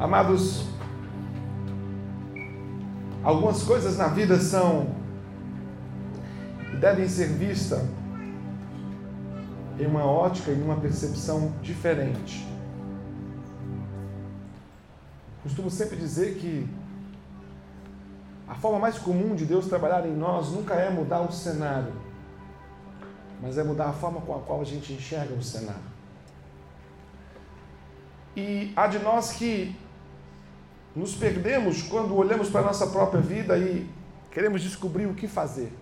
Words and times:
Amados, 0.00 0.64
algumas 3.24 3.64
coisas 3.64 3.98
na 3.98 4.06
vida 4.06 4.38
são 4.38 4.94
e 6.72 6.76
devem 6.76 7.08
ser 7.08 7.26
vistas 7.30 7.82
em 9.76 9.86
uma 9.86 10.04
ótica 10.04 10.52
e 10.52 10.62
uma 10.62 10.76
percepção 10.76 11.52
diferente. 11.60 12.46
Costumo 15.42 15.68
sempre 15.68 15.96
dizer 15.96 16.36
que 16.36 16.68
a 18.46 18.54
forma 18.54 18.78
mais 18.78 18.98
comum 18.98 19.34
de 19.34 19.44
Deus 19.44 19.66
trabalhar 19.66 20.06
em 20.06 20.14
nós 20.14 20.52
nunca 20.52 20.74
é 20.74 20.88
mudar 20.90 21.22
o 21.22 21.32
cenário, 21.32 21.92
mas 23.42 23.58
é 23.58 23.64
mudar 23.64 23.88
a 23.88 23.92
forma 23.92 24.20
com 24.20 24.36
a 24.36 24.38
qual 24.38 24.60
a 24.60 24.64
gente 24.64 24.92
enxerga 24.92 25.34
o 25.34 25.42
cenário. 25.42 25.98
E 28.36 28.72
há 28.76 28.86
de 28.86 29.00
nós 29.00 29.32
que 29.32 29.74
nos 30.98 31.14
perdemos 31.14 31.80
quando 31.82 32.16
olhamos 32.16 32.50
para 32.50 32.62
a 32.62 32.64
nossa 32.64 32.88
própria 32.88 33.20
vida 33.20 33.56
e 33.56 33.88
queremos 34.32 34.60
descobrir 34.60 35.06
o 35.06 35.14
que 35.14 35.28
fazer. 35.28 35.72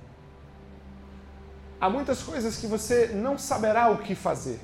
Há 1.80 1.88
muitas 1.88 2.22
coisas 2.22 2.58
que 2.58 2.66
você 2.66 3.08
não 3.14 3.38
saberá 3.38 3.88
o 3.88 3.96
que 3.96 4.14
fazer. 4.14 4.60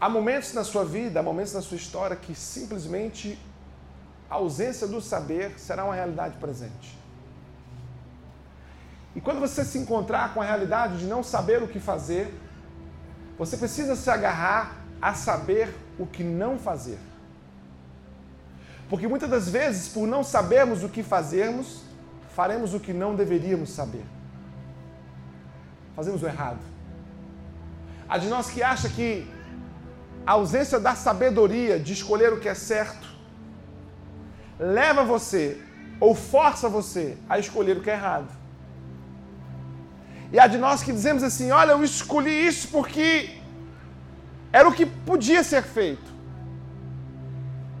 Há 0.00 0.08
momentos 0.08 0.52
na 0.52 0.62
sua 0.62 0.84
vida, 0.84 1.18
há 1.18 1.22
momentos 1.24 1.52
na 1.52 1.60
sua 1.60 1.76
história 1.76 2.14
que 2.14 2.36
simplesmente 2.36 3.36
a 4.30 4.36
ausência 4.36 4.86
do 4.86 5.00
saber 5.00 5.58
será 5.58 5.84
uma 5.84 5.94
realidade 5.94 6.36
presente. 6.36 6.96
E 9.16 9.20
quando 9.20 9.40
você 9.40 9.64
se 9.64 9.76
encontrar 9.76 10.32
com 10.32 10.40
a 10.40 10.44
realidade 10.44 10.98
de 10.98 11.06
não 11.06 11.24
saber 11.24 11.60
o 11.60 11.66
que 11.66 11.80
fazer, 11.80 12.32
você 13.36 13.56
precisa 13.56 13.96
se 13.96 14.08
agarrar 14.08 14.76
a 15.02 15.14
saber 15.14 15.74
o 15.98 16.06
que 16.06 16.22
não 16.22 16.60
fazer. 16.60 17.09
Porque 18.90 19.06
muitas 19.06 19.30
das 19.30 19.48
vezes, 19.48 19.88
por 19.88 20.06
não 20.06 20.24
sabermos 20.24 20.82
o 20.82 20.88
que 20.88 21.02
fazermos, 21.02 21.82
faremos 22.34 22.74
o 22.74 22.80
que 22.80 22.92
não 22.92 23.14
deveríamos 23.14 23.70
saber. 23.70 24.04
Fazemos 25.94 26.22
o 26.22 26.26
errado. 26.26 26.58
Há 28.08 28.18
de 28.18 28.26
nós 28.26 28.50
que 28.50 28.62
acha 28.62 28.88
que 28.88 29.30
a 30.26 30.32
ausência 30.32 30.80
da 30.80 30.96
sabedoria 30.96 31.78
de 31.78 31.92
escolher 31.92 32.32
o 32.32 32.40
que 32.40 32.48
é 32.48 32.54
certo 32.54 33.08
leva 34.58 35.04
você 35.04 35.62
ou 36.00 36.14
força 36.14 36.68
você 36.68 37.16
a 37.28 37.38
escolher 37.38 37.76
o 37.76 37.82
que 37.82 37.90
é 37.90 37.94
errado. 37.94 38.28
E 40.32 40.38
há 40.40 40.46
de 40.48 40.58
nós 40.58 40.82
que 40.82 40.92
dizemos 40.92 41.22
assim: 41.22 41.52
olha, 41.52 41.72
eu 41.72 41.84
escolhi 41.84 42.46
isso 42.46 42.68
porque 42.68 43.38
era 44.52 44.68
o 44.68 44.72
que 44.72 44.84
podia 44.84 45.44
ser 45.44 45.62
feito. 45.62 46.10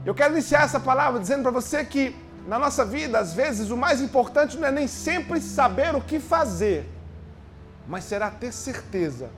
Eu 0.04 0.14
quero 0.14 0.32
iniciar 0.32 0.62
essa 0.62 0.80
palavra 0.80 1.20
dizendo 1.20 1.42
para 1.42 1.50
você 1.50 1.84
que 1.84 2.16
na 2.46 2.58
nossa 2.58 2.84
vida, 2.84 3.18
às 3.18 3.34
vezes, 3.34 3.70
o 3.70 3.76
mais 3.76 4.00
importante 4.00 4.56
não 4.56 4.66
é 4.66 4.72
nem 4.72 4.86
sempre 4.86 5.40
saber 5.40 5.94
o 5.94 6.00
que 6.00 6.18
fazer, 6.18 6.88
mas 7.86 8.04
será 8.04 8.30
ter 8.30 8.52
certeza 8.52 9.28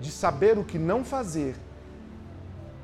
de 0.00 0.10
saber 0.10 0.56
o 0.56 0.64
que 0.64 0.78
não 0.78 1.04
fazer. 1.04 1.56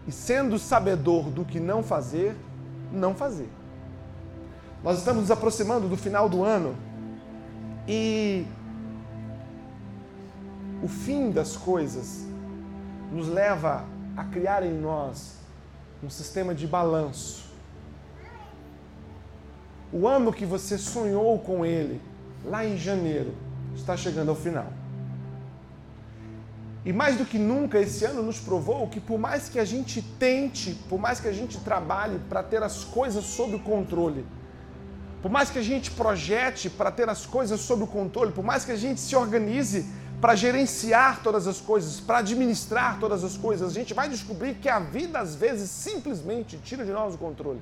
E 0.06 0.12
sendo 0.12 0.58
sabedor 0.58 1.30
do 1.30 1.44
que 1.44 1.60
não 1.60 1.82
fazer, 1.82 2.36
não 2.92 3.14
fazer. 3.14 3.48
Nós 4.82 4.98
estamos 4.98 5.22
nos 5.22 5.30
aproximando 5.30 5.88
do 5.88 5.96
final 5.96 6.28
do 6.28 6.42
ano 6.42 6.76
e 7.88 8.44
o 10.82 10.88
fim 10.88 11.30
das 11.30 11.56
coisas 11.56 12.26
nos 13.10 13.28
leva 13.28 13.84
a 14.16 14.24
criar 14.24 14.62
em 14.62 14.74
nós 14.74 15.43
um 16.04 16.10
sistema 16.10 16.54
de 16.54 16.66
balanço. 16.66 17.44
O 19.90 20.06
ano 20.06 20.32
que 20.32 20.44
você 20.44 20.76
sonhou 20.76 21.38
com 21.38 21.64
ele, 21.64 22.00
lá 22.44 22.64
em 22.64 22.76
janeiro, 22.76 23.34
está 23.74 23.96
chegando 23.96 24.28
ao 24.28 24.36
final. 24.36 24.70
E 26.84 26.92
mais 26.92 27.16
do 27.16 27.24
que 27.24 27.38
nunca, 27.38 27.78
esse 27.78 28.04
ano 28.04 28.22
nos 28.22 28.38
provou 28.38 28.86
que, 28.88 29.00
por 29.00 29.18
mais 29.18 29.48
que 29.48 29.58
a 29.58 29.64
gente 29.64 30.02
tente, 30.18 30.74
por 30.90 30.98
mais 30.98 31.20
que 31.20 31.28
a 31.28 31.32
gente 31.32 31.58
trabalhe 31.60 32.18
para 32.28 32.42
ter 32.42 32.62
as 32.62 32.84
coisas 32.84 33.24
sob 33.24 33.58
controle, 33.60 34.26
por 35.22 35.30
mais 35.30 35.48
que 35.48 35.58
a 35.58 35.62
gente 35.62 35.90
projete 35.90 36.68
para 36.68 36.90
ter 36.90 37.08
as 37.08 37.24
coisas 37.24 37.60
sob 37.60 37.86
controle, 37.86 38.30
por 38.30 38.44
mais 38.44 38.62
que 38.62 38.72
a 38.72 38.76
gente 38.76 39.00
se 39.00 39.16
organize 39.16 39.86
para 40.20 40.34
gerenciar 40.34 41.22
todas 41.22 41.46
as 41.46 41.60
coisas, 41.60 42.00
para 42.00 42.18
administrar 42.18 42.98
todas 42.98 43.22
as 43.22 43.36
coisas, 43.36 43.70
a 43.70 43.74
gente 43.74 43.92
vai 43.92 44.08
descobrir 44.08 44.54
que 44.54 44.68
a 44.68 44.78
vida 44.78 45.18
às 45.18 45.34
vezes 45.34 45.70
simplesmente 45.70 46.56
tira 46.58 46.84
de 46.84 46.92
nós 46.92 47.14
o 47.14 47.18
controle. 47.18 47.60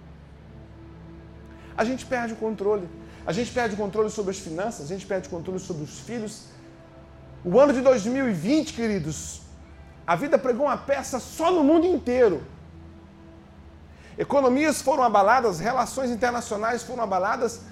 A 1.76 1.84
gente 1.84 2.04
perde 2.06 2.34
o 2.34 2.36
controle. 2.36 2.88
A 3.26 3.32
gente 3.32 3.52
perde 3.52 3.74
o 3.74 3.78
controle 3.78 4.10
sobre 4.10 4.32
as 4.32 4.38
finanças, 4.38 4.86
a 4.86 4.88
gente 4.88 5.06
perde 5.06 5.28
o 5.28 5.30
controle 5.30 5.60
sobre 5.60 5.84
os 5.84 6.00
filhos. 6.00 6.46
O 7.44 7.58
ano 7.58 7.72
de 7.72 7.80
2020, 7.80 8.72
queridos, 8.72 9.42
a 10.06 10.16
vida 10.16 10.38
pregou 10.38 10.66
uma 10.66 10.76
peça 10.76 11.20
só 11.20 11.50
no 11.50 11.62
mundo 11.62 11.86
inteiro. 11.86 12.42
Economias 14.18 14.82
foram 14.82 15.02
abaladas, 15.02 15.58
relações 15.58 16.10
internacionais 16.10 16.82
foram 16.82 17.02
abaladas, 17.02 17.62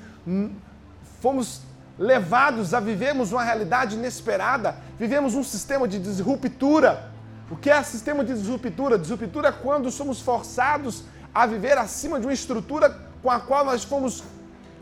fomos 1.21 1.63
levados 2.01 2.73
a 2.73 2.81
vivermos 2.81 3.31
uma 3.31 3.45
realidade 3.45 3.95
inesperada, 3.95 4.75
vivemos 4.99 5.35
um 5.35 5.45
sistema 5.45 5.87
de 5.87 5.99
disruptura. 5.99 7.11
O 7.51 7.57
que 7.57 7.69
é 7.69 7.83
sistema 7.83 8.25
de 8.25 8.33
disruptura? 8.33 8.99
Disruptura 8.99 9.49
é 9.49 9.53
quando 9.53 9.91
somos 9.91 10.19
forçados 10.19 11.05
a 11.35 11.45
viver 11.45 11.77
acima 11.77 12.19
de 12.19 12.25
uma 12.25 12.33
estrutura 12.33 12.97
com 13.23 13.31
a 13.31 13.39
qual 13.39 13.67
nós 13.67 13.85
fomos 13.85 14.25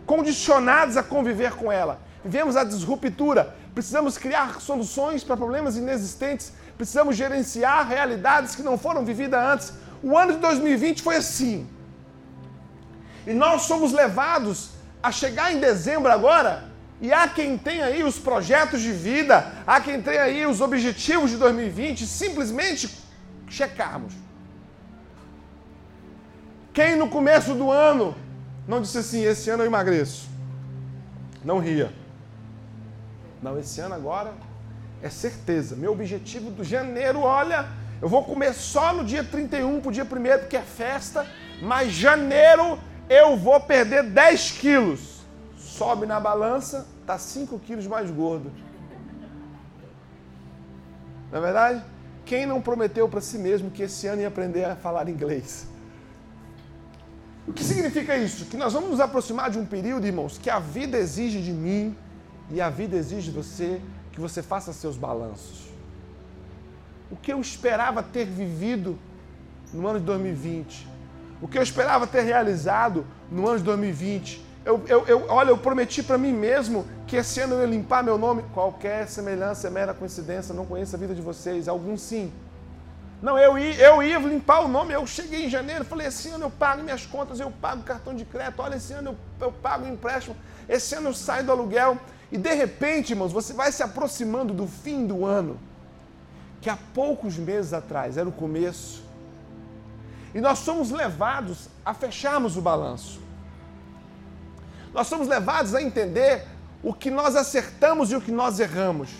condicionados 0.06 0.96
a 0.96 1.02
conviver 1.02 1.54
com 1.54 1.72
ela. 1.72 2.00
Vivemos 2.24 2.54
a 2.54 2.62
disruptura, 2.62 3.52
precisamos 3.74 4.16
criar 4.16 4.60
soluções 4.60 5.24
para 5.24 5.36
problemas 5.36 5.76
inexistentes, 5.76 6.52
precisamos 6.76 7.16
gerenciar 7.16 7.88
realidades 7.88 8.54
que 8.54 8.62
não 8.62 8.78
foram 8.78 9.04
vividas 9.04 9.44
antes. 9.44 9.72
O 10.04 10.16
ano 10.16 10.34
de 10.34 10.38
2020 10.38 11.02
foi 11.02 11.16
assim. 11.16 11.68
E 13.26 13.34
nós 13.34 13.62
somos 13.62 13.90
levados 13.92 14.70
a 15.02 15.10
chegar 15.10 15.52
em 15.52 15.58
dezembro 15.58 16.12
agora 16.12 16.67
e 17.00 17.12
há 17.12 17.28
quem 17.28 17.56
tem 17.56 17.80
aí 17.80 18.02
os 18.02 18.18
projetos 18.18 18.80
de 18.80 18.92
vida, 18.92 19.52
há 19.66 19.80
quem 19.80 20.02
tem 20.02 20.18
aí 20.18 20.44
os 20.46 20.60
objetivos 20.60 21.30
de 21.30 21.36
2020, 21.36 22.04
simplesmente 22.06 22.90
checarmos. 23.48 24.14
Quem 26.72 26.96
no 26.96 27.08
começo 27.08 27.54
do 27.54 27.70
ano 27.70 28.16
não 28.66 28.82
disse 28.82 28.98
assim: 28.98 29.24
esse 29.24 29.48
ano 29.48 29.62
eu 29.62 29.66
emagreço? 29.66 30.28
Não 31.44 31.58
ria. 31.58 31.92
Não, 33.40 33.56
esse 33.58 33.80
ano 33.80 33.94
agora 33.94 34.32
é 35.00 35.08
certeza. 35.08 35.76
Meu 35.76 35.92
objetivo 35.92 36.50
do 36.50 36.64
janeiro, 36.64 37.20
olha, 37.20 37.68
eu 38.02 38.08
vou 38.08 38.24
comer 38.24 38.52
só 38.52 38.92
no 38.92 39.04
dia 39.04 39.22
31 39.22 39.80
para 39.80 39.88
o 39.88 39.92
dia 39.92 40.02
1 40.02 40.06
porque 40.40 40.56
é 40.56 40.62
festa, 40.62 41.24
mas 41.62 41.92
janeiro 41.92 42.78
eu 43.08 43.36
vou 43.36 43.60
perder 43.60 44.02
10 44.02 44.50
quilos 44.52 45.17
sobe 45.78 46.06
na 46.06 46.18
balança, 46.18 46.86
está 47.00 47.16
5 47.16 47.58
quilos 47.60 47.86
mais 47.86 48.10
gordo. 48.10 48.50
Não 51.30 51.38
é 51.38 51.40
verdade? 51.40 51.84
Quem 52.24 52.46
não 52.46 52.60
prometeu 52.60 53.08
para 53.08 53.20
si 53.20 53.38
mesmo 53.38 53.70
que 53.70 53.82
esse 53.82 54.06
ano 54.06 54.20
ia 54.22 54.28
aprender 54.28 54.64
a 54.64 54.76
falar 54.76 55.08
inglês? 55.08 55.68
O 57.46 57.52
que 57.52 57.64
significa 57.64 58.16
isso? 58.16 58.46
Que 58.46 58.56
nós 58.56 58.72
vamos 58.72 58.90
nos 58.90 59.00
aproximar 59.00 59.50
de 59.50 59.58
um 59.58 59.64
período, 59.64 60.06
irmãos, 60.06 60.36
que 60.36 60.50
a 60.50 60.58
vida 60.58 60.98
exige 60.98 61.40
de 61.40 61.52
mim 61.52 61.96
e 62.50 62.60
a 62.60 62.68
vida 62.68 62.96
exige 62.96 63.30
de 63.30 63.36
você 63.36 63.80
que 64.12 64.20
você 64.20 64.42
faça 64.42 64.72
seus 64.72 64.96
balanços. 64.96 65.68
O 67.10 67.16
que 67.16 67.32
eu 67.32 67.40
esperava 67.40 68.02
ter 68.02 68.26
vivido 68.26 68.98
no 69.72 69.86
ano 69.86 70.00
de 70.00 70.06
2020, 70.06 70.86
o 71.40 71.48
que 71.48 71.56
eu 71.56 71.62
esperava 71.62 72.06
ter 72.06 72.22
realizado 72.22 73.06
no 73.30 73.48
ano 73.48 73.58
de 73.58 73.64
2020, 73.64 74.47
eu, 74.68 74.84
eu, 74.86 75.06
eu, 75.06 75.26
olha, 75.30 75.48
eu 75.48 75.56
prometi 75.56 76.02
para 76.02 76.18
mim 76.18 76.30
mesmo 76.30 76.84
que 77.06 77.16
esse 77.16 77.40
ano 77.40 77.54
eu 77.54 77.60
ia 77.62 77.66
limpar 77.66 78.04
meu 78.04 78.18
nome. 78.18 78.44
Qualquer 78.52 79.08
semelhança 79.08 79.66
é 79.66 79.70
mera 79.70 79.94
coincidência, 79.94 80.54
não 80.54 80.66
conheço 80.66 80.94
a 80.94 80.98
vida 80.98 81.14
de 81.14 81.22
vocês. 81.22 81.68
Alguns 81.68 82.02
sim. 82.02 82.30
Não, 83.22 83.38
eu 83.38 83.58
ia, 83.58 83.74
eu 83.76 84.02
ia 84.02 84.18
limpar 84.18 84.60
o 84.60 84.68
nome. 84.68 84.92
Eu 84.92 85.06
cheguei 85.06 85.46
em 85.46 85.48
janeiro, 85.48 85.86
falei: 85.86 86.08
esse 86.08 86.28
ano 86.28 86.44
eu 86.44 86.50
pago 86.50 86.82
minhas 86.82 87.06
contas, 87.06 87.40
eu 87.40 87.50
pago 87.50 87.82
cartão 87.82 88.14
de 88.14 88.26
crédito. 88.26 88.60
Olha, 88.60 88.76
esse 88.76 88.92
ano 88.92 89.16
eu, 89.40 89.46
eu 89.46 89.52
pago 89.52 89.86
empréstimo. 89.86 90.36
Esse 90.68 90.94
ano 90.96 91.08
eu 91.08 91.14
saio 91.14 91.46
do 91.46 91.52
aluguel. 91.52 91.96
E 92.30 92.36
de 92.36 92.52
repente, 92.52 93.14
irmãos, 93.14 93.32
você 93.32 93.54
vai 93.54 93.72
se 93.72 93.82
aproximando 93.82 94.52
do 94.52 94.66
fim 94.66 95.06
do 95.06 95.24
ano, 95.24 95.58
que 96.60 96.68
há 96.68 96.76
poucos 96.92 97.38
meses 97.38 97.72
atrás 97.72 98.18
era 98.18 98.28
o 98.28 98.32
começo. 98.32 99.02
E 100.34 100.42
nós 100.42 100.58
somos 100.58 100.90
levados 100.90 101.70
a 101.82 101.94
fecharmos 101.94 102.54
o 102.58 102.60
balanço. 102.60 103.27
Nós 104.92 105.06
somos 105.06 105.28
levados 105.28 105.74
a 105.74 105.82
entender 105.82 106.44
o 106.82 106.92
que 106.92 107.10
nós 107.10 107.36
acertamos 107.36 108.10
e 108.10 108.16
o 108.16 108.20
que 108.20 108.30
nós 108.30 108.60
erramos. 108.60 109.10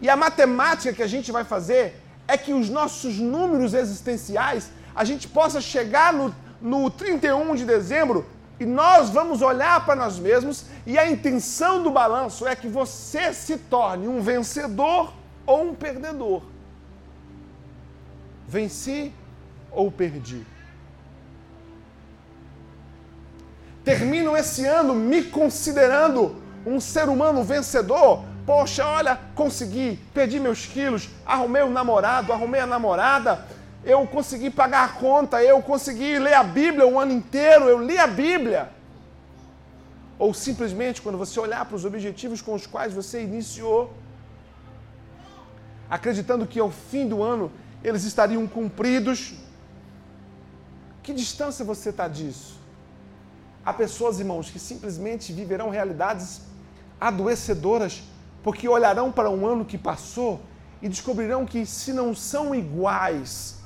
E 0.00 0.08
a 0.08 0.16
matemática 0.16 0.92
que 0.92 1.02
a 1.02 1.06
gente 1.06 1.30
vai 1.30 1.44
fazer 1.44 2.00
é 2.26 2.36
que 2.36 2.52
os 2.52 2.68
nossos 2.68 3.18
números 3.18 3.74
existenciais, 3.74 4.70
a 4.94 5.04
gente 5.04 5.28
possa 5.28 5.60
chegar 5.60 6.12
no, 6.12 6.34
no 6.60 6.90
31 6.90 7.54
de 7.54 7.64
dezembro 7.64 8.26
e 8.58 8.64
nós 8.64 9.10
vamos 9.10 9.42
olhar 9.42 9.84
para 9.84 9.96
nós 9.96 10.18
mesmos 10.18 10.66
e 10.86 10.98
a 10.98 11.10
intenção 11.10 11.82
do 11.82 11.90
balanço 11.90 12.46
é 12.46 12.54
que 12.54 12.68
você 12.68 13.32
se 13.32 13.56
torne 13.56 14.06
um 14.06 14.20
vencedor 14.20 15.12
ou 15.46 15.70
um 15.70 15.74
perdedor. 15.74 16.42
Venci 18.46 19.12
ou 19.72 19.90
perdi? 19.90 20.46
Termino 23.84 24.36
esse 24.36 24.66
ano 24.66 24.94
me 24.94 25.22
considerando 25.22 26.36
um 26.66 26.78
ser 26.80 27.08
humano 27.08 27.42
vencedor. 27.42 28.24
Poxa, 28.44 28.84
olha, 28.84 29.18
consegui, 29.34 29.98
perdi 30.12 30.40
meus 30.40 30.66
quilos, 30.66 31.08
arrumei 31.24 31.62
o 31.62 31.66
um 31.66 31.70
namorado, 31.70 32.32
arrumei 32.32 32.60
a 32.60 32.66
namorada, 32.66 33.46
eu 33.84 34.06
consegui 34.06 34.50
pagar 34.50 34.84
a 34.84 34.88
conta, 34.88 35.42
eu 35.42 35.62
consegui 35.62 36.18
ler 36.18 36.34
a 36.34 36.42
Bíblia 36.42 36.86
o 36.86 36.98
ano 36.98 37.12
inteiro, 37.12 37.66
eu 37.66 37.82
li 37.82 37.98
a 37.98 38.06
Bíblia. 38.06 38.70
Ou 40.18 40.34
simplesmente 40.34 41.00
quando 41.00 41.16
você 41.16 41.40
olhar 41.40 41.64
para 41.64 41.76
os 41.76 41.84
objetivos 41.84 42.42
com 42.42 42.54
os 42.54 42.66
quais 42.66 42.92
você 42.92 43.22
iniciou, 43.22 43.94
acreditando 45.88 46.46
que 46.46 46.60
ao 46.60 46.70
fim 46.70 47.08
do 47.08 47.22
ano 47.22 47.50
eles 47.82 48.04
estariam 48.04 48.46
cumpridos, 48.46 49.34
que 51.02 51.14
distância 51.14 51.64
você 51.64 51.88
está 51.88 52.06
disso? 52.06 52.59
Há 53.64 53.72
pessoas, 53.72 54.18
irmãos, 54.18 54.50
que 54.50 54.58
simplesmente 54.58 55.32
viverão 55.32 55.70
realidades 55.70 56.42
adoecedoras 57.00 58.02
porque 58.42 58.68
olharão 58.68 59.12
para 59.12 59.28
um 59.30 59.46
ano 59.46 59.64
que 59.64 59.76
passou 59.76 60.40
e 60.80 60.88
descobrirão 60.88 61.44
que, 61.44 61.66
se 61.66 61.92
não 61.92 62.14
são 62.14 62.54
iguais 62.54 63.60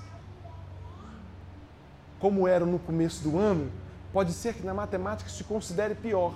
como 2.19 2.49
eram 2.49 2.67
no 2.67 2.79
começo 2.79 3.23
do 3.23 3.38
ano, 3.38 3.70
pode 4.12 4.32
ser 4.32 4.55
que 4.55 4.64
na 4.64 4.73
matemática 4.73 5.29
se 5.29 5.44
considere 5.44 5.94
pior. 5.94 6.35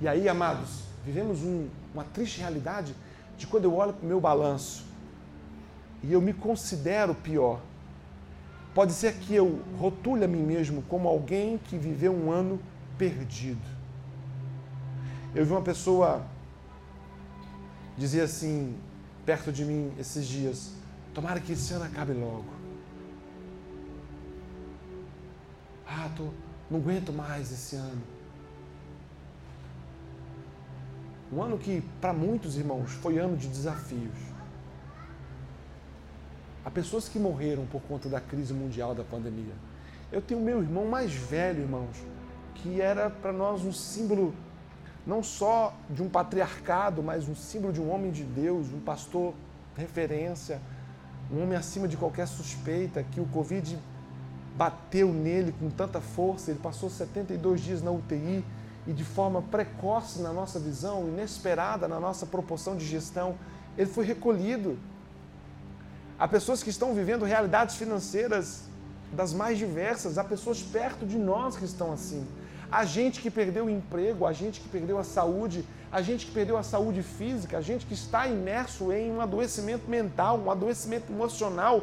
E 0.00 0.06
aí, 0.06 0.28
amados, 0.28 0.84
vivemos 1.04 1.42
um, 1.42 1.68
uma 1.92 2.04
triste 2.04 2.40
realidade 2.40 2.94
de 3.36 3.46
quando 3.46 3.64
eu 3.64 3.74
olho 3.74 3.92
para 3.92 4.04
o 4.04 4.08
meu 4.08 4.20
balanço 4.20 4.86
e 6.02 6.12
eu 6.12 6.20
me 6.20 6.32
considero 6.32 7.14
pior. 7.14 7.60
Pode 8.74 8.92
ser 8.92 9.14
que 9.14 9.34
eu 9.34 9.62
rotule 9.78 10.24
a 10.24 10.28
mim 10.28 10.42
mesmo 10.42 10.82
como 10.82 11.08
alguém 11.08 11.58
que 11.58 11.76
viveu 11.76 12.12
um 12.12 12.30
ano 12.30 12.60
perdido. 12.96 13.60
Eu 15.34 15.44
vi 15.44 15.52
uma 15.52 15.62
pessoa 15.62 16.24
dizer 17.96 18.22
assim, 18.22 18.76
perto 19.26 19.52
de 19.52 19.64
mim 19.64 19.92
esses 19.98 20.26
dias: 20.26 20.72
Tomara 21.12 21.40
que 21.40 21.52
esse 21.52 21.72
ano 21.74 21.84
acabe 21.84 22.12
logo. 22.12 22.58
Ah, 25.86 26.10
tô, 26.16 26.28
não 26.70 26.78
aguento 26.78 27.12
mais 27.12 27.50
esse 27.50 27.76
ano. 27.76 28.02
Um 31.32 31.42
ano 31.42 31.58
que, 31.58 31.82
para 32.00 32.12
muitos 32.12 32.56
irmãos, 32.56 32.90
foi 32.92 33.18
ano 33.18 33.36
de 33.36 33.48
desafios. 33.48 34.27
Há 36.68 36.70
pessoas 36.70 37.08
que 37.08 37.18
morreram 37.18 37.64
por 37.64 37.80
conta 37.80 38.10
da 38.10 38.20
crise 38.20 38.52
mundial 38.52 38.94
da 38.94 39.02
pandemia. 39.02 39.54
Eu 40.12 40.20
tenho 40.20 40.38
meu 40.38 40.60
irmão 40.60 40.84
mais 40.84 41.14
velho, 41.14 41.62
irmãos, 41.62 41.96
que 42.56 42.78
era 42.78 43.08
para 43.08 43.32
nós 43.32 43.64
um 43.64 43.72
símbolo 43.72 44.34
não 45.06 45.22
só 45.22 45.74
de 45.88 46.02
um 46.02 46.10
patriarcado, 46.10 47.02
mas 47.02 47.26
um 47.26 47.34
símbolo 47.34 47.72
de 47.72 47.80
um 47.80 47.90
homem 47.90 48.10
de 48.10 48.22
Deus, 48.22 48.70
um 48.70 48.80
pastor 48.80 49.32
referência, 49.78 50.60
um 51.32 51.42
homem 51.42 51.56
acima 51.56 51.88
de 51.88 51.96
qualquer 51.96 52.28
suspeita, 52.28 53.02
que 53.02 53.18
o 53.18 53.24
Covid 53.28 53.78
bateu 54.54 55.10
nele 55.10 55.54
com 55.58 55.70
tanta 55.70 56.02
força, 56.02 56.50
ele 56.50 56.60
passou 56.60 56.90
72 56.90 57.62
dias 57.62 57.82
na 57.82 57.90
UTI 57.90 58.44
e 58.86 58.92
de 58.92 59.04
forma 59.04 59.40
precoce 59.40 60.20
na 60.20 60.34
nossa 60.34 60.60
visão, 60.60 61.08
inesperada 61.08 61.88
na 61.88 61.98
nossa 61.98 62.26
proporção 62.26 62.76
de 62.76 62.84
gestão, 62.84 63.36
ele 63.74 63.88
foi 63.88 64.04
recolhido. 64.04 64.78
Há 66.18 66.26
pessoas 66.26 66.62
que 66.62 66.70
estão 66.70 66.94
vivendo 66.94 67.24
realidades 67.24 67.76
financeiras 67.76 68.62
das 69.12 69.32
mais 69.32 69.56
diversas, 69.56 70.18
há 70.18 70.24
pessoas 70.24 70.60
perto 70.60 71.06
de 71.06 71.16
nós 71.16 71.56
que 71.56 71.64
estão 71.64 71.92
assim. 71.92 72.26
Há 72.70 72.84
gente 72.84 73.20
que 73.20 73.30
perdeu 73.30 73.66
o 73.66 73.70
emprego, 73.70 74.26
há 74.26 74.32
gente 74.32 74.60
que 74.60 74.68
perdeu 74.68 74.98
a 74.98 75.04
saúde, 75.04 75.64
há 75.90 76.02
gente 76.02 76.26
que 76.26 76.32
perdeu 76.32 76.58
a 76.58 76.62
saúde 76.62 77.02
física, 77.02 77.56
há 77.56 77.60
gente 77.60 77.86
que 77.86 77.94
está 77.94 78.26
imerso 78.26 78.92
em 78.92 79.10
um 79.10 79.20
adoecimento 79.20 79.88
mental, 79.88 80.38
um 80.38 80.50
adoecimento 80.50 81.10
emocional, 81.10 81.82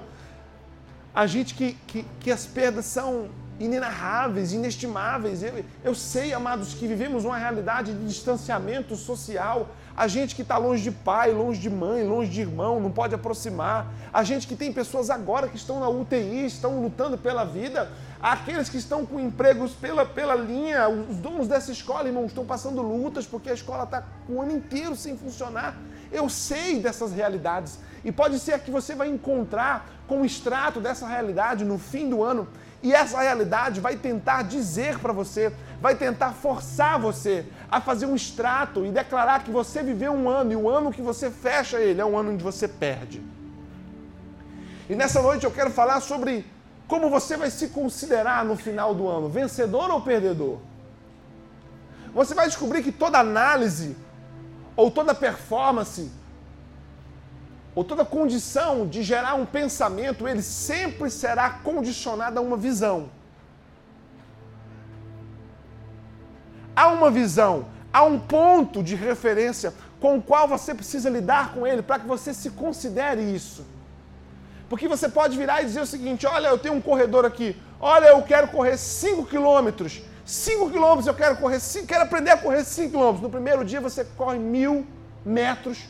a 1.13 1.25
gente 1.25 1.55
que, 1.55 1.73
que, 1.87 2.05
que 2.19 2.29
as 2.29 2.45
perdas 2.45 2.85
são 2.85 3.29
inenarráveis, 3.57 4.51
inestimáveis. 4.51 5.41
Eu, 5.41 5.63
eu 5.83 5.95
sei, 5.95 6.33
amados, 6.33 6.73
que 6.73 6.85
vivemos 6.85 7.23
uma 7.23 7.37
realidade 7.37 7.93
de 7.93 8.05
distanciamento 8.05 8.97
social. 8.97 9.69
A 9.97 10.09
gente 10.09 10.35
que 10.35 10.41
está 10.41 10.57
longe 10.57 10.83
de 10.83 10.91
pai, 10.91 11.31
longe 11.31 11.59
de 11.59 11.69
mãe, 11.69 12.03
longe 12.03 12.29
de 12.29 12.41
irmão, 12.41 12.81
não 12.81 12.91
pode 12.91 13.15
aproximar. 13.15 13.87
A 14.11 14.23
gente 14.23 14.45
que 14.45 14.55
tem 14.55 14.73
pessoas 14.73 15.09
agora 15.09 15.47
que 15.47 15.55
estão 15.55 15.79
na 15.79 15.87
UTI, 15.87 16.45
estão 16.45 16.81
lutando 16.81 17.17
pela 17.17 17.45
vida. 17.45 17.89
Aqueles 18.21 18.67
que 18.67 18.77
estão 18.77 19.05
com 19.05 19.19
empregos 19.21 19.71
pela, 19.71 20.05
pela 20.05 20.35
linha, 20.35 20.89
os 20.89 21.15
donos 21.15 21.47
dessa 21.47 21.71
escola, 21.71 22.07
irmão, 22.07 22.25
estão 22.25 22.45
passando 22.45 22.81
lutas 22.81 23.25
porque 23.25 23.49
a 23.49 23.53
escola 23.53 23.83
está 23.83 24.03
o 24.27 24.41
ano 24.41 24.51
inteiro 24.51 24.97
sem 24.97 25.17
funcionar. 25.17 25.77
Eu 26.11 26.27
sei 26.27 26.79
dessas 26.81 27.13
realidades. 27.13 27.79
E 28.03 28.11
pode 28.11 28.37
ser 28.39 28.59
que 28.59 28.71
você 28.71 28.95
vai 28.95 29.07
encontrar 29.07 29.89
com 30.07 30.21
o 30.21 30.25
extrato 30.25 30.81
dessa 30.81 31.07
realidade 31.07 31.63
no 31.63 31.77
fim 31.77 32.09
do 32.09 32.21
ano. 32.21 32.47
E 32.83 32.93
essa 32.93 33.19
realidade 33.21 33.79
vai 33.79 33.95
tentar 33.95 34.43
dizer 34.43 34.99
para 34.99 35.11
você, 35.11 35.51
vai 35.81 35.95
tentar 35.95 36.31
forçar 36.31 36.99
você 36.99 37.45
a 37.69 37.81
fazer 37.81 38.05
um 38.05 38.15
extrato 38.15 38.85
e 38.85 38.91
declarar 38.91 39.43
que 39.43 39.51
você 39.51 39.83
viveu 39.83 40.13
um 40.13 40.29
ano 40.29 40.51
e 40.51 40.55
o 40.55 40.69
ano 40.69 40.91
que 40.91 41.01
você 41.01 41.29
fecha 41.29 41.79
ele 41.79 42.01
é 42.01 42.05
um 42.05 42.17
ano 42.17 42.31
onde 42.31 42.43
você 42.43 42.67
perde. 42.67 43.21
E 44.89 44.95
nessa 44.95 45.21
noite 45.21 45.43
eu 45.43 45.51
quero 45.51 45.71
falar 45.71 45.99
sobre 45.99 46.45
como 46.87 47.09
você 47.09 47.35
vai 47.35 47.49
se 47.49 47.69
considerar 47.69 48.45
no 48.45 48.55
final 48.55 48.93
do 48.93 49.07
ano, 49.07 49.27
vencedor 49.27 49.89
ou 49.89 50.01
perdedor. 50.01 50.59
Você 52.13 52.33
vai 52.33 52.47
descobrir 52.47 52.83
que 52.83 52.91
toda 52.91 53.19
análise 53.19 53.97
ou 54.75 54.91
toda 54.91 55.13
performance 55.13 56.11
ou 57.73 57.83
toda 57.83 58.05
condição 58.05 58.87
de 58.87 59.03
gerar 59.03 59.33
um 59.33 59.45
pensamento, 59.45 60.27
ele 60.27 60.41
sempre 60.41 61.09
será 61.09 61.49
condicionado 61.49 62.39
a 62.39 62.41
uma 62.41 62.55
visão. 62.55 63.09
Há 66.75 66.87
uma 66.87 67.09
visão, 67.09 67.65
há 67.91 68.03
um 68.03 68.19
ponto 68.19 68.83
de 68.83 68.95
referência 68.95 69.73
com 69.99 70.17
o 70.17 70.21
qual 70.21 70.47
você 70.47 70.73
precisa 70.73 71.09
lidar 71.09 71.53
com 71.53 71.65
ele 71.65 71.81
para 71.81 71.99
que 71.99 72.07
você 72.07 72.33
se 72.33 72.49
considere 72.51 73.21
isso. 73.21 73.65
Porque 74.67 74.87
você 74.87 75.07
pode 75.07 75.37
virar 75.37 75.61
e 75.61 75.65
dizer 75.65 75.81
o 75.81 75.85
seguinte: 75.85 76.25
olha, 76.25 76.47
eu 76.47 76.57
tenho 76.57 76.73
um 76.73 76.81
corredor 76.81 77.25
aqui, 77.25 77.55
olha, 77.79 78.07
eu 78.07 78.21
quero 78.23 78.47
correr 78.49 78.77
5 78.77 79.25
quilômetros. 79.25 80.01
5 80.25 80.71
quilômetros 80.71 81.05
eu 81.05 81.13
quero 81.13 81.37
correr, 81.37 81.59
quero 81.87 82.03
aprender 82.03 82.31
a 82.31 82.37
correr 82.37 82.63
5 82.63 82.89
quilômetros. 82.89 83.21
No 83.21 83.29
primeiro 83.29 83.63
dia 83.63 83.79
você 83.79 84.03
corre 84.03 84.39
mil 84.39 84.85
metros 85.23 85.87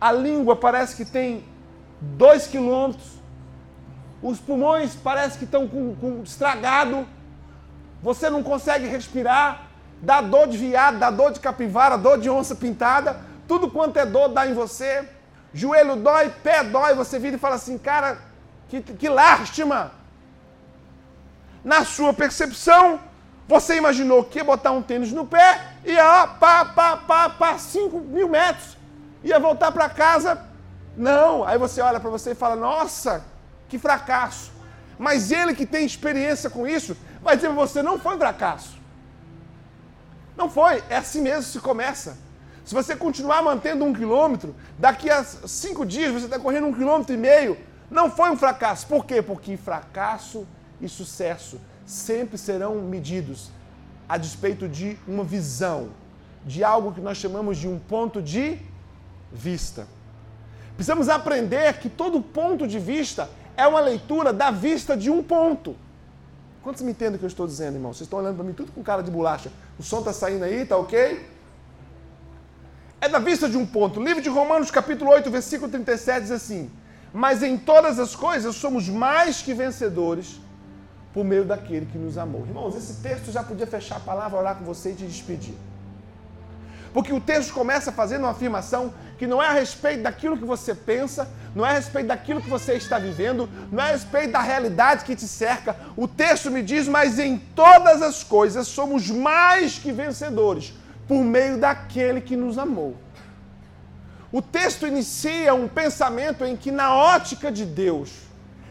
a 0.00 0.12
língua 0.12 0.54
parece 0.54 0.94
que 0.94 1.04
tem 1.04 1.44
dois 2.00 2.46
quilômetros, 2.46 3.06
os 4.22 4.38
pulmões 4.38 4.94
parece 4.94 5.38
que 5.38 5.44
estão 5.44 5.66
com, 5.66 5.94
com 5.96 6.22
estragado, 6.22 7.06
você 8.02 8.28
não 8.28 8.42
consegue 8.42 8.86
respirar, 8.86 9.65
dá 10.00 10.20
dor 10.20 10.48
de 10.48 10.58
viado, 10.58 10.98
dá 10.98 11.10
dor 11.10 11.32
de 11.32 11.40
capivara, 11.40 11.96
dor 11.96 12.18
de 12.18 12.28
onça 12.30 12.54
pintada, 12.54 13.20
tudo 13.48 13.70
quanto 13.70 13.98
é 13.98 14.06
dor 14.06 14.28
dá 14.28 14.46
em 14.46 14.54
você, 14.54 15.08
joelho 15.52 15.96
dói, 15.96 16.30
pé 16.42 16.62
dói, 16.62 16.94
você 16.94 17.18
vira 17.18 17.36
e 17.36 17.38
fala 17.38 17.54
assim, 17.56 17.78
cara, 17.78 18.18
que, 18.68 18.80
que 18.80 19.08
lástima. 19.08 19.92
Na 21.64 21.84
sua 21.84 22.12
percepção, 22.12 23.00
você 23.48 23.76
imaginou 23.76 24.24
que 24.24 24.38
ia 24.38 24.44
botar 24.44 24.72
um 24.72 24.82
tênis 24.82 25.12
no 25.12 25.26
pé 25.26 25.60
e 25.84 25.92
ia 25.92 26.26
pá, 26.26 26.64
pá, 26.64 26.96
pá, 26.96 27.30
pá, 27.30 27.58
5 27.58 27.98
mil 27.98 28.28
metros 28.28 28.76
ia 29.22 29.38
voltar 29.38 29.72
para 29.72 29.88
casa. 29.88 30.40
Não. 30.96 31.44
Aí 31.44 31.58
você 31.58 31.80
olha 31.80 32.00
para 32.00 32.10
você 32.10 32.32
e 32.32 32.34
fala: 32.34 32.56
Nossa, 32.56 33.24
que 33.68 33.78
fracasso. 33.78 34.52
Mas 34.98 35.30
ele 35.30 35.54
que 35.54 35.66
tem 35.66 35.84
experiência 35.84 36.48
com 36.48 36.66
isso 36.66 36.96
vai 37.22 37.36
dizer 37.36 37.48
para 37.48 37.56
você: 37.56 37.82
Não 37.82 37.98
foi 37.98 38.14
um 38.16 38.18
fracasso. 38.18 38.76
Não 40.36 40.50
foi. 40.50 40.82
É 40.88 40.96
assim 40.96 41.20
mesmo 41.20 41.42
que 41.42 41.48
se 41.50 41.60
começa. 41.60 42.16
Se 42.64 42.74
você 42.74 42.96
continuar 42.96 43.42
mantendo 43.42 43.84
um 43.84 43.92
quilômetro, 43.92 44.54
daqui 44.78 45.08
a 45.08 45.22
cinco 45.24 45.86
dias 45.86 46.12
você 46.12 46.24
está 46.24 46.38
correndo 46.38 46.66
um 46.66 46.72
quilômetro 46.72 47.14
e 47.14 47.16
meio. 47.16 47.56
Não 47.90 48.10
foi 48.10 48.30
um 48.30 48.36
fracasso. 48.36 48.86
Por 48.86 49.06
quê? 49.06 49.22
Porque 49.22 49.56
fracasso 49.56 50.46
e 50.80 50.88
sucesso 50.88 51.60
sempre 51.86 52.36
serão 52.36 52.74
medidos 52.82 53.50
a 54.08 54.16
despeito 54.16 54.68
de 54.68 54.98
uma 55.06 55.24
visão, 55.24 55.90
de 56.44 56.62
algo 56.64 56.92
que 56.92 57.00
nós 57.00 57.16
chamamos 57.16 57.56
de 57.56 57.68
um 57.68 57.78
ponto 57.78 58.20
de 58.20 58.58
vista. 59.32 59.86
Precisamos 60.74 61.08
aprender 61.08 61.78
que 61.78 61.88
todo 61.88 62.20
ponto 62.20 62.66
de 62.66 62.78
vista 62.78 63.30
é 63.56 63.66
uma 63.66 63.80
leitura 63.80 64.32
da 64.32 64.50
vista 64.50 64.96
de 64.96 65.10
um 65.10 65.22
ponto. 65.22 65.76
Quantos 66.66 66.82
me 66.82 66.90
entendem 66.90 67.14
o 67.14 67.18
que 67.20 67.24
eu 67.24 67.28
estou 67.28 67.46
dizendo, 67.46 67.76
irmão? 67.76 67.92
Vocês 67.92 68.08
estão 68.08 68.18
olhando 68.18 68.34
para 68.34 68.44
mim 68.44 68.52
tudo 68.52 68.72
com 68.72 68.82
cara 68.82 69.00
de 69.00 69.08
bolacha. 69.08 69.52
O 69.78 69.84
som 69.84 70.00
está 70.00 70.12
saindo 70.12 70.42
aí, 70.42 70.66
tá 70.66 70.76
ok? 70.76 71.24
É 73.00 73.08
da 73.08 73.20
vista 73.20 73.48
de 73.48 73.56
um 73.56 73.64
ponto. 73.64 74.00
O 74.00 74.02
livro 74.02 74.20
de 74.20 74.28
Romanos, 74.28 74.68
capítulo 74.68 75.12
8, 75.12 75.30
versículo 75.30 75.70
37 75.70 76.22
diz 76.22 76.32
assim: 76.32 76.68
Mas 77.12 77.44
em 77.44 77.56
todas 77.56 78.00
as 78.00 78.16
coisas 78.16 78.56
somos 78.56 78.88
mais 78.88 79.42
que 79.42 79.54
vencedores 79.54 80.40
por 81.14 81.24
meio 81.24 81.44
daquele 81.44 81.86
que 81.86 81.98
nos 81.98 82.18
amou. 82.18 82.40
Irmãos, 82.40 82.74
esse 82.74 82.94
texto 82.94 83.30
já 83.30 83.44
podia 83.44 83.68
fechar 83.68 83.98
a 83.98 84.00
palavra, 84.00 84.36
orar 84.36 84.56
com 84.56 84.64
você 84.64 84.90
e 84.90 84.94
te 84.96 85.06
despedir. 85.06 85.54
Porque 86.96 87.12
o 87.12 87.20
texto 87.20 87.52
começa 87.52 87.92
fazendo 87.92 88.22
uma 88.22 88.30
afirmação 88.30 88.94
que 89.18 89.26
não 89.26 89.42
é 89.42 89.48
a 89.48 89.52
respeito 89.52 90.02
daquilo 90.02 90.38
que 90.38 90.46
você 90.46 90.74
pensa, 90.74 91.28
não 91.54 91.66
é 91.66 91.68
a 91.68 91.74
respeito 91.74 92.06
daquilo 92.06 92.40
que 92.40 92.48
você 92.48 92.72
está 92.72 92.98
vivendo, 92.98 93.50
não 93.70 93.84
é 93.84 93.90
a 93.90 93.92
respeito 93.92 94.32
da 94.32 94.40
realidade 94.40 95.04
que 95.04 95.14
te 95.14 95.28
cerca. 95.28 95.76
O 95.94 96.08
texto 96.08 96.50
me 96.50 96.62
diz: 96.62 96.88
Mas 96.88 97.18
em 97.18 97.36
todas 97.36 98.00
as 98.00 98.24
coisas 98.24 98.66
somos 98.66 99.10
mais 99.10 99.78
que 99.78 99.92
vencedores 99.92 100.72
por 101.06 101.22
meio 101.22 101.58
daquele 101.58 102.22
que 102.22 102.34
nos 102.34 102.56
amou. 102.56 102.96
O 104.32 104.40
texto 104.40 104.86
inicia 104.86 105.52
um 105.52 105.68
pensamento 105.68 106.46
em 106.46 106.56
que, 106.56 106.70
na 106.70 106.96
ótica 106.96 107.52
de 107.52 107.66
Deus, 107.66 108.10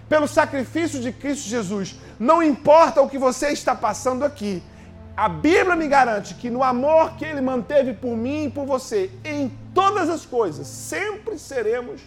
pelo 0.09 0.27
sacrifício 0.27 0.99
de 0.99 1.11
Cristo 1.11 1.47
Jesus, 1.47 1.95
não 2.19 2.41
importa 2.41 3.03
o 3.03 3.07
que 3.07 3.19
você 3.19 3.49
está 3.49 3.75
passando 3.75 4.25
aqui, 4.25 4.63
a 5.15 5.29
Bíblia 5.29 5.75
me 5.75 5.87
garante 5.87 6.33
que 6.33 6.49
no 6.49 6.61
amor 6.61 7.15
que 7.15 7.23
Ele 7.23 7.39
manteve 7.39 7.93
por 7.93 8.17
mim 8.17 8.45
e 8.45 8.51
por 8.51 8.65
você, 8.65 9.09
em 9.23 9.49
todas 9.73 10.09
as 10.09 10.25
coisas, 10.25 10.67
sempre 10.67 11.39
seremos 11.39 12.01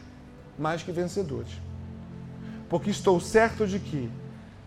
mais 0.59 0.83
que 0.83 0.93
vencedores. 0.93 1.53
Porque 2.69 2.91
estou 2.91 3.19
certo 3.19 3.67
de 3.67 3.79
que 3.79 4.11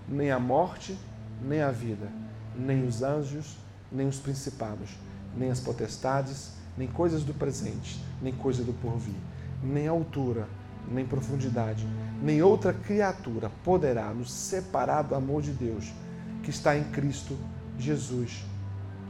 nem 0.07 0.31
a 0.31 0.39
morte, 0.39 0.97
nem 1.41 1.61
a 1.61 1.69
vida, 1.69 2.07
nem 2.55 2.87
os 2.87 3.03
anjos, 3.03 3.57
nem 3.91 4.07
os 4.07 4.17
principados, 4.17 4.89
nem 5.37 5.51
as 5.51 5.59
potestades, 5.59 6.53
nem 6.75 6.87
coisas 6.87 7.23
do 7.23 7.33
presente, 7.35 8.03
nem 8.21 8.33
coisa 8.33 8.63
do 8.63 8.73
porvir, 8.73 9.15
nem 9.61 9.87
altura, 9.87 10.47
nem 10.87 11.05
profundidade, 11.05 11.85
nem 12.23 12.41
outra 12.41 12.73
criatura 12.73 13.51
poderá 13.63 14.11
nos 14.13 14.31
separar 14.31 15.03
do 15.03 15.13
amor 15.13 15.43
de 15.43 15.51
Deus 15.51 15.93
que 16.41 16.49
está 16.49 16.75
em 16.75 16.83
Cristo 16.85 17.37
Jesus, 17.81 18.43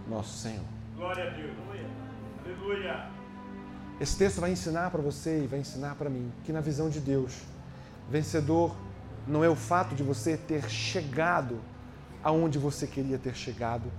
nosso 0.09 0.37
Senhor. 0.37 0.63
Glória 0.95 1.27
a 1.27 1.29
Deus. 1.31 1.51
Aleluia. 2.43 3.07
Esse 3.99 4.17
texto 4.17 4.41
vai 4.41 4.51
ensinar 4.51 4.89
para 4.89 5.01
você 5.01 5.43
e 5.43 5.47
vai 5.47 5.59
ensinar 5.59 5.95
para 5.95 6.09
mim 6.09 6.31
que 6.43 6.51
na 6.51 6.59
visão 6.59 6.89
de 6.89 6.99
Deus, 6.99 7.33
vencedor 8.09 8.75
não 9.27 9.43
é 9.43 9.49
o 9.49 9.55
fato 9.55 9.93
de 9.93 10.01
você 10.01 10.35
ter 10.35 10.67
chegado 10.69 11.59
aonde 12.23 12.57
você 12.57 12.87
queria 12.87 13.17
ter 13.17 13.35
chegado, 13.35 13.91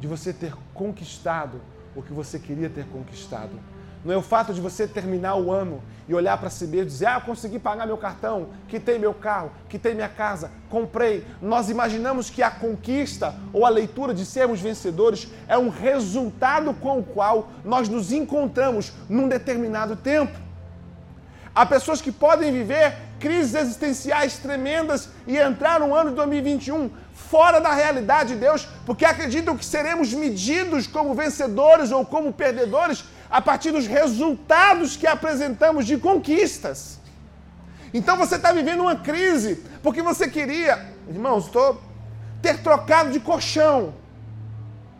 de 0.00 0.06
você 0.06 0.32
ter 0.32 0.54
conquistado 0.74 1.60
o 1.94 2.02
que 2.02 2.12
você 2.12 2.38
queria 2.38 2.68
ter 2.68 2.86
conquistado 2.86 3.58
não 4.04 4.14
é 4.14 4.16
o 4.16 4.22
fato 4.22 4.54
de 4.54 4.60
você 4.60 4.86
terminar 4.86 5.36
o 5.36 5.52
ano 5.52 5.82
e 6.08 6.14
olhar 6.14 6.36
para 6.38 6.48
si 6.48 6.66
mesmo 6.66 6.86
e 6.86 6.86
dizer: 6.86 7.06
Ah, 7.06 7.16
eu 7.16 7.20
consegui 7.20 7.58
pagar 7.58 7.86
meu 7.86 7.98
cartão, 7.98 8.48
quitei 8.66 8.98
meu 8.98 9.12
carro, 9.12 9.50
quitei 9.68 9.94
minha 9.94 10.08
casa, 10.08 10.50
comprei. 10.70 11.26
Nós 11.40 11.68
imaginamos 11.68 12.30
que 12.30 12.42
a 12.42 12.50
conquista 12.50 13.34
ou 13.52 13.66
a 13.66 13.68
leitura 13.68 14.14
de 14.14 14.24
sermos 14.24 14.60
vencedores 14.60 15.28
é 15.46 15.58
um 15.58 15.68
resultado 15.68 16.72
com 16.74 16.98
o 16.98 17.04
qual 17.04 17.50
nós 17.64 17.88
nos 17.88 18.10
encontramos 18.10 18.92
num 19.08 19.28
determinado 19.28 19.94
tempo. 19.96 20.36
Há 21.54 21.66
pessoas 21.66 22.00
que 22.00 22.12
podem 22.12 22.52
viver 22.52 22.96
crises 23.18 23.54
existenciais 23.54 24.38
tremendas 24.38 25.10
e 25.26 25.36
entrar 25.36 25.78
no 25.78 25.94
ano 25.94 26.10
de 26.10 26.16
2021 26.16 26.90
fora 27.12 27.60
da 27.60 27.72
realidade 27.72 28.34
de 28.34 28.40
Deus, 28.40 28.66
porque 28.86 29.04
acreditam 29.04 29.56
que 29.56 29.64
seremos 29.64 30.14
medidos 30.14 30.86
como 30.86 31.14
vencedores 31.14 31.90
ou 31.92 32.04
como 32.04 32.32
perdedores 32.32 33.04
a 33.30 33.40
partir 33.40 33.70
dos 33.70 33.86
resultados 33.86 34.96
que 34.96 35.06
apresentamos 35.06 35.86
de 35.86 35.96
conquistas. 35.96 36.98
Então 37.94 38.16
você 38.16 38.36
está 38.36 38.52
vivendo 38.52 38.80
uma 38.80 38.96
crise 38.96 39.64
porque 39.82 40.02
você 40.02 40.28
queria, 40.28 40.92
irmãos, 41.08 41.46
estou 41.46 41.80
ter 42.42 42.62
trocado 42.62 43.10
de 43.10 43.20
colchão. 43.20 43.94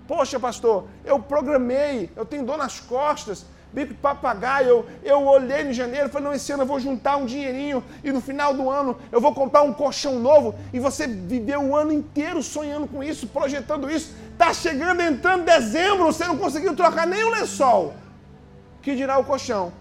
Poxa, 0.07 0.39
pastor, 0.39 0.87
eu 1.05 1.19
programei, 1.19 2.11
eu 2.17 2.25
tenho 2.25 2.45
dor 2.45 2.59
nas 2.59 2.81
costas, 2.81 3.47
bico 3.73 3.95
de 3.95 4.01
papagaio. 4.01 4.69
Eu, 4.69 4.87
eu 5.03 5.25
olhei 5.25 5.63
em 5.63 5.73
janeiro 5.73 6.09
falei: 6.09 6.29
não, 6.29 6.35
esse 6.35 6.53
ano 6.53 6.65
eu 6.65 6.67
vou 6.67 6.81
juntar 6.81 7.17
um 7.17 7.27
dinheirinho 7.27 7.83
e 8.03 8.13
no 8.13 8.21
final 8.21 8.53
do 8.53 8.69
ano 8.69 8.97
eu 9.13 9.21
vou 9.21 9.33
comprar 9.33 9.63
um 9.63 9.73
colchão 9.73 10.19
novo. 10.19 10.55
E 10.73 10.81
você 10.81 11.07
viveu 11.07 11.61
o 11.63 11.77
ano 11.77 11.93
inteiro 11.93 12.43
sonhando 12.43 12.87
com 12.89 13.03
isso, 13.03 13.29
projetando 13.29 13.91
isso. 13.91 14.15
Está 14.33 14.53
chegando, 14.53 15.01
entrando 15.01 15.45
dezembro, 15.45 16.07
você 16.07 16.25
não 16.25 16.37
conseguiu 16.37 16.75
trocar 16.75 17.07
nem 17.07 17.23
o 17.23 17.31
lençol 17.31 17.95
que 18.83 18.95
dirá 18.95 19.19
o 19.19 19.25
colchão. 19.25 19.73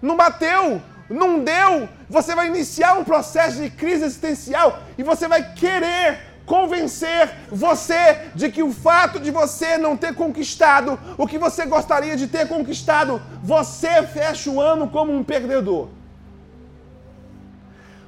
Não 0.00 0.16
bateu, 0.16 0.80
não 1.08 1.42
deu. 1.42 1.88
Você 2.08 2.34
vai 2.34 2.46
iniciar 2.46 2.94
um 2.94 3.04
processo 3.04 3.60
de 3.60 3.70
crise 3.70 4.04
existencial 4.04 4.80
e 4.96 5.02
você 5.02 5.28
vai 5.28 5.52
querer 5.54 6.30
convencer 6.46 7.30
você 7.48 8.30
de 8.34 8.50
que 8.50 8.62
o 8.62 8.72
fato 8.72 9.20
de 9.20 9.30
você 9.30 9.78
não 9.78 9.96
ter 9.96 10.14
conquistado 10.14 10.98
o 11.16 11.26
que 11.26 11.38
você 11.38 11.64
gostaria 11.64 12.16
de 12.16 12.26
ter 12.26 12.48
conquistado, 12.48 13.22
você 13.42 14.02
fecha 14.02 14.50
o 14.50 14.60
ano 14.60 14.88
como 14.88 15.14
um 15.14 15.22
perdedor. 15.22 15.88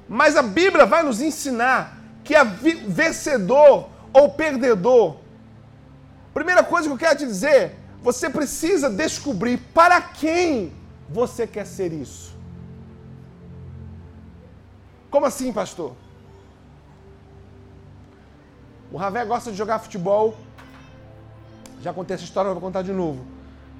Mas 0.08 0.36
a 0.36 0.42
Bíblia 0.42 0.84
vai 0.86 1.02
nos 1.02 1.20
ensinar 1.20 1.98
que 2.24 2.34
é 2.34 2.44
vencedor 2.44 3.88
ou 4.12 4.30
perdedor. 4.30 5.16
Primeira 6.34 6.62
coisa 6.64 6.88
que 6.88 6.94
eu 6.94 6.98
quero 6.98 7.18
te 7.18 7.26
dizer 7.26 7.76
você 8.02 8.28
precisa 8.28 8.90
descobrir 8.90 9.58
para 9.72 10.00
quem 10.00 10.72
você 11.08 11.46
quer 11.46 11.64
ser 11.64 11.92
isso. 11.92 12.36
Como 15.08 15.24
assim, 15.24 15.52
pastor? 15.52 15.94
O 18.90 18.96
Ravé 18.96 19.24
gosta 19.24 19.50
de 19.50 19.56
jogar 19.56 19.78
futebol. 19.78 20.36
Já 21.80 21.92
contei 21.92 22.14
essa 22.14 22.24
história, 22.24 22.50
vou 22.50 22.60
contar 22.60 22.82
de 22.82 22.92
novo. 22.92 23.24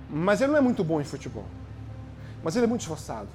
Mas 0.09 0.41
ele 0.41 0.53
não 0.53 0.59
é 0.59 0.63
muito 0.63 0.85
bom 0.85 1.01
em 1.01 1.05
futebol. 1.05 1.47
Mas 2.43 2.55
ele 2.55 2.67
é 2.67 2.69
muito 2.69 2.83
esforçado. 2.83 3.29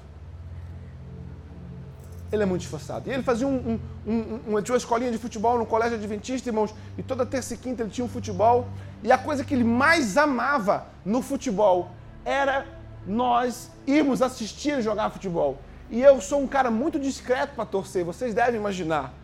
Ele 2.30 2.42
é 2.42 2.46
muito 2.46 2.62
esforçado. 2.62 3.08
E 3.08 3.12
ele 3.12 3.22
fazia 3.22 3.46
um, 3.46 3.80
um, 4.06 4.12
um, 4.12 4.56
um, 4.56 4.62
tinha 4.62 4.74
uma 4.74 4.78
escolinha 4.78 5.10
de 5.10 5.18
futebol 5.18 5.58
no 5.58 5.64
colégio 5.64 5.96
adventista, 5.96 6.48
irmãos, 6.48 6.74
e 6.96 7.02
toda 7.02 7.24
terça 7.24 7.54
e 7.54 7.56
quinta 7.56 7.82
ele 7.82 7.90
tinha 7.90 8.04
um 8.04 8.08
futebol. 8.08 8.68
E 9.02 9.10
a 9.10 9.16
coisa 9.16 9.44
que 9.44 9.54
ele 9.54 9.64
mais 9.64 10.16
amava 10.16 10.86
no 11.04 11.22
futebol 11.22 11.90
era 12.24 12.66
nós 13.06 13.70
irmos 13.86 14.20
assistir 14.20 14.78
e 14.78 14.82
jogar 14.82 15.10
futebol. 15.10 15.58
E 15.90 16.02
eu 16.02 16.20
sou 16.20 16.42
um 16.42 16.46
cara 16.46 16.70
muito 16.70 16.98
discreto 16.98 17.54
para 17.54 17.64
torcer, 17.64 18.04
vocês 18.04 18.34
devem 18.34 18.60
imaginar. 18.60 19.14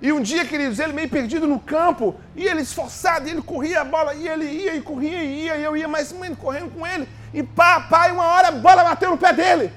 E 0.00 0.12
um 0.12 0.20
dia, 0.20 0.44
queridos, 0.44 0.78
ele 0.78 0.92
meio 0.92 1.08
perdido 1.08 1.46
no 1.46 1.58
campo, 1.58 2.14
e 2.34 2.44
ele 2.44 2.62
esforçado, 2.62 3.28
e 3.28 3.30
ele 3.30 3.42
corria 3.42 3.82
a 3.82 3.84
bola, 3.84 4.14
e 4.14 4.28
ele 4.28 4.44
ia, 4.44 4.74
e 4.74 4.80
corria, 4.80 5.22
e 5.22 5.44
ia, 5.44 5.56
e 5.56 5.62
eu 5.62 5.76
ia 5.76 5.88
mais 5.88 6.14
correndo 6.38 6.70
com 6.72 6.86
ele. 6.86 7.08
E 7.32 7.42
pá, 7.42 7.80
pá, 7.80 8.08
e 8.08 8.12
uma 8.12 8.24
hora 8.24 8.48
a 8.48 8.52
bola 8.52 8.84
bateu 8.84 9.10
no 9.10 9.18
pé 9.18 9.32
dele. 9.32 9.72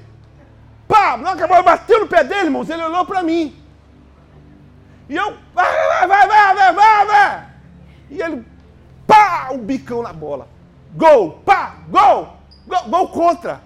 Pá! 0.98 1.16
Não 1.16 1.32
acabou, 1.32 1.62
bateu 1.62 2.00
no 2.00 2.08
pé 2.08 2.24
dele, 2.24 2.46
irmãos. 2.46 2.70
Ele 2.70 2.82
olhou 2.82 3.06
para 3.06 3.22
mim. 3.22 3.56
E 5.08 5.16
eu, 5.16 5.38
vai, 5.54 6.08
vai, 6.08 6.08
vai, 6.08 6.28
vai, 6.28 6.56
vai, 6.56 6.74
vai, 6.74 7.06
vai. 7.06 7.46
E 8.10 8.22
ele, 8.22 8.46
pá! 9.06 9.50
O 9.52 9.60
bicão 9.60 10.02
na 10.02 10.12
bola. 10.12 10.48
Gol, 10.96 11.44
pá, 11.46 11.76
gol, 11.90 12.38
gol, 12.66 12.84
gol 12.90 13.08
contra. 13.10 13.62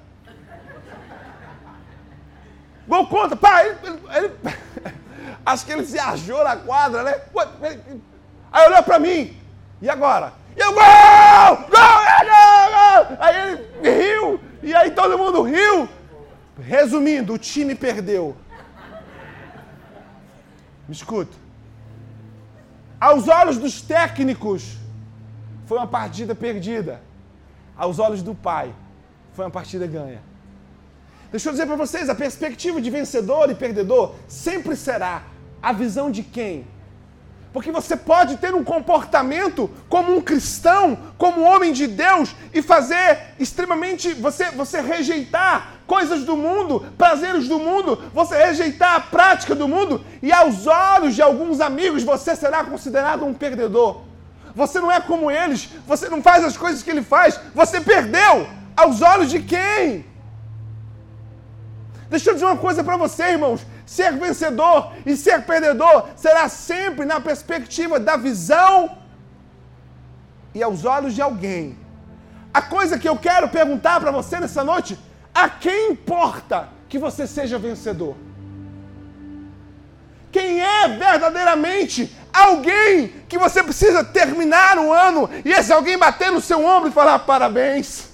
Gol 2.86 3.08
contra, 3.08 3.38
pá! 3.38 3.64
Ele, 3.64 3.78
ele, 3.84 4.00
ele, 4.18 4.36
acho 5.46 5.66
que 5.66 5.72
ele 5.72 5.86
se 5.86 5.94
viajou 5.94 6.44
na 6.44 6.58
quadra, 6.58 7.04
né? 7.04 7.22
Aí 8.52 8.68
olhou 8.68 8.84
para 8.84 9.00
mim. 9.00 9.38
E 9.82 9.90
agora? 9.90 10.34
E 10.58 10.60
eu, 10.60 10.74
gol! 10.74 10.82
Gol! 10.82 11.58
Gol! 11.70 13.08
Gol! 13.08 13.18
Aí 13.20 13.36
ele 13.40 14.04
riu. 14.04 14.40
E 14.62 14.76
aí 14.76 14.92
todo 14.92 15.18
mundo 15.18 15.44
riu. 15.44 15.88
Resumindo, 16.62 17.34
o 17.34 17.38
time 17.38 17.76
perdeu. 17.76 18.36
Me 20.88 20.94
escuta. 20.94 21.36
Aos 23.00 23.28
olhos 23.28 23.58
dos 23.58 23.82
técnicos, 23.82 24.78
foi 25.66 25.78
uma 25.78 25.88
partida 25.88 26.36
perdida. 26.36 27.02
Aos 27.76 27.98
olhos 27.98 28.22
do 28.22 28.36
pai, 28.36 28.74
foi 29.34 29.46
uma 29.46 29.52
partida 29.52 29.88
ganha. 29.88 30.22
Deixa 31.32 31.50
eu 31.50 31.54
dizer 31.54 31.66
para 31.66 31.76
vocês, 31.76 32.10
a 32.10 32.16
perspectiva 32.16 32.82
de 32.82 32.90
vencedor 32.90 33.50
e 33.50 33.56
perdedor 33.56 34.16
sempre 34.28 34.76
será 34.76 35.24
a 35.62 35.72
visão 35.72 36.12
de 36.12 36.24
quem? 36.24 36.68
Porque 37.54 37.72
você 37.72 37.98
pode 37.98 38.38
ter 38.38 38.56
um 38.56 38.64
comportamento 38.64 39.70
como 39.90 40.16
um 40.16 40.22
cristão, 40.22 40.98
como 41.18 41.42
um 41.42 41.46
homem 41.46 41.74
de 41.74 41.86
Deus 41.86 42.34
e 42.54 42.62
fazer 42.62 43.34
extremamente 43.38 44.14
você 44.14 44.52
você 44.52 44.80
rejeitar 44.80 45.82
coisas 45.86 46.24
do 46.24 46.38
mundo, 46.38 46.86
prazeres 46.98 47.50
do 47.50 47.60
mundo, 47.60 48.02
você 48.14 48.38
rejeitar 48.38 48.96
a 48.96 49.00
prática 49.02 49.54
do 49.54 49.68
mundo 49.68 50.04
e 50.22 50.32
aos 50.32 50.66
olhos 50.66 51.14
de 51.14 51.22
alguns 51.22 51.60
amigos 51.60 52.04
você 52.04 52.36
será 52.36 52.64
considerado 52.64 53.26
um 53.26 53.34
perdedor. 53.34 54.02
Você 54.56 54.80
não 54.80 54.92
é 54.92 55.02
como 55.02 55.30
eles, 55.30 55.70
você 55.86 56.08
não 56.08 56.22
faz 56.22 56.46
as 56.46 56.56
coisas 56.56 56.82
que 56.82 56.90
ele 56.90 57.02
faz, 57.02 57.38
você 57.54 57.82
perdeu 57.82 58.48
aos 58.78 59.02
olhos 59.02 59.30
de 59.30 59.42
quem? 59.42 60.06
Deixa 62.10 62.30
eu 62.30 62.34
dizer 62.34 62.46
uma 62.46 62.58
coisa 62.58 62.84
para 62.84 62.98
você, 62.98 63.24
irmãos. 63.24 63.62
Ser 63.92 64.14
vencedor 64.14 64.94
e 65.06 65.18
ser 65.18 65.42
perdedor 65.42 66.08
será 66.16 66.48
sempre 66.48 67.04
na 67.04 67.20
perspectiva 67.20 68.00
da 68.00 68.16
visão 68.16 68.98
e 70.56 70.64
aos 70.64 70.86
olhos 70.86 71.14
de 71.14 71.22
alguém. 71.22 71.78
A 72.54 72.62
coisa 72.62 72.98
que 72.98 73.10
eu 73.10 73.18
quero 73.18 73.50
perguntar 73.50 74.00
para 74.00 74.10
você 74.10 74.40
nessa 74.40 74.64
noite: 74.64 74.98
a 75.36 75.50
quem 75.50 75.92
importa 75.92 76.70
que 76.88 76.98
você 76.98 77.28
seja 77.28 77.60
vencedor? 77.60 78.16
Quem 80.32 80.62
é 80.62 80.88
verdadeiramente 80.88 82.16
alguém 82.32 83.10
que 83.28 83.38
você 83.38 83.62
precisa 83.62 84.06
terminar 84.06 84.78
o 84.80 84.94
ano 84.94 85.30
e 85.44 85.52
esse 85.52 85.74
alguém 85.74 85.98
bater 85.98 86.32
no 86.32 86.40
seu 86.40 86.64
ombro 86.66 86.88
e 86.88 86.94
falar 86.94 87.20
parabéns? 87.20 88.08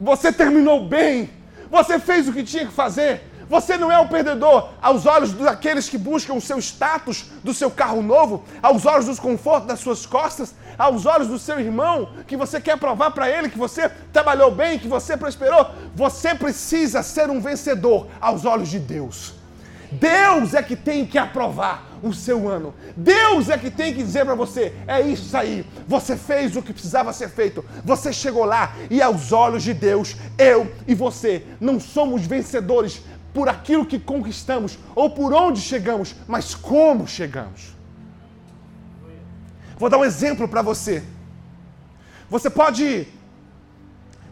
Você 0.00 0.32
terminou 0.32 0.88
bem, 0.88 1.30
você 1.70 2.00
fez 2.00 2.26
o 2.26 2.32
que 2.32 2.42
tinha 2.42 2.66
que 2.66 2.72
fazer. 2.72 3.33
Você 3.48 3.76
não 3.76 3.90
é 3.90 3.98
o 3.98 4.08
perdedor 4.08 4.70
aos 4.80 5.06
olhos 5.06 5.32
daqueles 5.32 5.88
que 5.88 5.98
buscam 5.98 6.34
o 6.34 6.40
seu 6.40 6.58
status 6.58 7.26
do 7.42 7.52
seu 7.52 7.70
carro 7.70 8.02
novo, 8.02 8.44
aos 8.62 8.86
olhos 8.86 9.06
dos 9.06 9.20
confortos 9.20 9.68
das 9.68 9.80
suas 9.80 10.06
costas, 10.06 10.54
aos 10.78 11.06
olhos 11.06 11.28
do 11.28 11.38
seu 11.38 11.60
irmão, 11.60 12.08
que 12.26 12.36
você 12.36 12.60
quer 12.60 12.78
provar 12.78 13.10
para 13.10 13.28
ele 13.28 13.48
que 13.48 13.58
você 13.58 13.88
trabalhou 14.12 14.50
bem, 14.50 14.78
que 14.78 14.88
você 14.88 15.16
prosperou. 15.16 15.70
Você 15.94 16.34
precisa 16.34 17.02
ser 17.02 17.30
um 17.30 17.40
vencedor 17.40 18.08
aos 18.20 18.44
olhos 18.44 18.68
de 18.68 18.78
Deus. 18.78 19.34
Deus 19.92 20.54
é 20.54 20.62
que 20.62 20.74
tem 20.74 21.06
que 21.06 21.18
aprovar 21.18 21.84
o 22.02 22.12
seu 22.12 22.48
ano. 22.48 22.74
Deus 22.96 23.48
é 23.48 23.56
que 23.56 23.70
tem 23.70 23.94
que 23.94 24.02
dizer 24.02 24.24
para 24.24 24.34
você: 24.34 24.74
é 24.86 25.00
isso 25.00 25.36
aí. 25.36 25.64
Você 25.86 26.16
fez 26.16 26.56
o 26.56 26.62
que 26.62 26.72
precisava 26.72 27.12
ser 27.12 27.28
feito. 27.28 27.64
Você 27.84 28.12
chegou 28.12 28.44
lá 28.44 28.74
e 28.90 29.00
aos 29.00 29.32
olhos 29.32 29.62
de 29.62 29.72
Deus, 29.72 30.16
eu 30.36 30.70
e 30.86 30.94
você 30.94 31.44
não 31.60 31.78
somos 31.78 32.26
vencedores 32.26 33.02
por 33.34 33.48
aquilo 33.48 33.84
que 33.84 33.98
conquistamos 33.98 34.78
ou 34.94 35.10
por 35.10 35.34
onde 35.34 35.60
chegamos, 35.60 36.14
mas 36.26 36.54
como 36.54 37.06
chegamos. 37.06 37.74
Vou 39.76 39.90
dar 39.90 39.98
um 39.98 40.04
exemplo 40.04 40.46
para 40.46 40.62
você. 40.62 41.02
Você 42.30 42.48
pode 42.48 43.08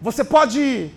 você 0.01 0.25
pode 0.25 0.93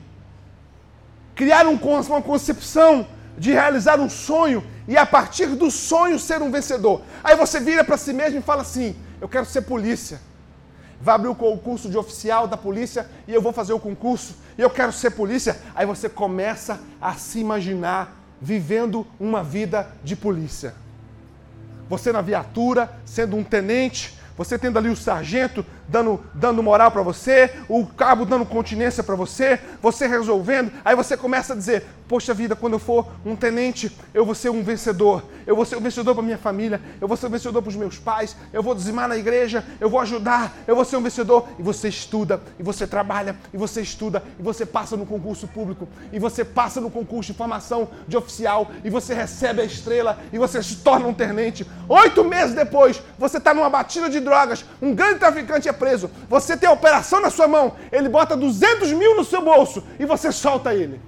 criar 1.35 1.67
um, 1.67 1.75
uma 1.75 2.21
concepção 2.21 3.07
de 3.37 3.51
realizar 3.51 3.99
um 3.99 4.09
sonho 4.09 4.63
e 4.87 4.95
a 4.97 5.05
partir 5.05 5.47
do 5.47 5.69
sonho 5.69 6.17
ser 6.17 6.41
um 6.41 6.51
vencedor. 6.51 7.01
Aí 7.23 7.35
você 7.35 7.59
vira 7.59 7.83
para 7.83 7.97
si 7.97 8.13
mesmo 8.13 8.39
e 8.39 8.41
fala 8.41 8.61
assim: 8.61 8.95
Eu 9.19 9.27
quero 9.27 9.45
ser 9.45 9.63
polícia. 9.63 10.21
Vai 11.01 11.15
abrir 11.15 11.29
o 11.29 11.35
concurso 11.35 11.89
de 11.89 11.97
oficial 11.97 12.47
da 12.47 12.57
polícia 12.57 13.09
e 13.27 13.33
eu 13.33 13.41
vou 13.41 13.53
fazer 13.53 13.73
o 13.73 13.79
concurso 13.79 14.35
e 14.57 14.61
eu 14.61 14.69
quero 14.69 14.91
ser 14.91 15.11
polícia. 15.11 15.59
Aí 15.75 15.85
você 15.85 16.09
começa 16.09 16.79
a 17.01 17.13
se 17.13 17.39
imaginar 17.39 18.15
vivendo 18.41 19.05
uma 19.19 19.43
vida 19.43 19.87
de 20.03 20.15
polícia. 20.15 20.73
Você 21.89 22.11
na 22.11 22.21
viatura, 22.21 22.91
sendo 23.05 23.35
um 23.35 23.43
tenente, 23.43 24.17
você 24.37 24.57
tendo 24.57 24.77
ali 24.77 24.89
o 24.89 24.95
sargento 24.95 25.65
dando, 25.87 26.19
dando 26.33 26.63
moral 26.63 26.91
para 26.91 27.01
você, 27.01 27.51
o 27.67 27.85
cabo 27.85 28.25
dando 28.25 28.45
continência 28.45 29.03
para 29.03 29.15
você, 29.15 29.59
você 29.81 30.07
resolvendo, 30.07 30.71
aí 30.83 30.95
você 30.95 31.15
começa 31.15 31.53
a 31.53 31.55
dizer: 31.55 31.85
Poxa 32.07 32.35
vida, 32.35 32.55
quando 32.55 32.73
eu 32.73 32.79
for 32.79 33.07
um 33.25 33.35
tenente, 33.35 33.91
eu 34.13 34.23
vou 34.23 34.35
ser 34.35 34.51
um 34.51 34.61
vencedor. 34.61 35.23
Eu 35.47 35.55
vou 35.55 35.65
ser 35.65 35.75
um 35.75 35.81
vencedor 35.81 36.13
para 36.13 36.23
minha 36.23 36.37
família, 36.37 36.81
eu 37.01 37.07
vou 37.07 37.15
ser 37.17 37.27
um 37.27 37.29
vencedor 37.29 37.61
para 37.61 37.69
os 37.69 37.75
meus 37.75 37.97
pais, 37.97 38.35
eu 38.51 38.63
vou 38.63 38.73
dizimar 38.73 39.07
na 39.07 39.15
igreja, 39.15 39.63
eu 39.79 39.89
vou 39.89 39.99
ajudar, 39.99 40.55
eu 40.67 40.75
vou 40.75 40.85
ser 40.85 40.97
um 40.97 41.01
vencedor. 41.01 41.47
E 41.57 41.63
você 41.63 41.87
estuda, 41.87 42.41
e 42.59 42.63
você 42.63 42.85
trabalha, 42.85 43.35
e 43.53 43.57
você 43.57 43.81
estuda, 43.81 44.23
e 44.39 44.43
você 44.43 44.65
passa 44.65 44.95
no 44.95 45.05
concurso 45.05 45.47
público, 45.47 45.87
e 46.11 46.19
você 46.19 46.43
passa 46.43 46.79
no 46.79 46.91
concurso 46.91 47.31
de 47.31 47.37
formação 47.37 47.89
de 48.07 48.17
oficial, 48.17 48.69
e 48.83 48.89
você 48.89 49.13
recebe 49.13 49.61
a 49.61 49.65
estrela, 49.65 50.19
e 50.31 50.37
você 50.37 50.61
se 50.61 50.77
torna 50.77 51.07
um 51.07 51.13
tenente. 51.13 51.65
Oito 51.89 52.23
meses 52.23 52.55
depois, 52.55 53.01
você 53.17 53.37
está 53.37 53.53
numa 53.53 53.69
batida 53.69 54.09
de 54.09 54.19
drogas, 54.19 54.63
um 54.81 54.93
grande 54.93 55.19
traficante 55.19 55.67
é 55.67 55.73
preso, 55.75 56.09
você 56.29 56.57
tem 56.57 56.67
a 56.67 56.73
operação 56.73 57.21
na 57.21 57.29
sua 57.29 57.47
mão, 57.47 57.73
ele 57.91 58.09
bota 58.09 58.35
200 58.35 58.91
mil 58.93 59.15
no 59.15 59.23
seu 59.23 59.43
bolso, 59.43 59.83
e 59.99 60.05
você 60.05 60.31
solta 60.31 60.73
ele. 60.73 60.99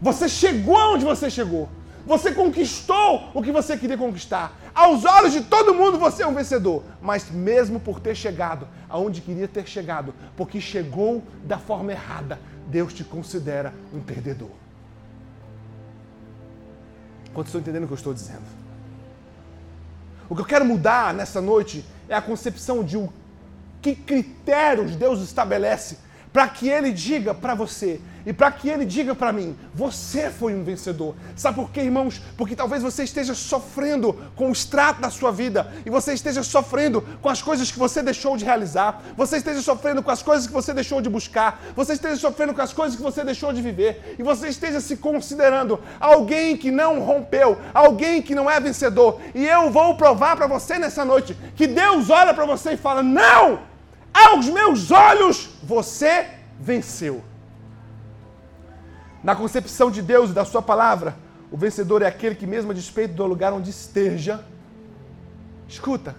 Você 0.00 0.28
chegou 0.28 0.76
aonde 0.76 1.04
você 1.04 1.30
chegou. 1.30 1.68
Você 2.06 2.32
conquistou 2.32 3.30
o 3.34 3.42
que 3.42 3.52
você 3.52 3.76
queria 3.76 3.96
conquistar. 3.96 4.52
Aos 4.74 5.04
olhos 5.04 5.32
de 5.32 5.42
todo 5.42 5.74
mundo 5.74 5.98
você 5.98 6.22
é 6.22 6.26
um 6.26 6.34
vencedor. 6.34 6.82
Mas 7.00 7.30
mesmo 7.30 7.78
por 7.78 8.00
ter 8.00 8.14
chegado 8.14 8.66
aonde 8.88 9.20
queria 9.20 9.46
ter 9.46 9.66
chegado, 9.66 10.14
porque 10.36 10.60
chegou 10.60 11.22
da 11.44 11.58
forma 11.58 11.92
errada, 11.92 12.40
Deus 12.66 12.94
te 12.94 13.04
considera 13.04 13.74
um 13.92 14.00
perdedor. 14.00 14.50
Quantos 17.32 17.50
estão 17.50 17.60
entendendo 17.60 17.84
o 17.84 17.86
que 17.86 17.92
eu 17.92 17.96
estou 17.96 18.14
dizendo? 18.14 18.42
O 20.28 20.34
que 20.34 20.40
eu 20.40 20.46
quero 20.46 20.64
mudar 20.64 21.12
nessa 21.12 21.40
noite 21.40 21.84
é 22.08 22.14
a 22.14 22.22
concepção 22.22 22.82
de 22.82 22.96
o 22.96 23.12
que 23.80 23.94
critérios 23.94 24.96
Deus 24.96 25.20
estabelece 25.20 25.98
para 26.32 26.48
que 26.48 26.68
Ele 26.68 26.92
diga 26.92 27.34
para 27.34 27.54
você 27.54 28.00
e 28.24 28.32
para 28.32 28.50
que 28.50 28.68
ele 28.68 28.84
diga 28.84 29.14
para 29.14 29.32
mim: 29.32 29.56
você 29.74 30.30
foi 30.30 30.54
um 30.54 30.62
vencedor. 30.62 31.14
Sabe 31.36 31.56
por 31.56 31.70
quê, 31.70 31.80
irmãos? 31.80 32.20
Porque 32.36 32.56
talvez 32.56 32.82
você 32.82 33.04
esteja 33.04 33.34
sofrendo 33.34 34.14
com 34.36 34.48
o 34.48 34.52
extrato 34.52 35.00
da 35.00 35.10
sua 35.10 35.30
vida 35.30 35.72
e 35.84 35.90
você 35.90 36.12
esteja 36.12 36.42
sofrendo 36.42 37.02
com 37.20 37.28
as 37.28 37.42
coisas 37.42 37.70
que 37.70 37.78
você 37.78 38.02
deixou 38.02 38.36
de 38.36 38.44
realizar, 38.44 39.02
você 39.16 39.38
esteja 39.38 39.62
sofrendo 39.62 40.02
com 40.02 40.10
as 40.10 40.22
coisas 40.22 40.46
que 40.46 40.52
você 40.52 40.72
deixou 40.72 41.00
de 41.00 41.08
buscar, 41.08 41.62
você 41.74 41.94
esteja 41.94 42.16
sofrendo 42.16 42.54
com 42.54 42.62
as 42.62 42.72
coisas 42.72 42.96
que 42.96 43.02
você 43.02 43.24
deixou 43.24 43.52
de 43.52 43.62
viver 43.62 44.16
e 44.18 44.22
você 44.22 44.48
esteja 44.48 44.80
se 44.80 44.96
considerando 44.96 45.80
alguém 45.98 46.56
que 46.56 46.70
não 46.70 47.00
rompeu, 47.00 47.58
alguém 47.72 48.20
que 48.22 48.34
não 48.34 48.50
é 48.50 48.60
vencedor. 48.60 49.20
E 49.34 49.46
eu 49.46 49.70
vou 49.70 49.96
provar 49.96 50.36
para 50.36 50.46
você 50.46 50.78
nessa 50.78 51.04
noite 51.04 51.36
que 51.56 51.66
Deus 51.66 52.10
olha 52.10 52.34
para 52.34 52.44
você 52.44 52.72
e 52.72 52.76
fala: 52.76 53.02
não! 53.02 53.69
Aos 54.12 54.46
meus 54.46 54.90
olhos 54.90 55.48
você 55.62 56.28
venceu. 56.58 57.22
Na 59.22 59.36
concepção 59.36 59.90
de 59.90 60.02
Deus 60.02 60.30
e 60.30 60.32
da 60.32 60.44
Sua 60.44 60.62
palavra, 60.62 61.16
o 61.50 61.56
vencedor 61.56 62.02
é 62.02 62.06
aquele 62.06 62.34
que, 62.34 62.46
mesmo 62.46 62.70
a 62.70 62.74
despeito 62.74 63.14
do 63.14 63.26
lugar 63.26 63.52
onde 63.52 63.70
esteja, 63.70 64.44
escuta, 65.68 66.16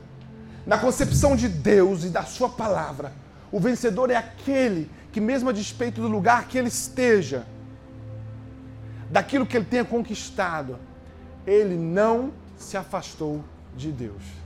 na 0.66 0.78
concepção 0.78 1.36
de 1.36 1.50
Deus 1.50 2.04
e 2.04 2.10
da 2.10 2.24
Sua 2.24 2.50
palavra, 2.50 3.12
o 3.52 3.60
vencedor 3.60 4.10
é 4.12 4.16
aquele 4.16 4.90
que, 5.12 5.20
mesmo 5.20 5.50
a 5.50 5.54
despeito 5.54 6.02
do 6.02 6.08
lugar 6.08 6.48
que 6.48 6.58
ele 6.58 6.68
esteja, 6.68 7.46
daquilo 9.10 9.46
que 9.46 9.58
ele 9.58 9.66
tenha 9.66 9.84
conquistado, 9.84 10.78
ele 11.46 11.76
não 11.76 12.32
se 12.58 12.78
afastou 12.78 13.44
de 13.76 13.92
Deus. 13.92 14.41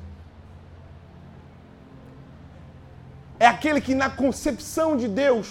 É 3.45 3.47
aquele 3.47 3.79
que, 3.79 3.93
na 3.93 4.09
concepção 4.09 4.97
de 4.97 5.07
Deus, 5.07 5.47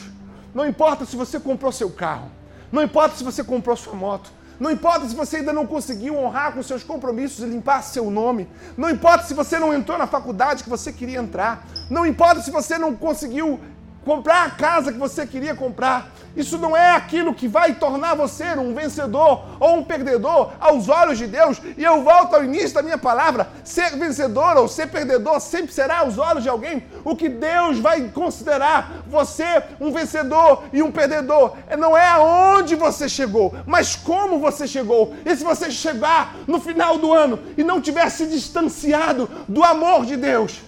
não 0.52 0.66
importa 0.66 1.06
se 1.06 1.14
você 1.14 1.38
comprou 1.38 1.70
seu 1.70 1.88
carro, 1.88 2.28
não 2.72 2.82
importa 2.82 3.14
se 3.14 3.22
você 3.22 3.44
comprou 3.44 3.76
sua 3.76 3.94
moto. 3.94 4.32
Não 4.58 4.68
importa 4.68 5.06
se 5.08 5.14
você 5.14 5.36
ainda 5.36 5.52
não 5.52 5.64
conseguiu 5.64 6.16
honrar 6.16 6.52
com 6.52 6.62
seus 6.62 6.82
compromissos 6.82 7.44
e 7.44 7.48
limpar 7.48 7.82
seu 7.82 8.10
nome. 8.10 8.48
Não 8.76 8.90
importa 8.90 9.24
se 9.24 9.32
você 9.32 9.60
não 9.60 9.72
entrou 9.72 9.96
na 9.96 10.08
faculdade 10.08 10.64
que 10.64 10.70
você 10.70 10.92
queria 10.92 11.20
entrar. 11.20 11.64
Não 11.88 12.04
importa 12.04 12.40
se 12.42 12.50
você 12.50 12.78
não 12.78 12.96
conseguiu 12.96 13.60
comprar 14.04 14.46
a 14.46 14.50
casa 14.50 14.92
que 14.92 14.98
você 14.98 15.26
queria 15.26 15.54
comprar. 15.54 16.12
Isso 16.36 16.58
não 16.58 16.76
é 16.76 16.90
aquilo 16.90 17.32
que 17.32 17.46
vai 17.46 17.74
tornar 17.74 18.14
você 18.14 18.44
um 18.58 18.74
vencedor 18.74 19.44
ou 19.60 19.76
um 19.76 19.84
perdedor 19.84 20.52
aos 20.58 20.88
olhos 20.88 21.16
de 21.16 21.28
Deus. 21.28 21.60
E 21.76 21.84
eu 21.84 22.02
volto 22.02 22.34
ao 22.34 22.44
início 22.44 22.74
da 22.74 22.82
minha 22.82 22.98
palavra: 22.98 23.48
ser 23.62 23.96
vencedor 23.96 24.56
ou 24.56 24.66
ser 24.66 24.88
perdedor 24.88 25.38
sempre 25.40 25.72
será 25.72 25.98
aos 26.00 26.18
olhos 26.18 26.42
de 26.42 26.48
alguém. 26.48 26.84
O 27.04 27.14
que 27.14 27.28
Deus 27.28 27.78
vai 27.78 28.08
considerar 28.08 29.04
você 29.06 29.62
um 29.80 29.92
vencedor 29.92 30.64
e 30.72 30.82
um 30.82 30.90
perdedor 30.90 31.56
não 31.78 31.96
é 31.96 32.08
aonde 32.08 32.74
você 32.74 33.08
chegou, 33.08 33.54
mas 33.64 33.94
como 33.94 34.40
você 34.40 34.66
chegou. 34.66 35.14
E 35.24 35.36
se 35.36 35.44
você 35.44 35.70
chegar 35.70 36.34
no 36.48 36.60
final 36.60 36.98
do 36.98 37.12
ano 37.12 37.38
e 37.56 37.62
não 37.62 37.80
tiver 37.80 38.08
se 38.10 38.26
distanciado 38.26 39.30
do 39.48 39.62
amor 39.62 40.04
de 40.04 40.16
Deus, 40.16 40.62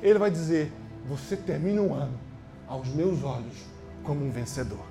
Ele 0.00 0.18
vai 0.18 0.30
dizer: 0.30 0.72
você 1.08 1.36
termina 1.36 1.82
um 1.82 1.92
ano 1.92 2.27
aos 2.68 2.88
meus 2.88 3.22
olhos 3.24 3.56
como 4.04 4.24
um 4.24 4.30
vencedor. 4.30 4.84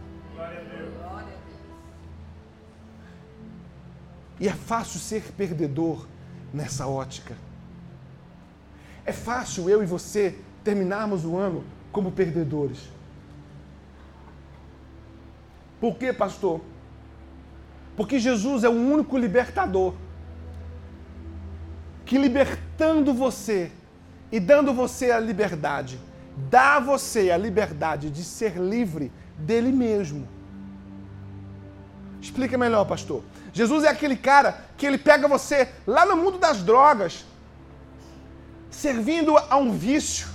E 4.40 4.48
é 4.48 4.54
fácil 4.54 5.00
ser 5.00 5.24
perdedor 5.34 6.06
nessa 6.54 6.88
ótica. 6.88 7.36
É 9.06 9.12
fácil 9.12 9.70
eu 9.70 9.82
e 9.82 9.86
você 9.86 10.38
terminarmos 10.64 11.26
o 11.26 11.38
ano 11.38 11.64
como 11.92 12.12
perdedores. 12.12 12.90
Por 15.80 15.96
quê, 15.98 16.12
pastor? 16.12 16.62
Porque 17.96 18.20
Jesus 18.20 18.64
é 18.64 18.70
o 18.70 18.74
único 18.74 19.18
libertador 19.18 19.94
que 22.06 22.18
libertando 22.18 23.14
você 23.14 23.72
e 24.32 24.40
dando 24.40 24.74
você 24.74 25.12
a 25.12 25.20
liberdade, 25.20 26.00
dá 26.38 26.76
a 26.76 26.80
você 26.80 27.32
a 27.32 27.38
liberdade 27.38 28.10
de 28.10 28.24
ser 28.24 28.58
livre 28.58 29.12
dele 29.38 29.72
mesmo. 29.72 30.28
Explica 32.22 32.58
melhor, 32.58 32.86
pastor. 32.86 33.24
Jesus 33.52 33.84
é 33.84 33.90
aquele 33.90 34.16
cara 34.16 34.60
que 34.78 34.86
ele 34.86 34.98
pega 34.98 35.28
você 35.28 35.70
lá 35.86 36.06
no 36.06 36.16
mundo 36.16 36.38
das 36.38 36.62
drogas, 36.62 37.26
servindo 38.70 39.36
a 39.38 39.58
um 39.58 39.72
vício, 39.72 40.28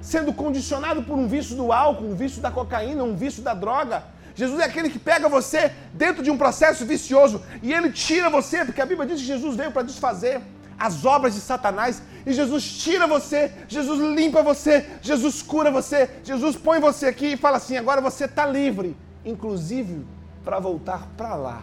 sendo 0.00 0.32
condicionado 0.32 1.02
por 1.02 1.16
um 1.16 1.28
vício 1.28 1.54
do 1.54 1.72
álcool, 1.72 2.06
um 2.06 2.16
vício 2.16 2.42
da 2.42 2.50
cocaína, 2.50 3.04
um 3.04 3.14
vício 3.14 3.42
da 3.42 3.54
droga. 3.54 4.02
Jesus 4.34 4.58
é 4.60 4.64
aquele 4.64 4.90
que 4.90 4.98
pega 4.98 5.28
você 5.28 5.70
dentro 5.92 6.22
de 6.22 6.30
um 6.30 6.36
processo 6.36 6.84
vicioso 6.84 7.40
e 7.62 7.72
ele 7.72 7.92
tira 7.92 8.28
você, 8.28 8.64
porque 8.64 8.80
a 8.80 8.86
Bíblia 8.86 9.06
diz 9.06 9.20
que 9.20 9.26
Jesus 9.26 9.54
veio 9.54 9.70
para 9.70 9.82
desfazer 9.82 10.40
as 10.78 11.04
obras 11.04 11.34
de 11.34 11.40
Satanás 11.40 12.02
e 12.26 12.32
Jesus 12.32 12.64
tira 12.64 13.06
você, 13.06 13.52
Jesus 13.68 14.00
limpa 14.00 14.42
você, 14.42 14.88
Jesus 15.02 15.42
cura 15.42 15.70
você, 15.70 16.10
Jesus 16.22 16.56
põe 16.56 16.80
você 16.80 17.06
aqui 17.06 17.32
e 17.32 17.36
fala 17.36 17.58
assim: 17.58 17.76
agora 17.76 18.00
você 18.00 18.24
está 18.24 18.46
livre, 18.46 18.96
inclusive 19.24 20.06
para 20.44 20.58
voltar 20.58 21.08
para 21.16 21.34
lá, 21.34 21.62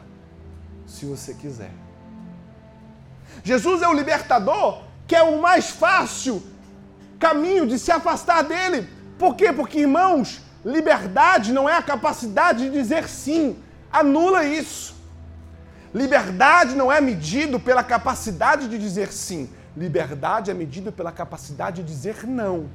se 0.85 1.05
você 1.05 1.33
quiser. 1.33 1.71
Jesus 3.43 3.81
é 3.81 3.87
o 3.87 3.93
libertador, 3.93 4.83
que 5.07 5.15
é 5.15 5.23
o 5.23 5.41
mais 5.41 5.69
fácil 5.69 6.43
caminho 7.19 7.67
de 7.67 7.77
se 7.77 7.91
afastar 7.91 8.43
dele. 8.43 8.89
Por 9.17 9.35
quê? 9.35 9.53
Porque, 9.53 9.79
irmãos, 9.79 10.41
liberdade 10.65 11.53
não 11.53 11.69
é 11.69 11.77
a 11.77 11.81
capacidade 11.81 12.65
de 12.65 12.71
dizer 12.71 13.07
sim. 13.07 13.57
Anula 13.91 14.45
isso. 14.45 14.95
Liberdade 15.93 16.75
não 16.75 16.91
é 16.91 17.01
medido 17.01 17.59
pela 17.59 17.83
capacidade 17.83 18.67
de 18.67 18.77
dizer 18.77 19.11
sim. 19.11 19.49
Liberdade 19.75 20.49
é 20.49 20.53
medida 20.53 20.91
pela 20.91 21.11
capacidade 21.11 21.81
de 21.81 21.87
dizer 21.87 22.25
não. 22.25 22.69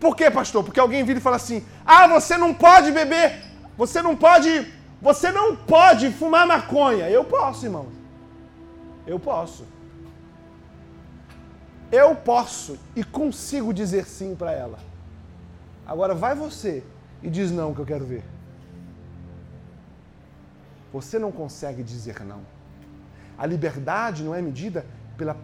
Por 0.00 0.16
quê, 0.16 0.30
pastor? 0.30 0.64
Porque 0.64 0.80
alguém 0.80 1.04
vira 1.04 1.18
e 1.18 1.22
fala 1.22 1.36
assim: 1.36 1.64
"Ah, 1.84 2.06
você 2.06 2.36
não 2.36 2.52
pode 2.52 2.92
beber, 2.92 3.42
você 3.76 4.02
não 4.02 4.14
pode, 4.16 4.72
você 5.00 5.30
não 5.30 5.56
pode 5.56 6.10
fumar 6.12 6.46
maconha". 6.46 7.08
Eu 7.10 7.24
posso, 7.24 7.66
irmão. 7.66 7.86
Eu 9.06 9.18
posso. 9.18 9.64
Eu 11.90 12.14
posso 12.14 12.78
e 12.94 13.04
consigo 13.04 13.72
dizer 13.72 14.06
sim 14.06 14.34
para 14.34 14.52
ela. 14.52 14.78
Agora 15.86 16.14
vai 16.14 16.34
você 16.34 16.82
e 17.22 17.30
diz 17.30 17.50
não 17.50 17.72
que 17.72 17.80
eu 17.80 17.86
quero 17.86 18.04
ver. 18.04 18.24
Você 20.96 21.18
não 21.18 21.30
consegue 21.30 21.82
dizer 21.82 22.24
não. 22.24 22.40
A 23.36 23.44
liberdade 23.44 24.22
não 24.22 24.34
é 24.34 24.40
medida 24.40 24.86
pela 25.18 25.36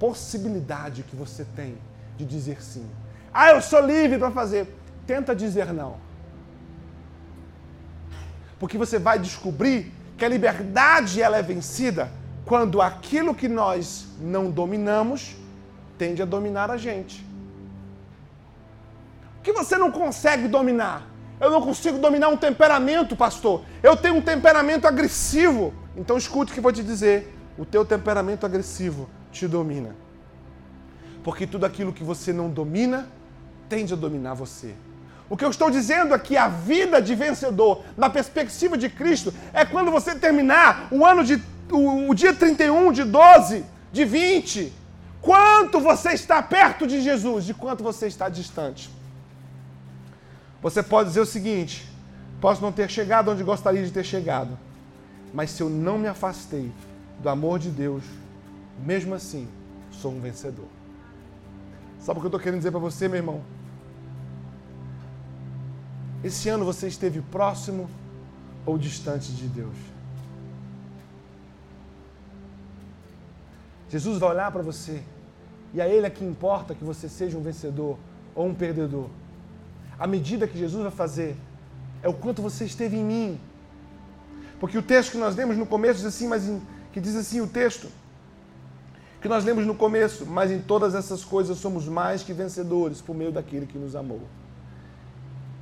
possibilidade 0.00 1.04
que 1.04 1.14
você 1.14 1.46
tem 1.54 1.78
de 2.16 2.24
dizer 2.24 2.60
sim. 2.60 2.84
Ah, 3.32 3.50
eu 3.50 3.62
sou 3.62 3.80
livre 3.86 4.18
para 4.18 4.32
fazer. 4.32 4.66
Tenta 5.06 5.32
dizer 5.32 5.72
não. 5.72 5.98
Porque 8.58 8.76
você 8.76 8.98
vai 8.98 9.16
descobrir 9.16 9.92
que 10.18 10.24
a 10.24 10.28
liberdade 10.28 11.22
ela 11.22 11.36
é 11.36 11.42
vencida 11.42 12.10
quando 12.44 12.82
aquilo 12.82 13.32
que 13.32 13.46
nós 13.46 14.08
não 14.20 14.50
dominamos 14.50 15.36
tende 15.96 16.20
a 16.20 16.24
dominar 16.24 16.68
a 16.68 16.76
gente. 16.76 17.24
O 19.38 19.42
que 19.44 19.52
você 19.52 19.78
não 19.78 19.92
consegue 19.92 20.48
dominar? 20.48 21.06
Eu 21.40 21.50
não 21.50 21.60
consigo 21.60 21.98
dominar 21.98 22.28
um 22.28 22.36
temperamento, 22.36 23.14
pastor. 23.14 23.62
Eu 23.82 23.96
tenho 23.96 24.16
um 24.16 24.22
temperamento 24.22 24.86
agressivo. 24.86 25.74
Então 25.96 26.16
escute 26.16 26.52
o 26.52 26.54
que 26.54 26.60
vou 26.60 26.72
te 26.72 26.82
dizer. 26.82 27.34
O 27.58 27.64
teu 27.64 27.84
temperamento 27.84 28.46
agressivo 28.46 29.08
te 29.30 29.46
domina. 29.46 29.94
Porque 31.22 31.46
tudo 31.46 31.66
aquilo 31.66 31.92
que 31.92 32.04
você 32.04 32.32
não 32.32 32.48
domina 32.48 33.08
tende 33.68 33.92
a 33.92 33.96
dominar 33.96 34.34
você. 34.34 34.74
O 35.28 35.36
que 35.36 35.44
eu 35.44 35.50
estou 35.50 35.70
dizendo 35.70 36.14
é 36.14 36.18
que 36.18 36.36
a 36.36 36.48
vida 36.48 37.02
de 37.02 37.14
vencedor, 37.14 37.82
na 37.96 38.08
perspectiva 38.08 38.78
de 38.78 38.88
Cristo, 38.88 39.34
é 39.52 39.64
quando 39.64 39.90
você 39.90 40.14
terminar 40.14 40.86
o 40.90 41.04
ano 41.04 41.24
de 41.24 41.42
o, 41.70 42.10
o 42.10 42.14
dia 42.14 42.32
31 42.32 42.92
de 42.92 43.02
12, 43.02 43.64
de 43.92 44.04
20, 44.04 44.72
quanto 45.20 45.80
você 45.80 46.12
está 46.12 46.40
perto 46.40 46.86
de 46.86 47.00
Jesus, 47.00 47.44
de 47.44 47.54
quanto 47.54 47.82
você 47.82 48.06
está 48.06 48.28
distante. 48.28 48.88
Você 50.62 50.82
pode 50.82 51.08
dizer 51.08 51.20
o 51.20 51.26
seguinte: 51.26 51.88
posso 52.40 52.62
não 52.62 52.72
ter 52.72 52.90
chegado 52.90 53.30
onde 53.30 53.42
gostaria 53.42 53.84
de 53.84 53.90
ter 53.90 54.04
chegado, 54.04 54.58
mas 55.32 55.50
se 55.50 55.62
eu 55.62 55.68
não 55.68 55.98
me 55.98 56.08
afastei 56.08 56.72
do 57.20 57.28
amor 57.28 57.58
de 57.58 57.70
Deus, 57.70 58.02
mesmo 58.84 59.14
assim, 59.14 59.48
sou 59.90 60.12
um 60.12 60.20
vencedor. 60.20 60.68
Sabe 62.00 62.18
o 62.18 62.20
que 62.20 62.26
eu 62.26 62.28
estou 62.28 62.40
querendo 62.40 62.58
dizer 62.58 62.70
para 62.70 62.80
você, 62.80 63.08
meu 63.08 63.16
irmão? 63.16 63.42
Esse 66.22 66.48
ano 66.48 66.64
você 66.64 66.88
esteve 66.88 67.20
próximo 67.20 67.88
ou 68.64 68.78
distante 68.78 69.32
de 69.32 69.46
Deus? 69.48 69.76
Jesus 73.88 74.18
vai 74.18 74.30
olhar 74.30 74.50
para 74.50 74.62
você 74.62 75.02
e 75.72 75.80
a 75.80 75.88
Ele 75.88 76.06
é 76.06 76.10
que 76.10 76.24
importa 76.24 76.74
que 76.74 76.84
você 76.84 77.08
seja 77.08 77.36
um 77.36 77.42
vencedor 77.42 77.98
ou 78.34 78.46
um 78.46 78.54
perdedor. 78.54 79.08
A 79.98 80.06
medida 80.06 80.46
que 80.46 80.58
Jesus 80.58 80.82
vai 80.82 80.92
fazer 80.92 81.36
é 82.02 82.08
o 82.08 82.14
quanto 82.14 82.42
você 82.42 82.64
esteve 82.64 82.96
em 82.96 83.04
mim. 83.04 83.40
Porque 84.60 84.76
o 84.76 84.82
texto 84.82 85.12
que 85.12 85.18
nós 85.18 85.34
lemos 85.34 85.56
no 85.56 85.66
começo 85.66 85.96
diz 85.96 86.06
assim, 86.06 86.28
mas 86.28 86.46
em, 86.48 86.60
que 86.92 87.00
diz 87.00 87.16
assim 87.16 87.40
o 87.40 87.46
texto 87.46 87.88
que 89.20 89.28
nós 89.28 89.44
lemos 89.44 89.66
no 89.66 89.74
começo, 89.74 90.24
mas 90.24 90.50
em 90.50 90.60
todas 90.60 90.94
essas 90.94 91.24
coisas 91.24 91.58
somos 91.58 91.88
mais 91.88 92.22
que 92.22 92.32
vencedores 92.32 93.00
por 93.00 93.16
meio 93.16 93.32
daquele 93.32 93.66
que 93.66 93.78
nos 93.78 93.96
amou. 93.96 94.20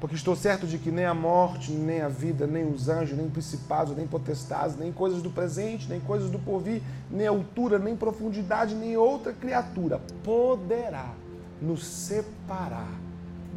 Porque 0.00 0.16
estou 0.16 0.36
certo 0.36 0.66
de 0.66 0.76
que 0.76 0.90
nem 0.90 1.06
a 1.06 1.14
morte, 1.14 1.72
nem 1.72 2.02
a 2.02 2.08
vida, 2.08 2.46
nem 2.46 2.68
os 2.70 2.90
anjos, 2.90 3.16
nem 3.16 3.30
principados, 3.30 3.96
nem 3.96 4.06
potestades, 4.06 4.76
nem 4.76 4.92
coisas 4.92 5.22
do 5.22 5.30
presente, 5.30 5.88
nem 5.88 5.98
coisas 5.98 6.30
do 6.30 6.38
porvir, 6.38 6.82
nem 7.10 7.26
altura, 7.26 7.78
nem 7.78 7.96
profundidade, 7.96 8.74
nem 8.74 8.98
outra 8.98 9.32
criatura 9.32 10.00
poderá 10.22 11.14
nos 11.62 11.86
separar 11.86 12.92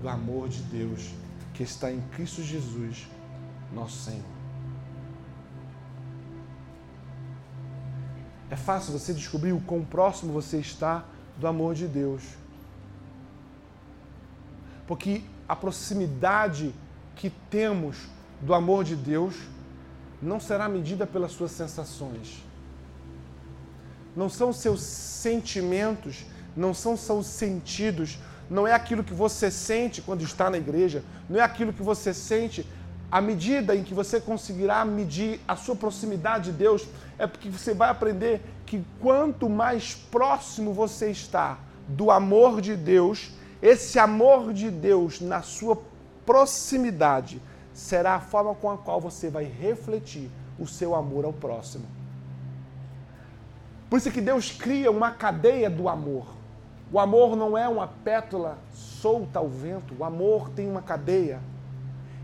do 0.02 0.10
amor 0.10 0.50
de 0.50 0.62
Deus 0.64 1.12
que 1.54 1.64
está 1.64 1.92
em 1.92 2.02
Cristo 2.12 2.42
Jesus, 2.42 3.08
nosso 3.74 3.98
Senhor. 4.04 4.38
É 8.50 8.56
fácil 8.56 8.94
você 8.94 9.14
descobrir 9.14 9.52
o 9.52 9.60
quão 9.62 9.84
próximo 9.84 10.32
você 10.32 10.58
está 10.58 11.04
do 11.38 11.48
amor 11.48 11.76
de 11.76 11.88
Deus. 11.88 12.24
Porque 14.86 15.24
a 15.48 15.56
proximidade 15.56 16.74
que 17.16 17.30
temos 17.50 18.08
do 18.42 18.54
amor 18.54 18.84
de 18.84 18.96
Deus 18.96 19.36
não 20.22 20.40
será 20.40 20.70
medida 20.70 21.06
pelas 21.06 21.32
suas 21.32 21.52
sensações. 21.52 22.44
Não 24.16 24.30
são 24.30 24.54
seus 24.54 24.82
sentimentos, 24.82 26.26
não 26.56 26.74
são 26.74 26.96
seus 26.96 27.28
sentidos, 27.28 28.18
não 28.50 28.68
é 28.68 28.74
aquilo 28.74 29.04
que 29.04 29.14
você 29.14 29.52
sente 29.52 30.02
quando 30.02 30.24
está 30.24 30.50
na 30.50 30.58
igreja, 30.58 31.04
não 31.30 31.40
é 31.40 31.44
aquilo 31.44 31.74
que 31.74 31.84
você 31.84 32.14
sente 32.14 32.66
à 33.12 33.22
medida 33.22 33.76
em 33.76 33.84
que 33.84 33.94
você 33.94 34.20
conseguirá 34.20 34.84
medir 34.84 35.40
a 35.48 35.56
sua 35.56 35.76
proximidade 35.76 36.52
de 36.52 36.58
Deus, 36.58 36.88
é 37.18 37.26
porque 37.26 37.50
você 37.50 37.74
vai 37.74 37.90
aprender 37.90 38.42
que 38.66 38.84
quanto 39.00 39.50
mais 39.50 39.96
próximo 39.96 40.74
você 40.74 41.10
está 41.10 41.58
do 41.88 42.12
amor 42.12 42.60
de 42.60 42.76
Deus, 42.76 43.32
esse 43.62 43.98
amor 43.98 44.54
de 44.54 44.70
Deus 44.70 45.22
na 45.22 45.42
sua 45.42 45.82
proximidade 46.26 47.42
será 47.74 48.16
a 48.16 48.20
forma 48.20 48.54
com 48.56 48.70
a 48.70 48.78
qual 48.78 49.00
você 49.00 49.30
vai 49.30 49.46
refletir 49.46 50.30
o 50.60 50.68
seu 50.68 50.94
amor 50.94 51.24
ao 51.26 51.34
próximo. 51.34 51.86
Por 53.90 53.98
isso 53.98 54.12
que 54.12 54.20
Deus 54.20 54.52
cria 54.52 54.92
uma 54.92 55.12
cadeia 55.12 55.70
do 55.70 55.88
amor. 55.88 56.37
O 56.92 57.00
amor 57.00 57.36
não 57.36 57.58
é 57.58 57.68
uma 57.68 57.88
pétala 57.88 58.58
solta 58.74 59.40
ao 59.40 59.50
vento, 59.50 59.94
o 59.98 60.04
amor 60.04 60.50
tem 60.50 60.70
uma 60.70 60.82
cadeia. 60.82 61.40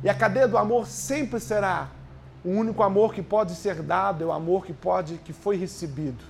E 0.03 0.09
a 0.09 0.13
cadeia 0.13 0.47
do 0.47 0.57
amor 0.57 0.87
sempre 0.87 1.39
será 1.39 1.89
o 2.43 2.49
único 2.49 2.83
amor 2.83 3.13
que 3.13 3.21
pode 3.21 3.55
ser 3.55 3.81
dado, 3.81 4.23
é 4.23 4.27
o 4.27 4.31
amor 4.31 4.65
que 4.65 4.73
pode 4.73 5.15
que 5.17 5.33
foi 5.33 5.57
recebido. 5.57 6.23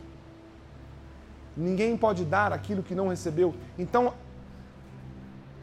Ninguém 1.55 1.95
pode 1.95 2.25
dar 2.25 2.51
aquilo 2.51 2.81
que 2.81 2.95
não 2.95 3.07
recebeu. 3.07 3.53
Então, 3.77 4.13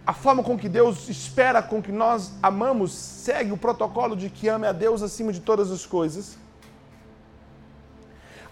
a 0.07 0.13
forma 0.13 0.43
com 0.43 0.57
que 0.57 0.69
Deus 0.69 1.09
espera 1.09 1.63
com 1.63 1.83
que 1.83 1.93
nós 1.93 2.33
amamos 2.43 2.93
segue 2.93 3.53
o 3.53 3.57
protocolo 3.57 4.17
de 4.17 4.31
que 4.31 4.49
ame 4.49 4.67
a 4.67 4.73
Deus 4.73 5.03
acima 5.03 5.33
de 5.33 5.41
todas 5.41 5.71
as 5.71 5.85
coisas. 5.85 6.39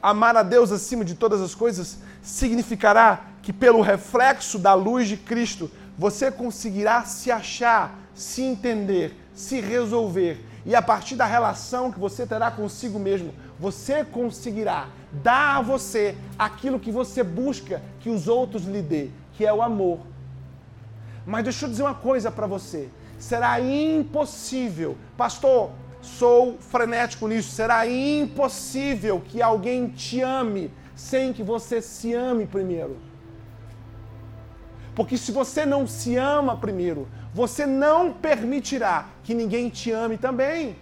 Amar 0.01 0.37
a 0.37 0.43
Deus 0.43 0.71
acima 0.71 1.05
de 1.05 1.15
todas 1.15 1.41
as 1.41 1.55
coisas 1.55 1.99
significará 2.23 3.28
que 3.49 3.53
pelo 3.55 3.81
reflexo 3.81 4.59
da 4.59 4.75
luz 4.75 5.09
de 5.09 5.17
Cristo 5.17 5.71
você 5.97 6.31
conseguirá 6.31 7.07
se 7.07 7.31
achar, 7.31 7.99
se 8.13 8.43
entender, 8.43 9.17
se 9.33 9.59
resolver. 9.59 10.45
E 10.67 10.75
a 10.75 10.83
partir 10.83 11.17
da 11.17 11.25
relação 11.25 11.91
que 11.91 11.99
você 11.99 12.27
terá 12.27 12.51
consigo 12.51 12.99
mesmo, 12.99 13.33
você 13.59 14.05
conseguirá 14.05 14.91
dar 15.11 15.57
a 15.57 15.63
você 15.63 16.15
aquilo 16.39 16.79
que 16.79 16.93
você 16.93 17.23
busca 17.23 17.81
que 18.01 18.11
os 18.11 18.29
outros 18.29 18.67
lhe 18.67 18.83
dê, 18.83 19.09
que 19.33 19.47
é 19.47 19.53
o 19.55 19.63
amor. 19.63 20.01
Mas 21.25 21.45
deixa 21.45 21.65
eu 21.65 21.71
dizer 21.71 21.85
uma 21.85 21.95
coisa 21.95 22.31
para 22.31 22.47
você. 22.47 22.91
Será 23.19 23.59
impossível, 23.63 24.95
pastor, 25.17 25.71
sou 26.03 26.59
frenético 26.59 27.27
nisso, 27.27 27.51
será 27.51 27.89
impossível 27.89 29.23
que 29.27 29.41
alguém 29.41 29.89
te 29.89 30.21
ame 30.21 30.71
sem 30.95 31.33
que 31.33 31.43
você 31.43 31.81
se 31.81 32.13
ame 32.13 32.45
primeiro. 32.45 33.08
Porque 34.99 35.17
se 35.17 35.31
você 35.31 35.65
não 35.65 35.87
se 35.87 36.17
ama 36.17 36.57
primeiro, 36.57 37.07
você 37.33 37.65
não 37.65 38.13
permitirá 38.13 39.07
que 39.23 39.33
ninguém 39.33 39.69
te 39.69 39.93
ame 39.93 40.19
também. 40.19 40.77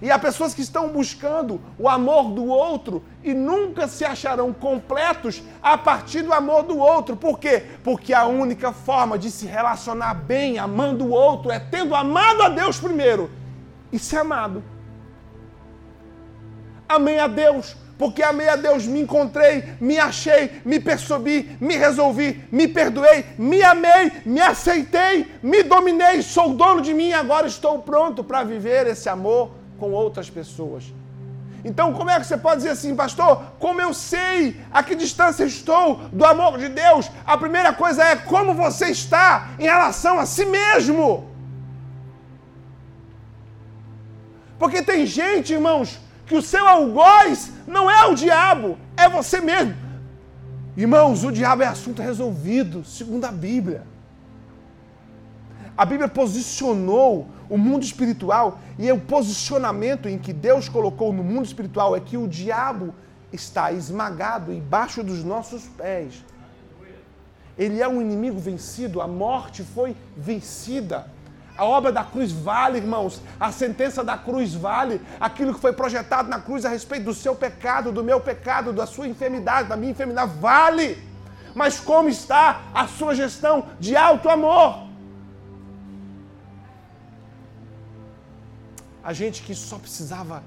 E 0.00 0.12
há 0.12 0.16
pessoas 0.16 0.54
que 0.54 0.62
estão 0.62 0.90
buscando 0.90 1.60
o 1.76 1.88
amor 1.88 2.30
do 2.30 2.44
outro 2.46 3.02
e 3.24 3.34
nunca 3.34 3.88
se 3.88 4.04
acharão 4.04 4.52
completos 4.52 5.42
a 5.60 5.76
partir 5.76 6.22
do 6.22 6.32
amor 6.32 6.62
do 6.62 6.78
outro. 6.78 7.16
Por 7.16 7.40
quê? 7.40 7.64
Porque 7.82 8.14
a 8.14 8.26
única 8.26 8.72
forma 8.72 9.18
de 9.18 9.28
se 9.28 9.44
relacionar 9.44 10.14
bem 10.14 10.60
amando 10.60 11.06
o 11.06 11.10
outro 11.10 11.50
é 11.50 11.58
tendo 11.58 11.96
amado 11.96 12.42
a 12.44 12.48
Deus 12.48 12.78
primeiro 12.78 13.28
e 13.90 13.98
ser 13.98 14.18
amado. 14.18 14.62
Amém 16.88 17.18
a 17.18 17.26
Deus 17.26 17.76
porque 17.98 18.22
amei 18.22 18.48
a 18.48 18.56
Deus, 18.56 18.86
me 18.86 19.00
encontrei, 19.00 19.64
me 19.80 19.98
achei, 19.98 20.60
me 20.64 20.78
percebi, 20.78 21.56
me 21.60 21.76
resolvi, 21.76 22.44
me 22.52 22.68
perdoei, 22.68 23.24
me 23.38 23.62
amei, 23.62 24.12
me 24.24 24.40
aceitei, 24.40 25.26
me 25.42 25.62
dominei, 25.62 26.20
sou 26.22 26.54
dono 26.54 26.82
de 26.82 26.92
mim 26.92 27.12
agora 27.12 27.46
estou 27.46 27.80
pronto 27.80 28.22
para 28.22 28.44
viver 28.44 28.86
esse 28.86 29.08
amor 29.08 29.50
com 29.78 29.92
outras 29.92 30.28
pessoas. 30.28 30.84
Então, 31.64 31.92
como 31.92 32.10
é 32.10 32.20
que 32.20 32.26
você 32.26 32.36
pode 32.36 32.58
dizer 32.58 32.70
assim, 32.70 32.94
pastor? 32.94 33.42
Como 33.58 33.80
eu 33.80 33.92
sei 33.92 34.60
a 34.72 34.84
que 34.84 34.94
distância 34.94 35.44
estou 35.44 35.96
do 36.12 36.24
amor 36.24 36.58
de 36.58 36.68
Deus? 36.68 37.10
A 37.26 37.36
primeira 37.36 37.72
coisa 37.72 38.04
é 38.04 38.14
como 38.14 38.54
você 38.54 38.86
está 38.90 39.50
em 39.58 39.64
relação 39.64 40.18
a 40.18 40.26
si 40.26 40.44
mesmo. 40.44 41.28
Porque 44.60 44.80
tem 44.80 45.04
gente, 45.06 45.54
irmãos, 45.54 45.98
que 46.26 46.34
o 46.34 46.42
seu 46.42 46.66
algoz 46.66 47.52
não 47.66 47.90
é 47.90 48.04
o 48.06 48.14
diabo, 48.14 48.76
é 48.96 49.08
você 49.08 49.40
mesmo. 49.40 49.74
Irmãos, 50.76 51.24
o 51.24 51.32
diabo 51.32 51.62
é 51.62 51.66
assunto 51.66 52.02
resolvido, 52.02 52.84
segundo 52.84 53.24
a 53.24 53.32
Bíblia. 53.32 53.84
A 55.76 55.84
Bíblia 55.84 56.08
posicionou 56.08 57.28
o 57.48 57.56
mundo 57.56 57.84
espiritual 57.84 58.58
e 58.78 58.88
é 58.88 58.92
o 58.92 59.00
posicionamento 59.00 60.08
em 60.08 60.18
que 60.18 60.32
Deus 60.32 60.68
colocou 60.68 61.12
no 61.12 61.22
mundo 61.22 61.46
espiritual 61.46 61.94
é 61.94 62.00
que 62.00 62.16
o 62.16 62.26
diabo 62.26 62.94
está 63.32 63.72
esmagado 63.72 64.52
embaixo 64.52 65.02
dos 65.02 65.22
nossos 65.22 65.64
pés. 65.64 66.24
Ele 67.56 67.80
é 67.80 67.88
um 67.88 68.02
inimigo 68.02 68.38
vencido, 68.38 69.00
a 69.00 69.08
morte 69.08 69.62
foi 69.62 69.96
vencida. 70.16 71.06
A 71.56 71.64
obra 71.64 71.90
da 71.90 72.04
cruz 72.04 72.30
vale, 72.30 72.78
irmãos. 72.78 73.22
A 73.40 73.50
sentença 73.50 74.04
da 74.04 74.16
cruz 74.16 74.54
vale. 74.54 75.00
Aquilo 75.18 75.54
que 75.54 75.60
foi 75.60 75.72
projetado 75.72 76.28
na 76.28 76.40
cruz 76.40 76.64
a 76.64 76.68
respeito 76.68 77.04
do 77.04 77.14
seu 77.14 77.34
pecado, 77.34 77.90
do 77.90 78.04
meu 78.04 78.20
pecado, 78.20 78.72
da 78.72 78.86
sua 78.86 79.08
enfermidade, 79.08 79.68
da 79.68 79.76
minha 79.76 79.92
enfermidade, 79.92 80.32
vale. 80.38 81.02
Mas 81.54 81.80
como 81.80 82.08
está 82.08 82.62
a 82.74 82.86
sua 82.86 83.14
gestão 83.14 83.66
de 83.80 83.96
alto 83.96 84.28
amor? 84.28 84.86
A 89.02 89.12
gente 89.12 89.42
que 89.42 89.54
só 89.54 89.78
precisava 89.78 90.42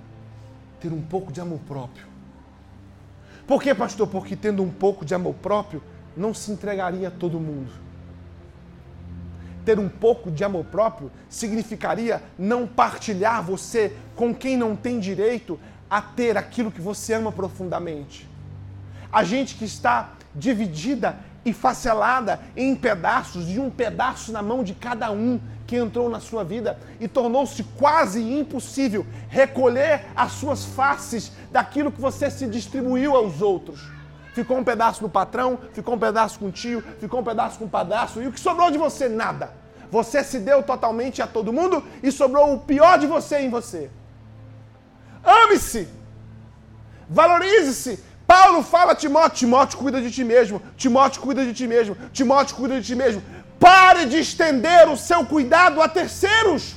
ter 0.79 0.93
um 0.93 1.01
pouco 1.01 1.31
de 1.31 1.41
amor 1.41 1.59
próprio. 1.67 2.05
Por 3.47 3.63
quê, 3.63 3.73
pastor? 3.73 4.05
Porque 4.07 4.35
tendo 4.35 4.61
um 4.61 4.69
pouco 4.69 5.03
de 5.03 5.15
amor 5.15 5.33
próprio, 5.35 5.81
não 6.15 6.33
se 6.35 6.51
entregaria 6.51 7.07
a 7.07 7.11
todo 7.11 7.39
mundo 7.39 7.88
ter 9.65 9.79
um 9.79 9.89
pouco 9.89 10.31
de 10.31 10.43
amor 10.43 10.65
próprio 10.65 11.11
significaria 11.29 12.21
não 12.37 12.65
partilhar 12.67 13.43
você 13.43 13.95
com 14.15 14.33
quem 14.33 14.57
não 14.57 14.75
tem 14.75 14.99
direito 14.99 15.59
a 15.89 16.01
ter 16.01 16.37
aquilo 16.37 16.71
que 16.71 16.81
você 16.81 17.13
ama 17.13 17.31
profundamente. 17.31 18.29
A 19.11 19.23
gente 19.23 19.55
que 19.55 19.65
está 19.65 20.11
dividida 20.35 21.17
e 21.43 21.53
facelada 21.53 22.39
em 22.55 22.75
pedaços, 22.75 23.47
de 23.47 23.59
um 23.59 23.69
pedaço 23.69 24.31
na 24.31 24.41
mão 24.41 24.63
de 24.63 24.73
cada 24.73 25.11
um 25.11 25.39
que 25.65 25.75
entrou 25.75 26.09
na 26.09 26.19
sua 26.19 26.43
vida 26.43 26.79
e 26.99 27.07
tornou-se 27.07 27.63
quase 27.77 28.21
impossível 28.21 29.05
recolher 29.29 30.05
as 30.15 30.33
suas 30.33 30.65
faces 30.65 31.31
daquilo 31.51 31.91
que 31.91 32.01
você 32.01 32.29
se 32.29 32.47
distribuiu 32.47 33.15
aos 33.15 33.41
outros. 33.41 33.98
Ficou 34.39 34.57
um 34.57 34.63
pedaço 34.63 35.01
no 35.05 35.09
patrão, 35.09 35.59
ficou 35.77 35.95
um 35.95 35.99
pedaço 35.99 36.39
com 36.39 36.47
o 36.47 36.51
tio, 36.59 36.81
ficou 37.01 37.19
um 37.19 37.23
pedaço 37.29 37.59
com 37.59 37.65
o 37.65 37.73
padrasto, 37.77 38.21
e 38.21 38.27
o 38.27 38.31
que 38.31 38.39
sobrou 38.39 38.71
de 38.71 38.77
você? 38.85 39.09
Nada. 39.23 39.47
Você 39.95 40.23
se 40.23 40.39
deu 40.39 40.59
totalmente 40.71 41.21
a 41.21 41.27
todo 41.27 41.55
mundo 41.57 41.77
e 42.01 42.09
sobrou 42.09 42.53
o 42.53 42.59
pior 42.59 42.97
de 42.97 43.07
você 43.15 43.39
em 43.39 43.49
você. 43.49 43.81
Ame-se. 45.39 45.81
Valorize-se. 47.09 47.93
Paulo 48.25 48.63
fala 48.63 48.93
a 48.93 48.95
Timóteo, 49.03 49.39
Timóteo 49.39 49.77
cuida 49.77 49.99
de 50.05 50.09
ti 50.17 50.23
mesmo, 50.23 50.61
Timóteo 50.77 51.21
cuida 51.21 51.43
de 51.43 51.53
ti 51.59 51.67
mesmo, 51.67 51.97
Timóteo 52.13 52.55
cuida 52.55 52.75
de 52.79 52.87
ti 52.89 52.95
mesmo. 52.95 53.21
Pare 53.59 54.05
de 54.05 54.19
estender 54.19 54.87
o 54.87 54.95
seu 54.95 55.25
cuidado 55.25 55.81
a 55.81 55.89
terceiros. 55.89 56.75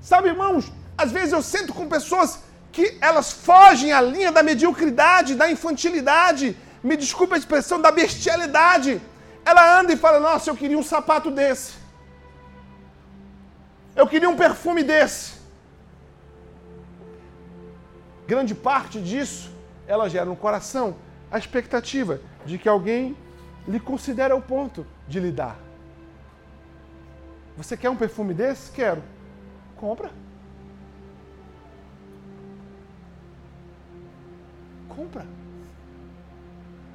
Sabe, 0.00 0.28
irmãos, 0.28 0.70
às 0.96 1.10
vezes 1.10 1.32
eu 1.32 1.42
sento 1.42 1.74
com 1.74 1.88
pessoas 1.88 2.30
que 2.78 2.96
elas 3.00 3.32
fogem 3.32 3.90
à 3.92 4.00
linha 4.00 4.30
da 4.30 4.40
mediocridade, 4.50 5.34
da 5.34 5.50
infantilidade, 5.50 6.56
me 6.88 6.96
desculpe 6.96 7.34
a 7.34 7.40
expressão, 7.42 7.80
da 7.86 7.90
bestialidade. 7.90 9.00
Ela 9.44 9.80
anda 9.80 9.92
e 9.92 9.96
fala: 9.96 10.20
Nossa, 10.20 10.48
eu 10.48 10.56
queria 10.60 10.78
um 10.78 10.88
sapato 10.94 11.28
desse. 11.38 11.72
Eu 13.96 14.06
queria 14.06 14.30
um 14.30 14.36
perfume 14.36 14.84
desse. 14.84 15.38
Grande 18.28 18.54
parte 18.54 19.00
disso 19.00 19.50
ela 19.88 20.08
gera 20.08 20.26
no 20.26 20.36
coração 20.36 20.94
a 21.32 21.38
expectativa 21.38 22.20
de 22.46 22.58
que 22.58 22.68
alguém 22.68 23.16
lhe 23.66 23.80
considere 23.80 24.32
ao 24.32 24.40
ponto 24.40 24.86
de 25.08 25.18
lhe 25.18 25.32
dar. 25.32 25.56
Você 27.56 27.76
quer 27.76 27.90
um 27.90 27.96
perfume 27.96 28.32
desse? 28.32 28.70
Quero. 28.70 29.02
Compra. 29.76 30.12
Compra. 34.98 35.24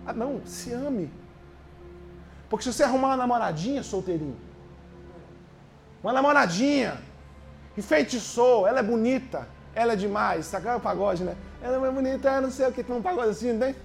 Ah, 0.05 0.11
não, 0.11 0.41
se 0.45 0.73
ame. 0.73 1.09
Porque 2.49 2.65
se 2.65 2.73
você 2.73 2.83
arrumar 2.83 3.07
uma 3.07 3.17
namoradinha, 3.17 3.81
solteirinho, 3.81 4.35
uma 6.03 6.11
namoradinha, 6.11 6.97
enfeitiçou, 7.77 8.67
ela 8.67 8.79
é 8.79 8.83
bonita, 8.83 9.47
ela 9.73 9.93
é 9.93 9.95
demais, 9.95 10.47
saca 10.47 10.75
o 10.75 10.81
pagode, 10.81 11.23
né? 11.23 11.37
Ela 11.61 11.87
é 11.87 11.91
bonita, 11.91 12.41
não 12.41 12.51
sei 12.51 12.67
o 12.67 12.73
que, 12.73 12.83
tem 12.83 12.93
um 12.93 13.01
pagode 13.01 13.29
assim, 13.29 13.53
não 13.53 13.59
tem? 13.61 13.75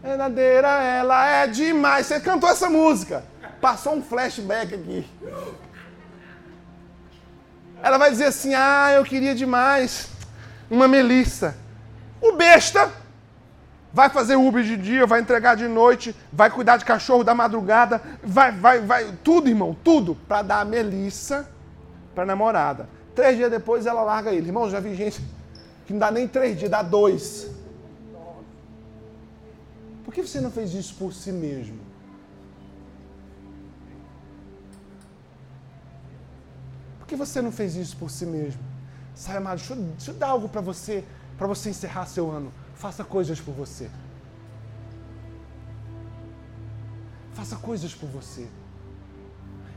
Verdadeira, 0.00 0.68
ela 0.68 1.26
é 1.26 1.48
demais. 1.48 2.06
Você 2.06 2.20
cantou 2.20 2.48
essa 2.48 2.70
música. 2.70 3.24
Passou 3.60 3.96
um 3.96 4.02
flashback 4.02 4.72
aqui. 4.72 5.04
Ela 7.82 7.98
vai 7.98 8.08
dizer 8.12 8.26
assim: 8.26 8.54
Ah, 8.54 8.92
eu 8.92 9.02
queria 9.02 9.34
demais 9.34 10.08
uma 10.70 10.86
Melissa. 10.86 11.56
O 12.20 12.36
besta 12.36 12.92
vai 13.92 14.08
fazer 14.10 14.36
Uber 14.36 14.62
de 14.62 14.76
dia, 14.76 15.06
vai 15.06 15.20
entregar 15.20 15.56
de 15.56 15.66
noite, 15.66 16.14
vai 16.32 16.50
cuidar 16.50 16.76
de 16.76 16.84
cachorro 16.84 17.24
da 17.24 17.34
madrugada, 17.34 18.02
vai, 18.22 18.52
vai, 18.52 18.80
vai, 18.80 19.12
tudo, 19.24 19.48
irmão, 19.48 19.76
tudo, 19.82 20.14
para 20.26 20.42
dar 20.42 20.60
a 20.60 20.64
Melissa 20.64 21.48
para 22.14 22.26
namorada. 22.26 22.88
Três 23.14 23.36
dias 23.36 23.50
depois 23.50 23.86
ela 23.86 24.02
larga 24.02 24.32
ele. 24.32 24.48
Irmão, 24.48 24.68
já 24.68 24.80
vi 24.80 24.94
gente 24.94 25.22
que 25.86 25.92
não 25.92 26.00
dá 26.00 26.10
nem 26.10 26.28
três 26.28 26.58
dias, 26.58 26.70
dá 26.70 26.82
dois. 26.82 27.50
Por 30.04 30.12
que 30.12 30.22
você 30.22 30.40
não 30.40 30.50
fez 30.50 30.74
isso 30.74 30.94
por 30.94 31.12
si 31.12 31.32
mesmo? 31.32 31.78
Por 36.98 37.06
que 37.06 37.16
você 37.16 37.40
não 37.40 37.52
fez 37.52 37.74
isso 37.76 37.96
por 37.96 38.10
si 38.10 38.26
mesmo? 38.26 38.60
Sai, 39.14 39.36
amado, 39.36 39.58
deixa 39.58 39.72
eu, 39.72 39.76
deixa 39.76 40.10
eu 40.10 40.14
dar 40.14 40.28
algo 40.28 40.48
para 40.48 40.60
você, 40.60 41.04
para 41.36 41.46
você 41.46 41.70
encerrar 41.70 42.06
seu 42.06 42.30
ano. 42.30 42.52
Faça 42.78 43.02
coisas 43.02 43.40
por 43.40 43.52
você. 43.52 43.90
Faça 47.34 47.56
coisas 47.56 47.92
por 47.92 48.08
você. 48.08 48.46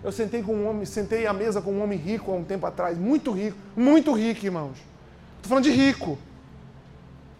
Eu 0.04 0.12
sentei 0.12 0.44
com 0.44 0.56
um 0.56 0.70
homem, 0.70 0.86
sentei 0.86 1.26
à 1.26 1.34
mesa 1.34 1.62
com 1.62 1.72
um 1.74 1.84
homem 1.84 1.98
rico 1.98 2.32
há 2.32 2.36
um 2.36 2.44
tempo 2.44 2.66
atrás, 2.66 2.98
muito 2.98 3.32
rico, 3.32 3.58
muito 3.76 4.14
rico, 4.14 4.46
irmãos. 4.46 4.78
Estou 5.38 5.50
falando 5.50 5.64
de 5.64 5.72
rico. 5.72 6.18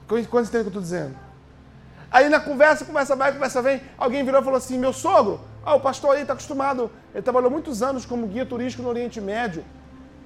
Quantos 0.08 0.50
tem 0.50 0.62
que 0.62 0.68
eu 0.68 0.70
estou 0.70 0.82
dizendo? 0.82 1.16
Aí 2.12 2.28
na 2.28 2.40
conversa, 2.40 2.84
conversa 2.84 3.16
vai, 3.16 3.32
conversa 3.32 3.62
vem, 3.62 3.82
alguém 3.98 4.24
virou 4.26 4.42
e 4.42 4.44
falou 4.44 4.58
assim: 4.58 4.78
meu 4.80 4.92
sogro, 4.92 5.40
ah, 5.64 5.76
o 5.76 5.80
pastor 5.80 6.16
aí 6.16 6.24
está 6.24 6.34
acostumado, 6.34 6.92
ele 7.14 7.22
trabalhou 7.22 7.50
muitos 7.52 7.84
anos 7.84 8.06
como 8.06 8.28
guia 8.28 8.46
turístico 8.46 8.84
no 8.84 8.90
Oriente 8.90 9.22
Médio. 9.22 9.64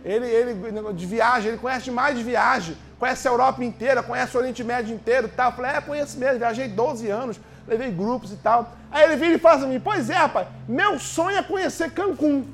Ele, 0.04 0.26
ele 0.26 0.94
de 0.94 1.06
viagem, 1.06 1.50
ele 1.50 1.58
conhece 1.58 1.92
mais 1.92 2.18
de 2.18 2.24
viagem, 2.24 2.78
conhece 3.00 3.28
a 3.28 3.32
Europa 3.32 3.64
inteira, 3.64 4.02
conhece 4.02 4.36
o 4.36 4.40
Oriente 4.40 4.64
Médio 4.64 4.96
inteiro 4.96 5.28
e 5.28 5.32
tal. 5.32 5.52
Eu 5.52 5.56
falei, 5.56 5.72
é, 5.72 5.82
conheço 5.82 6.18
mesmo, 6.18 6.40
viajei 6.40 6.68
12 6.68 7.10
anos, 7.10 7.40
levei 7.68 7.92
grupos 7.92 8.32
e 8.32 8.38
tal. 8.38 8.74
Aí 8.92 9.04
ele 9.04 9.16
vira 9.16 9.36
e 9.36 9.40
fala 9.40 9.66
assim, 9.66 9.80
pois 9.80 10.10
é, 10.10 10.16
rapaz, 10.16 10.48
meu 10.68 10.98
sonho 11.00 11.38
é 11.38 11.44
conhecer 11.44 11.92
Cancún. 11.92 12.46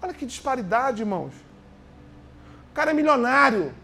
Olha 0.00 0.14
que 0.14 0.24
disparidade, 0.24 1.02
irmãos. 1.02 1.32
O 2.70 2.74
cara 2.74 2.92
é 2.92 2.94
milionário. 2.94 3.74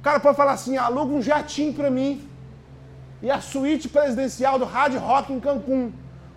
O 0.00 0.02
cara 0.02 0.18
pode 0.18 0.36
falar 0.36 0.52
assim, 0.52 0.76
aluga 0.76 1.14
um 1.14 1.22
jatinho 1.22 1.72
para 1.72 1.88
mim. 1.88 2.28
E 3.22 3.30
a 3.30 3.40
suíte 3.40 3.88
presidencial 3.88 4.58
do 4.58 4.64
Hard 4.64 4.96
Rock 4.96 5.32
em 5.32 5.38
Cancún. 5.38 5.92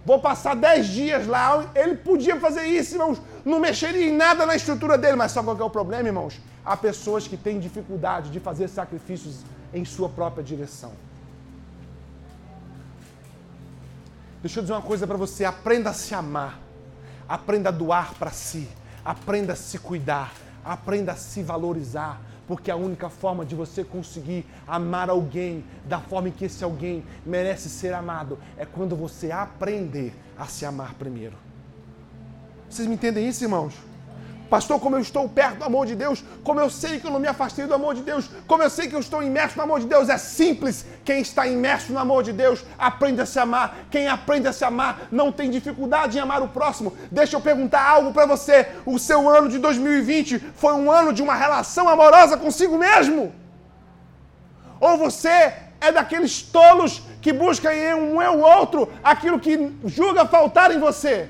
Vou 0.05 0.19
passar 0.19 0.55
10 0.55 0.85
dias 0.85 1.25
lá. 1.25 1.65
Ele 1.73 1.95
podia 1.95 2.39
fazer 2.39 2.65
isso, 2.67 2.93
irmãos. 2.93 3.19
Não 3.45 3.59
mexeria 3.59 4.07
em 4.07 4.11
nada 4.11 4.43
na 4.43 4.55
estrutura 4.55 4.97
dele. 4.97 5.15
Mas 5.15 5.31
sabe 5.31 5.45
qual 5.45 5.59
é 5.59 5.63
o 5.63 5.69
problema, 5.69 6.09
irmãos? 6.09 6.41
Há 6.65 6.75
pessoas 6.75 7.27
que 7.27 7.37
têm 7.37 7.59
dificuldade 7.59 8.31
de 8.31 8.39
fazer 8.39 8.67
sacrifícios 8.67 9.41
em 9.71 9.85
sua 9.85 10.09
própria 10.09 10.43
direção. 10.43 10.91
Deixa 14.41 14.59
eu 14.59 14.63
dizer 14.63 14.73
uma 14.73 14.81
coisa 14.81 15.05
para 15.05 15.17
você: 15.17 15.45
aprenda 15.45 15.91
a 15.91 15.93
se 15.93 16.15
amar, 16.15 16.59
aprenda 17.29 17.69
a 17.69 17.71
doar 17.71 18.15
para 18.15 18.31
si, 18.31 18.67
aprenda 19.03 19.53
a 19.53 19.55
se 19.55 19.77
cuidar, 19.77 20.33
aprenda 20.63 21.11
a 21.11 21.15
se 21.15 21.43
valorizar, 21.43 22.19
porque 22.47 22.71
a 22.71 22.75
única 22.75 23.09
forma 23.09 23.45
de 23.45 23.55
você 23.55 23.83
conseguir 23.83 24.45
amar 24.67 25.09
alguém 25.09 25.63
da 25.85 25.99
forma 25.99 26.29
em 26.29 26.31
que 26.31 26.45
esse 26.45 26.63
alguém 26.63 27.03
merece 27.23 27.69
ser 27.69 27.93
amado 27.93 28.39
é 28.57 28.65
quando 28.65 28.95
você 28.95 29.31
aprender 29.31 30.15
a 30.37 30.45
se 30.45 30.65
amar 30.65 30.95
primeiro. 30.95 31.44
Vocês 32.69 32.87
me 32.87 32.95
entendem 32.95 33.27
isso, 33.27 33.43
irmãos? 33.43 33.73
Pastor, 34.49 34.79
como 34.79 34.95
eu 34.95 34.99
estou 34.99 35.27
perto 35.27 35.57
do 35.57 35.63
amor 35.65 35.87
de 35.87 35.95
Deus, 35.95 36.23
como 36.43 36.59
eu 36.59 36.69
sei 36.69 36.99
que 36.99 37.07
eu 37.07 37.11
não 37.11 37.19
me 37.19 37.27
afastei 37.27 37.65
do 37.65 37.73
amor 37.73 37.95
de 37.95 38.01
Deus, 38.01 38.29
como 38.45 38.61
eu 38.61 38.69
sei 38.69 38.87
que 38.87 38.95
eu 38.95 38.99
estou 38.99 39.23
imerso 39.23 39.57
no 39.57 39.63
amor 39.63 39.79
de 39.79 39.87
Deus, 39.87 40.07
é 40.07 40.17
simples. 40.17 40.85
Quem 41.03 41.19
está 41.19 41.47
imerso 41.47 41.91
no 41.91 41.99
amor 41.99 42.21
de 42.23 42.31
Deus 42.31 42.63
aprende 42.77 43.21
a 43.21 43.25
se 43.25 43.39
amar. 43.39 43.75
Quem 43.89 44.07
aprende 44.07 44.47
a 44.47 44.53
se 44.53 44.63
amar 44.63 45.07
não 45.11 45.31
tem 45.31 45.49
dificuldade 45.49 46.17
em 46.17 46.21
amar 46.21 46.43
o 46.43 46.47
próximo. 46.47 46.95
Deixa 47.11 47.35
eu 47.35 47.41
perguntar 47.41 47.81
algo 47.81 48.13
para 48.13 48.27
você. 48.27 48.67
O 48.85 48.99
seu 48.99 49.27
ano 49.27 49.49
de 49.49 49.57
2020 49.57 50.39
foi 50.55 50.73
um 50.73 50.91
ano 50.91 51.11
de 51.11 51.23
uma 51.23 51.35
relação 51.35 51.89
amorosa 51.89 52.37
consigo 52.37 52.77
mesmo? 52.77 53.33
Ou 54.79 54.97
você 54.97 55.53
é 55.81 55.91
daqueles 55.91 56.43
tolos 56.43 57.01
que 57.19 57.33
buscam 57.33 57.73
em 57.73 57.95
um 57.95 58.21
e 58.21 58.27
o 58.27 58.39
outro 58.39 58.91
aquilo 59.03 59.39
que 59.39 59.71
julga 59.85 60.25
faltar 60.25 60.71
em 60.71 60.79
você? 60.79 61.29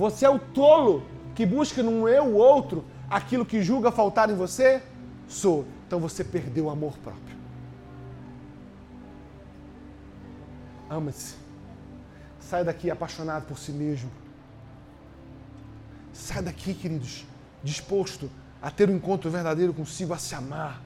Você 0.00 0.24
é 0.24 0.30
o 0.30 0.38
tolo 0.38 1.02
que 1.34 1.44
busca 1.44 1.82
num 1.82 2.08
eu 2.08 2.34
outro 2.34 2.86
aquilo 3.10 3.44
que 3.44 3.62
julga 3.62 3.92
faltar 3.92 4.30
em 4.30 4.34
você? 4.34 4.82
Sou. 5.28 5.66
Então 5.86 6.00
você 6.00 6.24
perdeu 6.24 6.64
o 6.64 6.70
amor 6.70 6.96
próprio. 6.96 7.36
Ama-se. 10.88 11.34
Sai 12.38 12.64
daqui 12.64 12.90
apaixonado 12.90 13.44
por 13.44 13.58
si 13.58 13.72
mesmo. 13.72 14.10
Sai 16.14 16.40
daqui, 16.40 16.72
queridos, 16.72 17.26
disposto 17.62 18.30
a 18.62 18.70
ter 18.70 18.88
um 18.88 18.96
encontro 18.96 19.30
verdadeiro 19.30 19.74
consigo, 19.74 20.14
a 20.14 20.18
se 20.18 20.34
amar. 20.34 20.80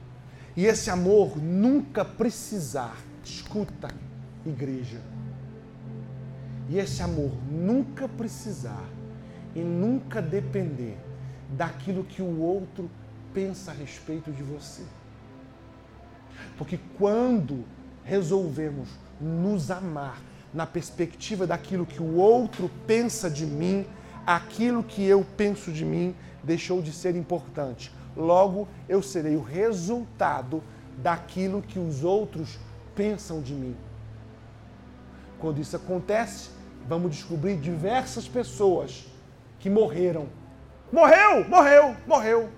E 0.57 0.65
esse 0.65 0.89
amor 0.89 1.37
nunca 1.37 2.03
precisar, 2.03 2.97
escuta, 3.23 3.87
igreja. 4.45 4.99
E 6.67 6.77
esse 6.77 7.01
amor 7.01 7.31
nunca 7.49 8.09
precisar 8.09 8.83
e 9.55 9.59
nunca 9.59 10.21
depender 10.21 10.97
daquilo 11.49 12.03
que 12.03 12.21
o 12.21 12.41
outro 12.41 12.89
pensa 13.33 13.71
a 13.71 13.73
respeito 13.73 14.31
de 14.31 14.43
você. 14.43 14.83
Porque 16.57 16.79
quando 16.97 17.63
resolvemos 18.03 18.89
nos 19.19 19.71
amar 19.71 20.21
na 20.53 20.65
perspectiva 20.65 21.47
daquilo 21.47 21.85
que 21.85 22.01
o 22.01 22.15
outro 22.15 22.69
pensa 22.85 23.29
de 23.29 23.45
mim, 23.45 23.85
aquilo 24.25 24.83
que 24.83 25.03
eu 25.03 25.25
penso 25.37 25.71
de 25.71 25.85
mim 25.85 26.15
deixou 26.43 26.81
de 26.81 26.91
ser 26.91 27.15
importante. 27.15 27.91
Logo, 28.15 28.67
eu 28.87 29.01
serei 29.01 29.35
o 29.35 29.41
resultado 29.41 30.63
daquilo 31.01 31.61
que 31.61 31.79
os 31.79 32.03
outros 32.03 32.57
pensam 32.95 33.41
de 33.41 33.53
mim. 33.53 33.75
Quando 35.39 35.59
isso 35.59 35.75
acontece, 35.75 36.49
vamos 36.87 37.11
descobrir 37.11 37.57
diversas 37.57 38.27
pessoas 38.27 39.05
que 39.65 39.69
morreram. 39.71 40.27
Morreu, 40.91 41.43
morreu, 41.49 41.97
morreu. 42.05 42.49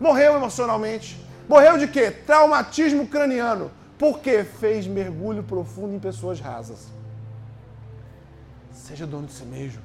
Morreu 0.00 0.34
emocionalmente. 0.34 1.22
Morreu 1.46 1.76
de 1.76 1.86
quê? 1.86 2.10
Traumatismo 2.10 3.06
craniano. 3.06 3.70
Porque 3.98 4.44
fez 4.44 4.86
mergulho 4.86 5.42
profundo 5.42 5.94
em 5.94 5.98
pessoas 5.98 6.40
rasas. 6.40 6.88
Seja 8.72 9.06
dono 9.06 9.26
de 9.26 9.34
si 9.34 9.44
mesmo. 9.44 9.82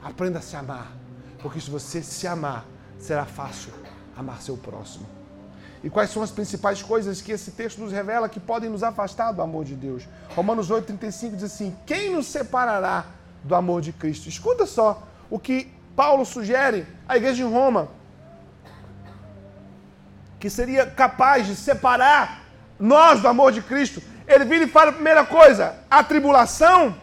Aprenda 0.00 0.38
a 0.38 0.40
se 0.40 0.54
amar. 0.54 0.92
Porque 1.40 1.60
se 1.60 1.68
você 1.68 2.00
se 2.00 2.28
amar, 2.28 2.64
será 2.96 3.24
fácil 3.24 3.72
amar 4.16 4.40
seu 4.42 4.56
próximo. 4.56 5.04
E 5.82 5.90
quais 5.90 6.10
são 6.10 6.22
as 6.22 6.30
principais 6.30 6.80
coisas 6.80 7.20
que 7.20 7.32
esse 7.32 7.50
texto 7.50 7.80
nos 7.80 7.90
revela 7.90 8.28
que 8.28 8.38
podem 8.38 8.70
nos 8.70 8.84
afastar 8.84 9.32
do 9.32 9.42
amor 9.42 9.64
de 9.64 9.74
Deus? 9.74 10.06
Romanos 10.36 10.70
8,35 10.70 11.34
diz 11.34 11.42
assim: 11.42 11.76
Quem 11.84 12.12
nos 12.12 12.26
separará 12.26 13.06
do 13.42 13.56
amor 13.56 13.80
de 13.80 13.92
Cristo? 13.92 14.28
Escuta 14.28 14.64
só 14.64 15.02
o 15.30 15.38
que 15.38 15.72
Paulo 15.94 16.24
sugere 16.24 16.86
à 17.08 17.16
igreja 17.16 17.36
de 17.36 17.42
Roma, 17.42 17.88
que 20.38 20.50
seria 20.50 20.86
capaz 20.86 21.46
de 21.46 21.56
separar 21.56 22.42
nós 22.78 23.20
do 23.20 23.28
amor 23.28 23.52
de 23.52 23.62
Cristo. 23.62 24.02
Ele 24.26 24.44
vira 24.44 24.64
e 24.64 24.68
fala 24.68 24.90
a 24.90 24.94
primeira 24.94 25.24
coisa: 25.24 25.74
a 25.90 26.02
tribulação. 26.02 26.94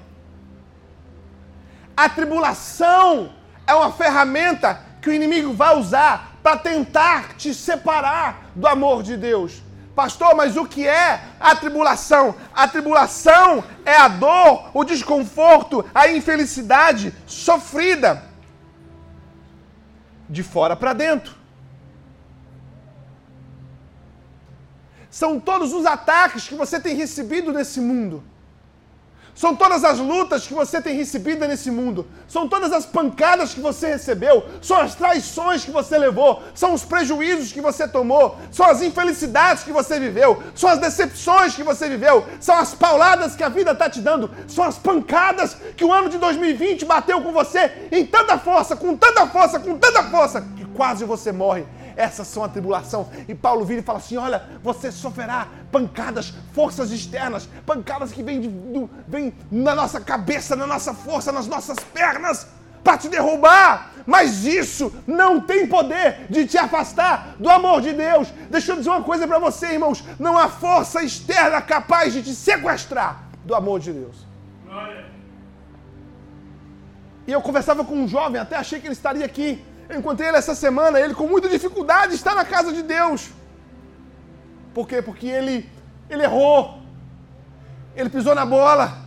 A 1.96 2.10
tribulação 2.10 3.34
é 3.68 3.74
uma 3.74 3.92
ferramenta 3.92 4.80
que 5.02 5.10
o 5.10 5.14
inimigo 5.14 5.54
vai 5.54 5.76
usar 5.78 6.38
para 6.42 6.58
tentar 6.58 7.36
te 7.36 7.54
separar 7.54 8.50
do 8.56 8.68
amor 8.68 9.04
de 9.04 9.16
Deus. 9.16 9.62
Pastor, 9.96 10.36
mas 10.36 10.58
o 10.58 10.66
que 10.66 10.88
é 10.88 11.24
a 11.40 11.56
tribulação? 11.56 12.36
A 12.54 12.68
tribulação 12.68 13.64
é 13.86 13.96
a 13.96 14.08
dor, 14.08 14.72
o 14.74 14.84
desconforto, 14.84 15.86
a 15.94 16.08
infelicidade 16.08 17.14
sofrida 17.28 18.24
de 20.28 20.42
fora 20.42 20.76
para 20.76 20.94
dentro. 20.94 21.36
São 25.12 25.40
todos 25.40 25.74
os 25.74 25.86
ataques 25.86 26.48
que 26.48 26.56
você 26.56 26.80
tem 26.80 26.96
recebido 26.96 27.54
nesse 27.54 27.80
mundo. 27.80 28.24
São 29.36 29.56
todas 29.56 29.84
as 29.84 29.98
lutas 29.98 30.46
que 30.46 30.54
você 30.54 30.82
tem 30.82 30.96
recebido 30.96 31.48
nesse 31.48 31.72
mundo. 31.72 32.08
São 32.28 32.48
todas 32.48 32.72
as 32.72 32.86
pancadas 32.86 33.54
que 33.54 33.60
você 33.60 33.88
recebeu. 33.88 34.46
São 34.62 34.80
as 34.80 34.94
traições 34.94 35.66
que 35.66 35.72
você 35.72 35.98
levou. 35.98 36.42
São 36.54 36.74
os 36.74 36.86
prejuízos 36.86 37.52
que 37.52 37.60
você 37.60 37.88
tomou. 37.88 38.38
São 38.52 38.68
as 38.68 38.82
infelicidades 38.82 39.64
que 39.64 39.72
você 39.72 40.00
viveu. 40.00 40.42
São 40.54 40.70
as 40.70 40.80
decepções 40.80 41.56
que 41.56 41.64
você 41.64 41.90
viveu. 41.90 42.26
São 42.40 42.56
as 42.56 42.76
pauladas 42.76 43.36
que 43.36 43.44
a 43.44 43.50
vida 43.50 43.72
está 43.72 43.90
te 43.90 44.02
dando. 44.02 44.30
São 44.48 44.64
as 44.64 44.78
pancadas 44.78 45.58
que 45.76 45.84
o 45.84 45.92
ano 45.92 46.10
de 46.10 46.20
2020 46.20 46.86
bateu 46.86 47.20
com 47.22 47.32
você 47.32 47.90
em 47.92 48.06
tanta 48.06 48.38
força, 48.38 48.76
com 48.76 48.96
tanta 48.96 49.26
força, 49.28 49.60
com 49.60 49.78
tanta 49.78 50.04
força, 50.04 50.42
que 50.56 50.66
quase 50.66 51.06
você 51.06 51.32
morre 51.32 51.66
essas 51.96 52.28
são 52.28 52.44
a 52.44 52.50
tribulação. 52.50 53.10
E 53.28 53.36
Paulo 53.36 53.66
vira 53.66 53.82
e 53.82 53.84
fala 53.84 54.00
assim: 54.00 54.18
olha, 54.18 54.44
você 54.62 54.92
sofrerá 54.92 55.48
pancadas, 55.72 56.34
forças 56.54 56.92
externas, 56.92 57.48
pancadas 57.66 58.12
que 58.12 58.24
vêm, 58.24 58.42
de, 58.42 58.48
do, 58.48 58.90
vêm 59.08 59.34
na 59.52 59.76
nossa 59.76 60.00
cabeça, 60.00 60.56
na 60.56 60.68
nossa 60.68 60.94
força, 60.94 61.32
nas 61.32 61.48
nossas 61.48 61.78
pernas, 61.80 62.48
para 62.84 62.98
te 62.98 63.10
derrubar. 63.10 63.92
Mas 64.06 64.46
isso 64.46 64.94
não 65.08 65.40
tem 65.40 65.68
poder 65.68 66.28
de 66.30 66.46
te 66.46 66.58
afastar 66.58 67.36
do 67.40 67.50
amor 67.50 67.82
de 67.82 67.94
Deus. 67.94 68.28
Deixa 68.50 68.74
eu 68.74 68.76
dizer 68.78 68.90
uma 68.90 69.04
coisa 69.04 69.28
para 69.28 69.40
você, 69.40 69.74
irmãos: 69.74 70.04
não 70.20 70.38
há 70.38 70.50
força 70.50 71.04
externa 71.04 71.62
capaz 71.62 72.14
de 72.14 72.22
te 72.22 72.36
sequestrar 72.36 73.24
do 73.46 73.56
amor 73.56 73.80
de 73.80 73.94
Deus. 73.94 74.34
E 77.26 77.32
eu 77.32 77.42
conversava 77.42 77.86
com 77.86 77.96
um 77.96 78.08
jovem, 78.08 78.40
até 78.40 78.56
achei 78.56 78.80
que 78.80 78.88
ele 78.88 78.94
estaria 78.94 79.26
aqui. 79.26 79.64
Eu 79.90 80.00
encontrei 80.00 80.30
ele 80.30 80.38
essa 80.38 80.56
semana, 80.56 81.00
ele 81.00 81.14
com 81.14 81.28
muita 81.28 81.50
dificuldade 81.50 82.16
está 82.16 82.34
na 82.34 82.46
casa 82.46 82.72
de 82.72 82.82
Deus. 82.82 83.30
Por 84.74 84.88
quê? 84.88 85.02
Porque 85.02 85.28
ele, 85.28 85.70
ele 86.10 86.24
errou. 86.24 86.80
Ele 87.96 88.10
pisou 88.10 88.34
na 88.34 88.46
bola. 88.46 88.98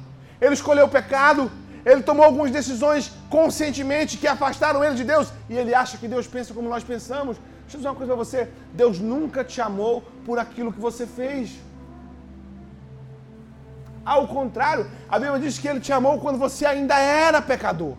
Ele 0.40 0.54
escolheu 0.54 0.86
o 0.86 0.88
pecado. 0.88 1.50
Ele 1.84 2.02
tomou 2.02 2.24
algumas 2.24 2.50
decisões 2.50 3.12
conscientemente 3.30 4.18
que 4.18 4.28
afastaram 4.28 4.84
ele 4.84 4.96
de 4.96 5.04
Deus 5.04 5.32
e 5.48 5.56
ele 5.56 5.72
acha 5.74 5.96
que 5.96 6.08
Deus 6.08 6.26
pensa 6.26 6.52
como 6.52 6.68
nós 6.68 6.84
pensamos. 6.84 7.36
Deixa 7.62 7.76
eu 7.76 7.78
dizer 7.78 7.88
uma 7.88 7.94
coisa 7.94 8.12
para 8.12 8.24
você: 8.24 8.48
Deus 8.72 8.98
nunca 8.98 9.44
te 9.44 9.60
amou 9.60 10.04
por 10.24 10.38
aquilo 10.38 10.72
que 10.72 10.80
você 10.80 11.06
fez. 11.06 11.58
Ao 14.04 14.26
contrário, 14.28 14.88
a 15.08 15.18
Bíblia 15.18 15.40
diz 15.40 15.58
que 15.58 15.66
ele 15.66 15.80
te 15.80 15.92
amou 15.92 16.20
quando 16.20 16.38
você 16.38 16.64
ainda 16.64 16.96
era 16.98 17.40
pecador 17.42 17.96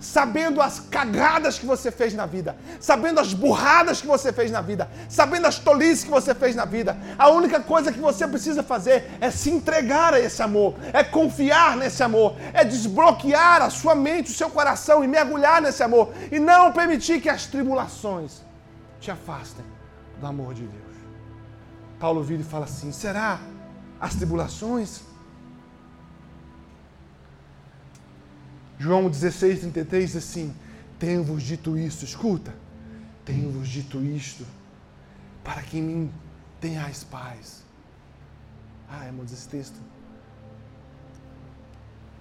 sabendo 0.00 0.62
as 0.62 0.80
cagadas 0.80 1.58
que 1.58 1.66
você 1.66 1.90
fez 1.90 2.14
na 2.14 2.24
vida, 2.24 2.56
sabendo 2.80 3.20
as 3.20 3.34
burradas 3.34 4.00
que 4.00 4.06
você 4.06 4.32
fez 4.32 4.50
na 4.50 4.62
vida, 4.62 4.90
sabendo 5.08 5.46
as 5.46 5.58
tolices 5.58 6.04
que 6.04 6.10
você 6.10 6.34
fez 6.34 6.56
na 6.56 6.64
vida. 6.64 6.96
A 7.18 7.28
única 7.28 7.60
coisa 7.60 7.92
que 7.92 7.98
você 7.98 8.26
precisa 8.26 8.62
fazer 8.62 9.10
é 9.20 9.30
se 9.30 9.50
entregar 9.50 10.14
a 10.14 10.20
esse 10.20 10.42
amor, 10.42 10.74
é 10.92 11.04
confiar 11.04 11.76
nesse 11.76 12.02
amor, 12.02 12.34
é 12.54 12.64
desbloquear 12.64 13.60
a 13.60 13.68
sua 13.68 13.94
mente, 13.94 14.30
o 14.30 14.34
seu 14.34 14.48
coração 14.48 15.04
e 15.04 15.06
mergulhar 15.06 15.60
nesse 15.60 15.82
amor 15.82 16.12
e 16.32 16.40
não 16.40 16.72
permitir 16.72 17.20
que 17.20 17.28
as 17.28 17.46
tribulações 17.46 18.40
te 18.98 19.10
afastem 19.10 19.64
do 20.18 20.26
amor 20.26 20.54
de 20.54 20.62
Deus. 20.62 20.96
Paulo 21.98 22.22
vira 22.22 22.40
e 22.40 22.44
fala 22.44 22.64
assim: 22.64 22.90
será 22.90 23.38
as 24.00 24.14
tribulações? 24.14 25.09
João 28.80 29.10
16, 29.10 29.60
33 29.60 30.06
diz 30.06 30.16
assim: 30.16 30.54
Tenho-vos 30.98 31.42
dito 31.42 31.76
isto, 31.76 32.02
escuta, 32.02 32.54
tenho-vos 33.26 33.68
dito 33.68 34.02
isto, 34.02 34.46
para 35.44 35.60
que 35.60 35.76
em 35.76 35.82
mim 35.82 36.12
tenhais 36.58 37.04
paz. 37.04 37.62
Ah, 38.88 39.04
irmãos, 39.04 39.30
esse 39.30 39.46
texto. 39.46 39.78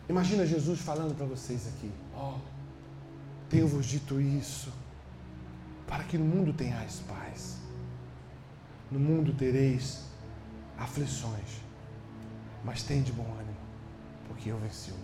Imagina 0.10 0.46
Jesus 0.46 0.82
falando 0.82 1.16
para 1.16 1.26
vocês 1.26 1.66
aqui: 1.66 1.90
Ó, 2.14 2.36
oh, 2.36 2.40
tenho-vos 3.50 3.86
dito 3.86 4.20
isso, 4.20 4.70
para 5.88 6.04
que 6.04 6.18
no 6.18 6.26
mundo 6.26 6.52
tenhais 6.52 7.02
paz. 7.08 7.56
No 8.92 9.00
mundo 9.00 9.32
tereis 9.32 10.04
aflições, 10.78 11.62
mas 12.66 12.84
tem 12.84 13.02
de 13.02 13.14
bom 13.14 13.32
ânimo, 13.40 13.56
porque 14.28 14.52
eu 14.52 14.60
venci 14.60 14.92
o. 14.92 14.99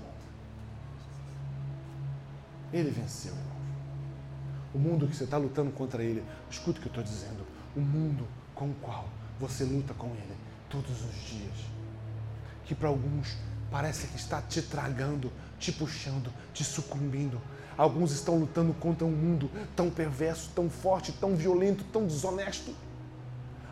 Ele 2.74 2.90
venceu, 2.90 3.34
O 4.74 4.78
mundo 4.78 5.08
que 5.08 5.16
você 5.16 5.24
está 5.24 5.38
lutando 5.38 5.72
contra 5.72 6.04
ele, 6.04 6.24
escuta 6.50 6.80
o 6.80 6.82
que 6.82 6.88
eu 6.88 7.02
estou 7.02 7.04
dizendo. 7.04 7.46
O 7.76 7.80
mundo 7.80 8.28
com 8.54 8.70
o 8.70 8.76
qual 8.82 9.08
você 9.40 9.64
luta 9.64 9.94
com 9.94 10.08
ele 10.08 10.36
todos 10.70 10.92
os 10.92 11.16
dias. 11.30 11.54
Que 12.66 12.76
para 12.76 12.90
alguns 12.90 13.38
parece 13.72 14.08
que 14.08 14.18
está 14.18 14.42
te 14.42 14.62
tragando, 14.62 15.32
te 15.60 15.72
puxando, 15.72 16.32
te 16.54 16.64
sucumbindo. 16.64 17.42
Alguns 17.78 18.12
estão 18.12 18.38
lutando 18.38 18.74
contra 18.74 19.06
um 19.06 19.12
mundo 19.12 19.50
tão 19.76 19.90
perverso, 19.90 20.50
tão 20.56 20.70
forte, 20.70 21.12
tão 21.12 21.36
violento, 21.36 21.84
tão 21.92 22.06
desonesto. 22.06 22.74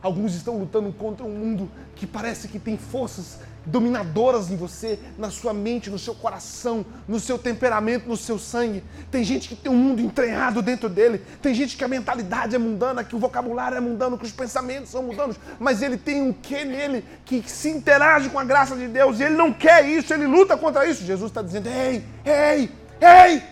Alguns 0.01 0.35
estão 0.35 0.57
lutando 0.57 0.91
contra 0.91 1.25
um 1.25 1.33
mundo 1.33 1.71
que 1.95 2.05
parece 2.05 2.49
que 2.49 2.59
tem 2.59 2.77
forças 2.77 3.39
dominadoras 3.65 4.51
em 4.51 4.57
você, 4.57 4.99
na 5.17 5.29
sua 5.29 5.53
mente, 5.53 5.89
no 5.89 5.97
seu 5.97 6.13
coração, 6.13 6.85
no 7.07 7.19
seu 7.19 7.37
temperamento, 7.37 8.07
no 8.07 8.17
seu 8.17 8.37
sangue. 8.37 8.83
Tem 9.09 9.23
gente 9.23 9.47
que 9.47 9.55
tem 9.55 9.71
um 9.71 9.75
mundo 9.75 10.01
entranhado 10.01 10.61
dentro 10.61 10.89
dele. 10.89 11.21
Tem 11.41 11.53
gente 11.53 11.77
que 11.77 11.83
a 11.83 11.87
mentalidade 11.87 12.55
é 12.55 12.57
mundana, 12.57 13.03
que 13.03 13.15
o 13.15 13.19
vocabulário 13.19 13.77
é 13.77 13.79
mundano, 13.79 14.17
que 14.17 14.25
os 14.25 14.31
pensamentos 14.31 14.89
são 14.89 15.03
mundanos, 15.03 15.37
mas 15.59 15.81
ele 15.81 15.97
tem 15.97 16.21
um 16.21 16.33
quê 16.33 16.65
nele 16.65 17.05
que 17.25 17.43
se 17.47 17.69
interage 17.69 18.29
com 18.29 18.39
a 18.39 18.43
graça 18.43 18.75
de 18.75 18.87
Deus 18.87 19.19
e 19.19 19.23
ele 19.23 19.35
não 19.35 19.53
quer 19.53 19.85
isso, 19.85 20.13
ele 20.13 20.27
luta 20.27 20.57
contra 20.57 20.85
isso. 20.85 21.03
Jesus 21.03 21.31
está 21.31 21.41
dizendo: 21.41 21.67
ei, 21.67 22.03
ei, 22.25 22.69
ei, 23.01 23.43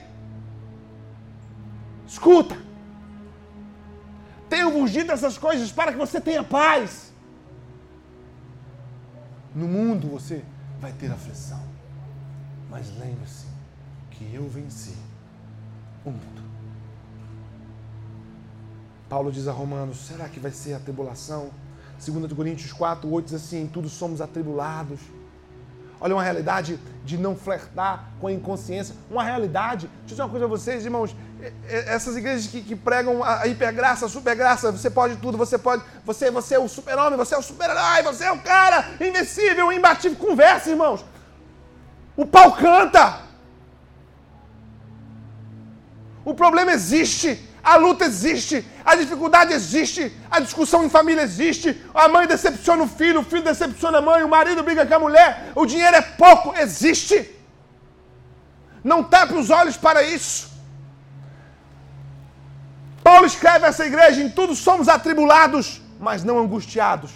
escuta. 2.08 2.58
Tenho-vos 4.50 4.92
dito 4.92 5.14
essas 5.14 5.38
coisas 5.38 5.72
para 5.72 5.94
que 5.94 5.98
você 5.98 6.20
tenha 6.20 6.44
paz. 6.44 7.11
No 9.54 9.68
mundo 9.68 10.08
você 10.08 10.44
vai 10.80 10.92
ter 10.94 11.12
aflição. 11.12 11.62
Mas 12.70 12.90
lembre-se 12.98 13.46
que 14.12 14.34
eu 14.34 14.48
venci 14.48 14.96
o 16.06 16.10
mundo. 16.12 16.42
Paulo 19.10 19.32
diz 19.32 19.48
a 19.48 19.52
Romanos: 19.52 19.98
será 19.98 20.30
que 20.30 20.40
vai 20.40 20.52
ser 20.52 20.74
a 20.74 20.80
tribulação? 20.80 21.52
2 22.04 22.32
Coríntios 22.34 22.72
4, 22.72 23.12
8 23.12 23.26
diz 23.26 23.34
assim: 23.34 23.64
em 23.64 23.68
tudo 23.68 23.90
somos 23.90 24.22
atribulados. 24.22 25.00
Olha 26.00 26.16
uma 26.16 26.24
realidade 26.24 26.80
de 27.06 27.18
não 27.18 27.36
flertar 27.36 28.12
com 28.20 28.28
a 28.28 28.32
inconsciência. 28.32 28.96
Uma 29.10 29.24
realidade. 29.24 29.88
Deixa 29.88 30.02
eu 30.02 30.08
dizer 30.08 30.22
uma 30.24 30.30
coisa 30.30 30.46
a 30.46 30.48
vocês, 30.48 30.86
irmãos 30.86 31.16
essas 31.68 32.16
igrejas 32.16 32.48
que, 32.48 32.62
que, 32.62 32.76
pregam 32.76 33.24
a 33.24 33.48
hipergraça, 33.48 34.06
a 34.06 34.10
supergraça, 34.10 34.72
você 34.72 34.90
pode 34.90 35.16
tudo, 35.18 35.38
você 35.38 35.58
pode, 35.58 35.84
você, 36.06 36.30
você 36.30 36.56
é 36.56 36.60
o 36.60 36.68
super-homem, 36.68 37.18
você 37.18 37.36
é 37.36 37.38
o 37.38 37.42
super-herói, 37.42 38.04
você 38.04 38.26
é 38.26 38.32
o 38.32 38.40
cara 38.40 38.92
invencível, 39.00 39.72
imbatível. 39.72 40.18
Conversa, 40.18 40.70
irmãos. 40.70 41.04
O 42.16 42.26
pau 42.26 42.54
canta. 42.54 43.22
O 46.24 46.36
problema 46.36 46.72
existe, 46.72 47.50
a 47.64 47.78
luta 47.78 48.06
existe, 48.06 48.64
a 48.86 48.96
dificuldade 48.96 49.54
existe, 49.54 50.16
a 50.30 50.40
discussão 50.40 50.84
em 50.86 50.90
família 50.90 51.24
existe, 51.24 51.82
a 51.94 52.08
mãe 52.08 52.28
decepciona 52.28 52.84
o 52.84 52.88
filho, 52.88 53.22
o 53.22 53.24
filho 53.24 53.44
decepciona 53.44 53.98
a 53.98 54.02
mãe, 54.02 54.24
o 54.24 54.30
marido 54.30 54.62
briga 54.62 54.86
com 54.86 54.94
a 54.94 55.00
mulher, 55.00 55.52
o 55.56 55.66
dinheiro 55.66 55.96
é 55.96 56.02
pouco, 56.02 56.54
existe. 56.60 57.36
Não 58.84 59.04
tape 59.04 59.34
os 59.34 59.50
olhos 59.50 59.78
para 59.78 60.04
isso. 60.04 60.51
Paulo 63.04 63.26
escreve 63.26 63.66
a 63.66 63.70
essa 63.70 63.86
igreja: 63.86 64.22
em 64.22 64.30
tudo 64.30 64.56
somos 64.56 64.88
atribulados, 64.88 65.82
mas 66.00 66.24
não 66.24 66.40
angustiados, 66.40 67.12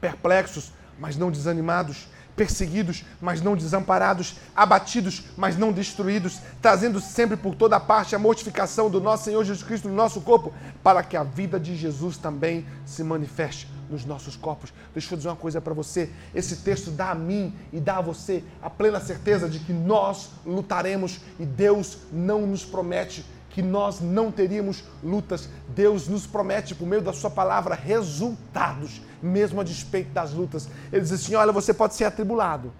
perplexos, 0.00 0.72
mas 0.98 1.16
não 1.16 1.30
desanimados, 1.30 2.08
perseguidos, 2.36 3.04
mas 3.20 3.40
não 3.40 3.56
desamparados, 3.56 4.36
abatidos, 4.54 5.24
mas 5.36 5.56
não 5.56 5.72
destruídos, 5.72 6.40
trazendo 6.60 7.00
sempre 7.00 7.36
por 7.36 7.54
toda 7.54 7.78
parte 7.78 8.14
a 8.14 8.18
mortificação 8.18 8.90
do 8.90 9.00
nosso 9.00 9.24
Senhor 9.24 9.44
Jesus 9.44 9.66
Cristo 9.66 9.88
no 9.88 9.94
nosso 9.94 10.20
corpo, 10.20 10.52
para 10.82 11.02
que 11.02 11.16
a 11.16 11.22
vida 11.22 11.58
de 11.60 11.76
Jesus 11.76 12.16
também 12.16 12.66
se 12.84 13.04
manifeste 13.04 13.68
nos 13.88 14.04
nossos 14.04 14.36
corpos. 14.36 14.72
Deixa 14.92 15.12
eu 15.12 15.16
dizer 15.16 15.28
uma 15.28 15.36
coisa 15.36 15.60
para 15.60 15.74
você: 15.74 16.10
esse 16.34 16.56
texto 16.56 16.90
dá 16.90 17.10
a 17.10 17.14
mim 17.14 17.54
e 17.72 17.80
dá 17.80 17.98
a 17.98 18.02
você 18.02 18.42
a 18.62 18.68
plena 18.68 19.00
certeza 19.00 19.48
de 19.48 19.60
que 19.60 19.72
nós 19.72 20.30
lutaremos 20.44 21.20
e 21.38 21.44
Deus 21.44 21.98
não 22.12 22.46
nos 22.46 22.64
promete 22.64 23.24
que 23.54 23.62
nós 23.62 24.00
não 24.00 24.32
teríamos 24.32 24.82
lutas. 25.00 25.48
Deus 25.68 26.08
nos 26.08 26.26
promete, 26.26 26.74
por 26.74 26.88
meio 26.88 27.00
da 27.00 27.12
Sua 27.12 27.30
palavra, 27.30 27.76
resultados, 27.76 29.00
mesmo 29.22 29.60
a 29.60 29.64
despeito 29.64 30.10
das 30.10 30.32
lutas. 30.32 30.68
Ele 30.92 31.02
diz 31.02 31.12
assim: 31.12 31.36
olha, 31.36 31.52
você 31.52 31.72
pode 31.72 31.94
ser 31.94 32.04
atribulado, 32.04 32.72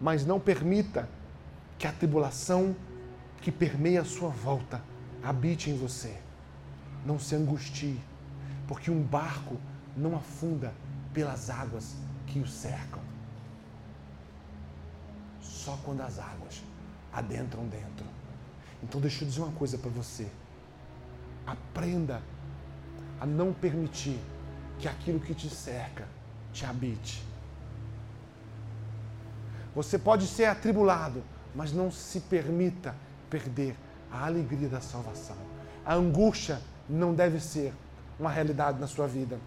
mas 0.00 0.24
não 0.24 0.40
permita 0.40 1.06
que 1.78 1.86
a 1.86 1.92
tribulação 1.92 2.74
que 3.42 3.52
permeia 3.52 4.00
a 4.00 4.04
sua 4.04 4.30
volta 4.30 4.82
habite 5.22 5.68
em 5.68 5.76
você. 5.76 6.16
Não 7.04 7.18
se 7.18 7.36
angustie, 7.36 8.00
porque 8.66 8.90
um 8.90 9.02
barco 9.02 9.58
não 9.94 10.16
afunda 10.16 10.72
pelas 11.12 11.50
águas 11.50 11.94
que 12.26 12.38
o 12.38 12.46
cercam. 12.46 13.02
Só 15.38 15.78
quando 15.84 16.00
as 16.00 16.18
águas 16.18 16.64
adentram 17.12 17.66
dentro 17.66 18.15
então 18.82 19.00
deixa 19.00 19.24
eu 19.24 19.28
dizer 19.28 19.40
uma 19.40 19.52
coisa 19.52 19.78
para 19.78 19.90
você. 19.90 20.26
Aprenda 21.46 22.22
a 23.20 23.26
não 23.26 23.52
permitir 23.52 24.18
que 24.78 24.88
aquilo 24.88 25.20
que 25.20 25.34
te 25.34 25.48
cerca 25.48 26.06
te 26.52 26.64
habite. 26.64 27.22
Você 29.74 29.98
pode 29.98 30.26
ser 30.26 30.46
atribulado, 30.46 31.22
mas 31.54 31.72
não 31.72 31.90
se 31.90 32.20
permita 32.20 32.94
perder 33.28 33.76
a 34.10 34.26
alegria 34.26 34.68
da 34.68 34.80
salvação. 34.80 35.36
A 35.84 35.94
angústia 35.94 36.60
não 36.88 37.14
deve 37.14 37.40
ser 37.40 37.74
uma 38.18 38.30
realidade 38.30 38.80
na 38.80 38.86
sua 38.86 39.06
vida. 39.06 39.38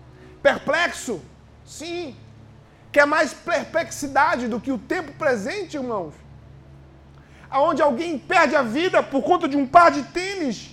Perplexo? 0.41 1.19
Sim. 1.65 2.15
Quer 2.91 3.05
mais 3.05 3.33
perplexidade 3.33 4.47
do 4.47 4.59
que 4.59 4.71
o 4.71 4.77
tempo 4.77 5.11
presente, 5.13 5.77
irmãos? 5.77 6.13
Aonde 7.49 7.81
alguém 7.81 8.17
perde 8.17 8.55
a 8.55 8.61
vida 8.61 9.01
por 9.01 9.23
conta 9.23 9.47
de 9.47 9.57
um 9.57 9.65
par 9.65 9.91
de 9.91 10.03
tênis. 10.03 10.69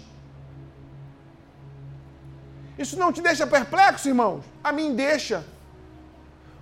Isso 2.79 2.99
não 2.99 3.13
te 3.13 3.23
deixa 3.23 3.47
perplexo, 3.47 4.09
irmãos? 4.09 4.45
A 4.63 4.71
mim 4.73 4.95
deixa. 4.95 5.45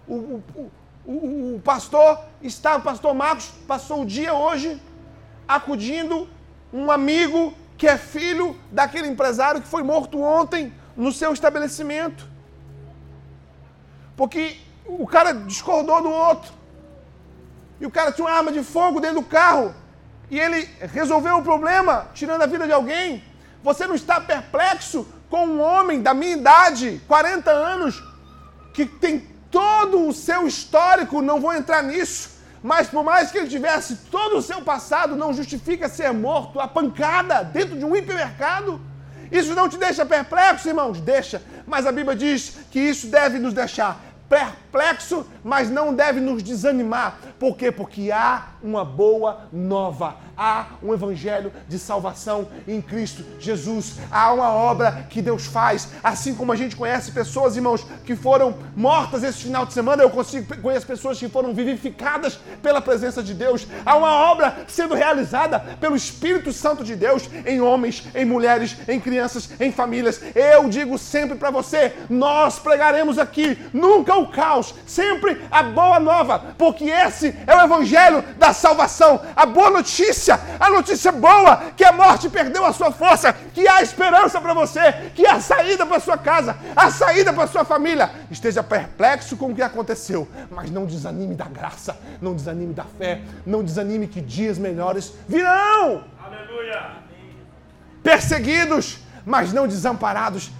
O, 0.06 0.14
o, 0.14 0.70
o, 1.04 1.56
o 1.56 1.60
pastor 1.64 2.20
está, 2.40 2.76
o 2.76 2.82
pastor 2.82 3.14
Marcos 3.14 3.50
passou 3.66 4.02
o 4.02 4.06
dia 4.06 4.32
hoje 4.32 4.80
acudindo 5.48 6.28
um 6.72 6.90
amigo 6.90 7.52
que 7.76 7.88
é 7.88 7.98
filho 7.98 8.56
daquele 8.70 9.08
empresário 9.08 9.60
que 9.60 9.66
foi 9.66 9.82
morto 9.82 10.20
ontem 10.20 10.72
no 10.96 11.10
seu 11.10 11.32
estabelecimento. 11.32 12.28
Porque 14.16 14.56
o 14.86 15.06
cara 15.06 15.32
discordou 15.32 16.00
do 16.00 16.10
outro. 16.10 16.52
E 17.80 17.86
o 17.86 17.90
cara 17.90 18.12
tinha 18.12 18.26
uma 18.26 18.36
arma 18.36 18.52
de 18.52 18.62
fogo 18.62 19.00
dentro 19.00 19.20
do 19.20 19.26
carro 19.26 19.74
e 20.34 20.40
ele 20.40 20.68
resolveu 20.92 21.36
o 21.36 21.42
problema 21.44 22.08
tirando 22.12 22.42
a 22.42 22.46
vida 22.46 22.66
de 22.66 22.72
alguém. 22.72 23.22
Você 23.62 23.86
não 23.86 23.94
está 23.94 24.20
perplexo 24.20 25.06
com 25.30 25.46
um 25.46 25.60
homem 25.60 26.02
da 26.02 26.12
minha 26.12 26.32
idade, 26.32 27.00
40 27.06 27.52
anos, 27.52 28.02
que 28.72 28.84
tem 28.84 29.28
todo 29.48 30.08
o 30.08 30.12
seu 30.12 30.44
histórico, 30.44 31.22
não 31.22 31.40
vou 31.40 31.54
entrar 31.54 31.84
nisso, 31.84 32.30
mas 32.60 32.88
por 32.88 33.04
mais 33.04 33.30
que 33.30 33.38
ele 33.38 33.48
tivesse 33.48 33.94
todo 34.10 34.38
o 34.38 34.42
seu 34.42 34.60
passado, 34.60 35.14
não 35.14 35.32
justifica 35.32 35.88
ser 35.88 36.12
morto 36.12 36.58
a 36.58 36.66
pancada 36.66 37.44
dentro 37.44 37.78
de 37.78 37.84
um 37.84 37.94
hipermercado. 37.94 38.80
Isso 39.30 39.54
não 39.54 39.68
te 39.68 39.78
deixa 39.78 40.04
perplexo, 40.04 40.66
irmãos? 40.66 41.00
Deixa. 41.00 41.40
Mas 41.64 41.86
a 41.86 41.92
Bíblia 41.92 42.16
diz 42.16 42.56
que 42.72 42.80
isso 42.80 43.06
deve 43.06 43.38
nos 43.38 43.54
deixar 43.54 44.00
perplexo, 44.28 45.24
mas 45.44 45.70
não 45.70 45.94
deve 45.94 46.20
nos 46.20 46.42
desanimar. 46.42 47.18
Por 47.44 47.58
quê? 47.58 47.70
Porque 47.70 48.10
há 48.10 48.54
uma 48.62 48.86
boa 48.86 49.48
nova. 49.52 50.16
Há 50.36 50.66
um 50.82 50.92
evangelho 50.92 51.52
de 51.68 51.78
salvação 51.78 52.48
em 52.66 52.80
Cristo 52.80 53.24
Jesus. 53.38 53.96
Há 54.10 54.32
uma 54.32 54.50
obra 54.50 55.06
que 55.10 55.22
Deus 55.22 55.46
faz. 55.46 55.88
Assim 56.02 56.34
como 56.34 56.52
a 56.52 56.56
gente 56.56 56.76
conhece 56.76 57.12
pessoas, 57.12 57.56
irmãos, 57.56 57.86
que 58.04 58.16
foram 58.16 58.56
mortas 58.74 59.22
esse 59.22 59.44
final 59.44 59.66
de 59.66 59.72
semana, 59.72 60.02
eu 60.02 60.10
consigo 60.10 60.56
conhecer 60.60 60.86
pessoas 60.86 61.18
que 61.18 61.28
foram 61.28 61.54
vivificadas 61.54 62.38
pela 62.62 62.80
presença 62.80 63.22
de 63.22 63.34
Deus. 63.34 63.66
Há 63.84 63.96
uma 63.96 64.12
obra 64.30 64.64
sendo 64.68 64.94
realizada 64.94 65.60
pelo 65.80 65.96
Espírito 65.96 66.52
Santo 66.52 66.82
de 66.82 66.96
Deus 66.96 67.28
em 67.46 67.60
homens, 67.60 68.04
em 68.14 68.24
mulheres, 68.24 68.76
em 68.88 68.98
crianças, 68.98 69.48
em 69.60 69.70
famílias. 69.70 70.20
Eu 70.34 70.68
digo 70.68 70.98
sempre 70.98 71.36
para 71.36 71.50
você, 71.50 71.92
nós 72.08 72.58
pregaremos 72.58 73.18
aqui 73.18 73.58
nunca 73.72 74.16
o 74.16 74.28
caos, 74.28 74.74
sempre 74.86 75.42
a 75.50 75.62
boa 75.62 76.00
nova, 76.00 76.54
porque 76.56 76.84
esse 76.84 77.34
é 77.46 77.54
o 77.56 77.62
evangelho 77.62 78.22
da 78.38 78.52
salvação, 78.52 79.20
a 79.34 79.44
boa 79.46 79.70
notícia, 79.70 80.23
a 80.32 80.70
notícia 80.70 81.10
boa, 81.10 81.72
que 81.76 81.84
a 81.84 81.92
morte 81.92 82.28
perdeu 82.28 82.64
a 82.64 82.72
sua 82.72 82.90
força, 82.92 83.32
que 83.32 83.66
há 83.66 83.82
esperança 83.82 84.40
para 84.40 84.54
você, 84.54 85.10
que 85.14 85.26
há 85.26 85.40
saída 85.40 85.84
para 85.86 86.00
sua 86.00 86.16
casa, 86.16 86.56
há 86.74 86.90
saída 86.90 87.32
para 87.32 87.46
sua 87.46 87.64
família. 87.64 88.10
Esteja 88.30 88.62
perplexo 88.62 89.36
com 89.36 89.50
o 89.50 89.54
que 89.54 89.62
aconteceu, 89.62 90.28
mas 90.50 90.70
não 90.70 90.86
desanime 90.86 91.34
da 91.34 91.46
graça, 91.46 91.98
não 92.20 92.34
desanime 92.34 92.74
da 92.74 92.84
fé, 92.84 93.22
não 93.44 93.62
desanime 93.62 94.06
que 94.06 94.20
dias 94.20 94.58
melhores 94.58 95.12
virão. 95.28 96.04
Aleluia! 96.24 96.96
Perseguidos, 98.02 98.98
mas 99.24 99.52
não 99.52 99.66
desamparados. 99.66 100.50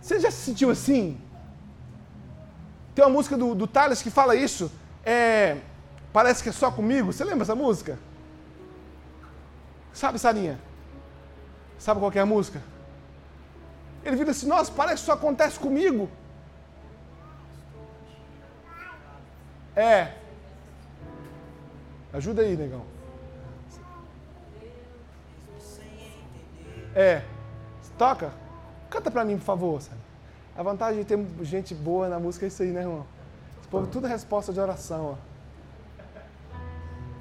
Você 0.00 0.18
já 0.18 0.30
se 0.30 0.38
sentiu 0.38 0.70
assim? 0.70 1.20
Tem 2.94 3.04
uma 3.04 3.10
música 3.10 3.36
do, 3.36 3.54
do 3.54 3.66
Thales 3.66 4.02
que 4.02 4.10
fala 4.10 4.34
isso. 4.34 4.70
É, 5.04 5.56
Parece 6.12 6.42
que 6.42 6.50
é 6.50 6.52
só 6.52 6.70
comigo. 6.70 7.12
Você 7.12 7.24
lembra 7.24 7.42
essa 7.42 7.54
música? 7.54 7.98
Sabe, 9.92 10.18
Sarinha? 10.18 10.58
Sabe 11.78 12.00
qual 12.00 12.12
é 12.14 12.18
a 12.18 12.26
música? 12.26 12.62
Ele 14.04 14.16
vira 14.16 14.30
assim, 14.30 14.46
nossa, 14.46 14.72
parece 14.72 15.02
que 15.02 15.06
só 15.06 15.12
acontece 15.12 15.58
comigo. 15.58 16.08
É. 19.76 20.14
Ajuda 22.12 22.42
aí, 22.42 22.56
negão. 22.56 22.84
É. 26.94 27.22
Toca. 27.96 28.32
Canta 28.90 29.10
pra 29.10 29.24
mim, 29.24 29.38
por 29.38 29.44
favor, 29.44 29.80
sabe? 29.80 30.00
A 30.56 30.62
vantagem 30.62 31.00
de 31.00 31.06
ter 31.06 31.44
gente 31.44 31.74
boa 31.74 32.08
na 32.08 32.18
música 32.18 32.46
é 32.46 32.48
isso 32.48 32.62
aí, 32.62 32.70
né, 32.70 32.80
irmão? 32.80 33.06
Esse 33.60 33.68
povo, 33.68 33.86
tudo 33.86 34.06
é 34.06 34.10
resposta 34.10 34.52
de 34.52 34.60
oração, 34.60 35.12
ó. 35.12 35.32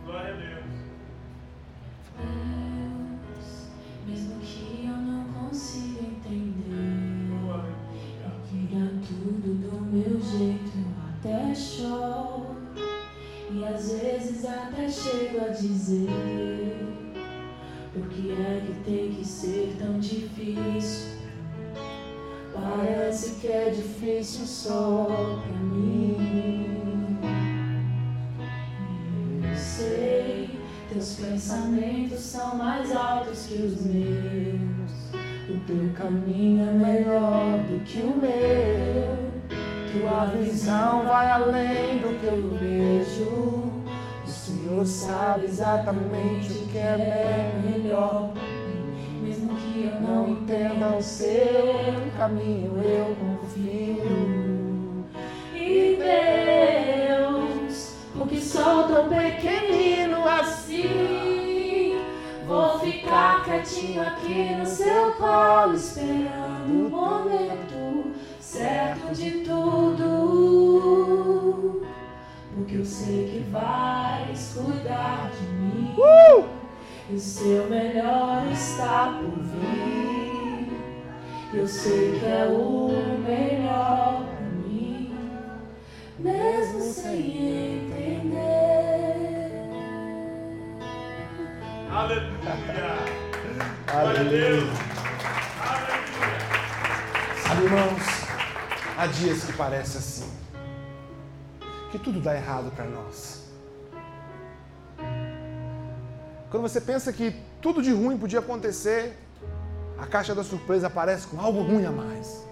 Glória 0.06 0.34
a. 0.34 0.38
Deus, 0.38 0.81
chego 15.02 15.46
a 15.46 15.50
dizer: 15.50 16.10
Por 17.94 18.08
que 18.10 18.32
é 18.32 18.62
que 18.66 18.74
tem 18.84 19.12
que 19.12 19.26
ser 19.26 19.76
tão 19.80 20.00
difícil? 20.00 21.20
Parece 22.54 23.40
que 23.40 23.48
é 23.48 23.70
difícil 23.70 24.46
só 24.46 25.42
pra 25.44 25.60
mim. 25.60 27.18
sei, 29.56 30.50
teus 30.92 31.16
pensamentos 31.16 32.20
são 32.20 32.56
mais 32.56 32.96
altos 32.96 33.48
que 33.48 33.56
os 33.56 33.82
meus. 33.86 34.92
O 35.50 35.60
teu 35.66 35.92
caminho 35.96 36.70
é 36.70 36.74
melhor 36.74 37.58
do 37.68 37.84
que 37.84 38.02
o 38.02 38.16
meu. 38.16 39.32
Tua 39.92 40.26
visão 40.26 41.01
Senhor 44.86 44.86
sabe 44.86 45.46
exatamente 45.46 46.52
o 46.52 46.68
que 46.68 46.78
é 46.78 47.52
melhor. 47.64 48.34
Mesmo 49.22 49.56
que 49.56 49.86
eu 49.86 50.02
não 50.02 50.30
entenda 50.30 50.98
o 50.98 51.02
seu 51.02 52.12
caminho, 52.18 52.82
eu 52.84 53.16
confio. 53.16 55.06
E 55.54 55.98
Deus 57.18 57.96
porque 58.18 58.38
sou 58.40 58.88
tão 58.88 59.10
pequenino 59.10 60.28
assim. 60.28 62.00
Vou 62.48 62.80
ficar 62.80 63.46
quietinho 63.46 64.02
aqui 64.02 64.56
no 64.56 64.66
seu 64.66 65.14
colo, 65.14 65.76
esperando 65.76 66.88
o 66.88 66.90
momento 66.90 68.12
certo 68.40 69.14
de 69.14 69.32
tudo. 69.46 70.61
Porque 72.56 72.76
eu 72.76 72.86
sei 72.86 73.30
que 73.30 73.50
vais 73.50 74.54
cuidar 74.54 75.32
de 75.32 75.48
mim. 75.54 75.96
Uh! 75.98 76.50
E 77.10 77.16
o 77.16 77.20
seu 77.20 77.70
melhor 77.70 78.46
está 78.52 79.20
por 79.20 79.44
vir. 79.44 80.72
Eu 81.54 81.68
sei 81.68 82.20
que 82.20 82.26
é 82.26 82.46
o 82.46 82.90
melhor 83.26 84.32
mesmo 86.22 86.82
sem 86.82 87.88
entender. 87.88 88.42
Aleluia! 91.90 92.32
Glória 93.92 94.20
a 94.20 94.24
Deus! 94.24 94.70
Aleluia! 95.62 96.02
Sabe, 97.44 97.64
irmãos, 97.64 98.04
há 98.98 99.08
dias 99.08 99.44
que 99.44 99.54
parece 99.54 99.98
assim, 99.98 100.32
que 101.92 102.00
tudo 102.00 102.22
dá 102.22 102.34
errado 102.34 102.72
para 102.76 102.86
nós. 102.86 103.42
Quando 106.50 106.64
você 106.64 106.82
pensa 106.82 107.12
que 107.12 107.36
tudo 107.62 107.82
de 107.82 107.92
ruim 107.92 108.18
podia 108.18 108.40
acontecer, 108.40 109.18
a 109.98 110.08
caixa 110.08 110.34
da 110.34 110.44
surpresa 110.44 110.88
aparece 110.88 111.28
com 111.28 111.40
algo 111.40 111.62
ruim 111.62 111.86
a 111.86 111.92
mais. 111.92 112.46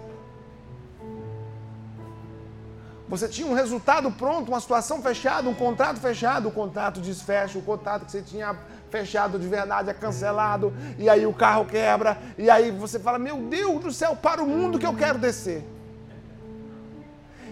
Você 3.08 3.28
tinha 3.28 3.46
um 3.46 3.54
resultado 3.54 4.10
pronto, 4.12 4.52
uma 4.52 4.60
situação 4.60 5.02
fechada, 5.02 5.48
um 5.48 5.54
contrato 5.54 5.98
fechado, 5.98 6.48
o 6.48 6.52
contrato 6.52 7.00
desfecha, 7.00 7.58
o 7.58 7.62
contrato 7.62 8.04
que 8.04 8.12
você 8.12 8.22
tinha 8.22 8.56
fechado 8.88 9.38
de 9.38 9.48
verdade 9.48 9.90
é 9.90 9.94
cancelado, 9.94 10.72
e 10.96 11.08
aí 11.08 11.26
o 11.26 11.32
carro 11.32 11.64
quebra, 11.64 12.16
e 12.38 12.48
aí 12.48 12.70
você 12.70 13.00
fala: 13.00 13.18
Meu 13.18 13.38
Deus 13.38 13.82
do 13.82 13.92
céu, 13.92 14.14
para 14.14 14.42
o 14.42 14.46
mundo 14.46 14.78
que 14.78 14.86
eu 14.86 14.94
quero 14.94 15.18
descer. 15.18 15.64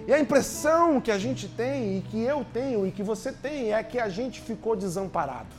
E 0.08 0.12
a 0.12 0.18
impressão 0.18 1.00
que 1.00 1.12
a 1.12 1.18
gente 1.18 1.46
tem, 1.46 1.98
e 1.98 2.02
que 2.02 2.20
eu 2.20 2.44
tenho, 2.52 2.84
e 2.84 2.90
que 2.90 3.02
você 3.02 3.30
tem, 3.30 3.72
é 3.72 3.82
que 3.84 4.00
a 4.00 4.08
gente 4.08 4.40
ficou 4.40 4.74
desamparado. 4.74 5.54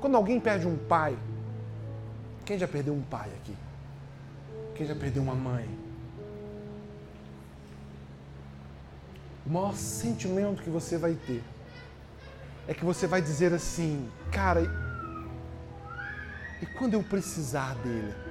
Quando 0.00 0.16
alguém 0.16 0.38
perde 0.38 0.66
um 0.66 0.76
pai, 0.76 1.16
quem 2.44 2.58
já 2.58 2.68
perdeu 2.68 2.92
um 2.92 3.02
pai 3.02 3.30
aqui? 3.40 3.56
Quem 4.74 4.86
já 4.86 4.94
perdeu 4.94 5.22
uma 5.22 5.34
mãe? 5.34 5.68
o 9.50 9.52
maior 9.52 9.74
sentimento 9.74 10.62
que 10.62 10.70
você 10.70 10.96
vai 10.96 11.14
ter 11.26 11.42
é 12.68 12.72
que 12.72 12.84
você 12.84 13.06
vai 13.06 13.20
dizer 13.20 13.52
assim, 13.52 14.08
cara, 14.30 14.62
e 16.62 16.66
quando 16.78 16.94
eu 16.94 17.02
precisar 17.02 17.74
dele? 17.76 18.29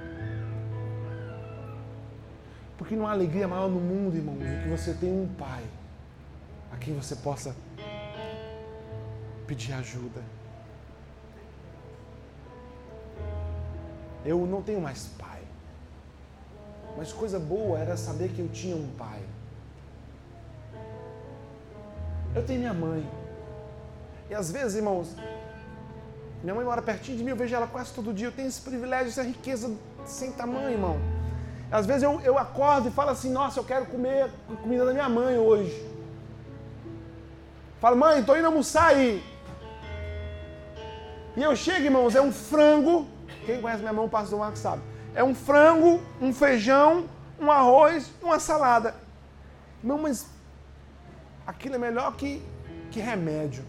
Porque 2.80 2.96
não 2.96 3.06
há 3.06 3.10
alegria 3.10 3.46
maior 3.46 3.68
no 3.68 3.78
mundo, 3.78 4.16
irmão, 4.16 4.36
do 4.36 4.62
que 4.62 4.68
você 4.70 4.94
tem 4.94 5.12
um 5.12 5.28
pai 5.38 5.62
a 6.72 6.78
quem 6.78 6.94
você 6.94 7.14
possa 7.14 7.54
pedir 9.46 9.74
ajuda. 9.74 10.22
Eu 14.24 14.46
não 14.46 14.62
tenho 14.62 14.80
mais 14.80 15.08
pai. 15.18 15.42
Mas 16.96 17.12
coisa 17.12 17.38
boa 17.38 17.78
era 17.78 17.98
saber 17.98 18.30
que 18.30 18.38
eu 18.38 18.48
tinha 18.48 18.74
um 18.74 18.88
pai 18.96 19.20
Eu 22.34 22.46
tenho 22.46 22.60
minha 22.60 22.72
mãe. 22.72 23.06
E 24.30 24.34
às 24.34 24.50
vezes, 24.50 24.76
irmãos, 24.76 25.14
minha 26.42 26.54
mãe 26.54 26.64
mora 26.64 26.80
pertinho 26.80 27.18
de 27.18 27.24
mim, 27.24 27.30
eu 27.30 27.36
vejo 27.36 27.54
ela 27.54 27.66
quase 27.66 27.92
todo 27.92 28.10
dia. 28.10 28.28
Eu 28.28 28.32
tenho 28.32 28.48
esse 28.48 28.62
privilégio, 28.62 29.08
essa 29.08 29.22
riqueza 29.22 29.70
sem 30.06 30.32
tamanho, 30.32 30.70
irmão. 30.70 31.19
Às 31.70 31.86
vezes 31.86 32.02
eu, 32.02 32.20
eu 32.20 32.36
acordo 32.36 32.88
e 32.88 32.90
falo 32.90 33.10
assim: 33.10 33.30
Nossa, 33.30 33.60
eu 33.60 33.64
quero 33.64 33.86
comer 33.86 34.30
comida 34.62 34.84
da 34.84 34.92
minha 34.92 35.08
mãe 35.08 35.38
hoje. 35.38 35.88
Falo, 37.80 37.96
mãe, 37.96 38.20
estou 38.20 38.36
indo 38.36 38.46
almoçar 38.46 38.88
aí. 38.88 39.24
E 41.36 41.42
eu 41.42 41.54
chego, 41.56 41.84
irmãos, 41.84 42.14
é 42.14 42.20
um 42.20 42.32
frango. 42.32 43.06
Quem 43.46 43.60
conhece 43.60 43.80
minha 43.80 43.92
mão, 43.92 44.04
o 44.04 44.08
pastor 44.08 44.38
Marcos 44.38 44.60
sabe. 44.60 44.82
É 45.14 45.24
um 45.24 45.34
frango, 45.34 46.00
um 46.20 46.32
feijão, 46.32 47.08
um 47.40 47.50
arroz, 47.50 48.10
uma 48.22 48.38
salada. 48.38 48.94
Irmão, 49.82 49.98
mas 49.98 50.26
aquilo 51.46 51.76
é 51.76 51.78
melhor 51.78 52.14
que, 52.16 52.42
que 52.90 53.00
remédio. 53.00 53.64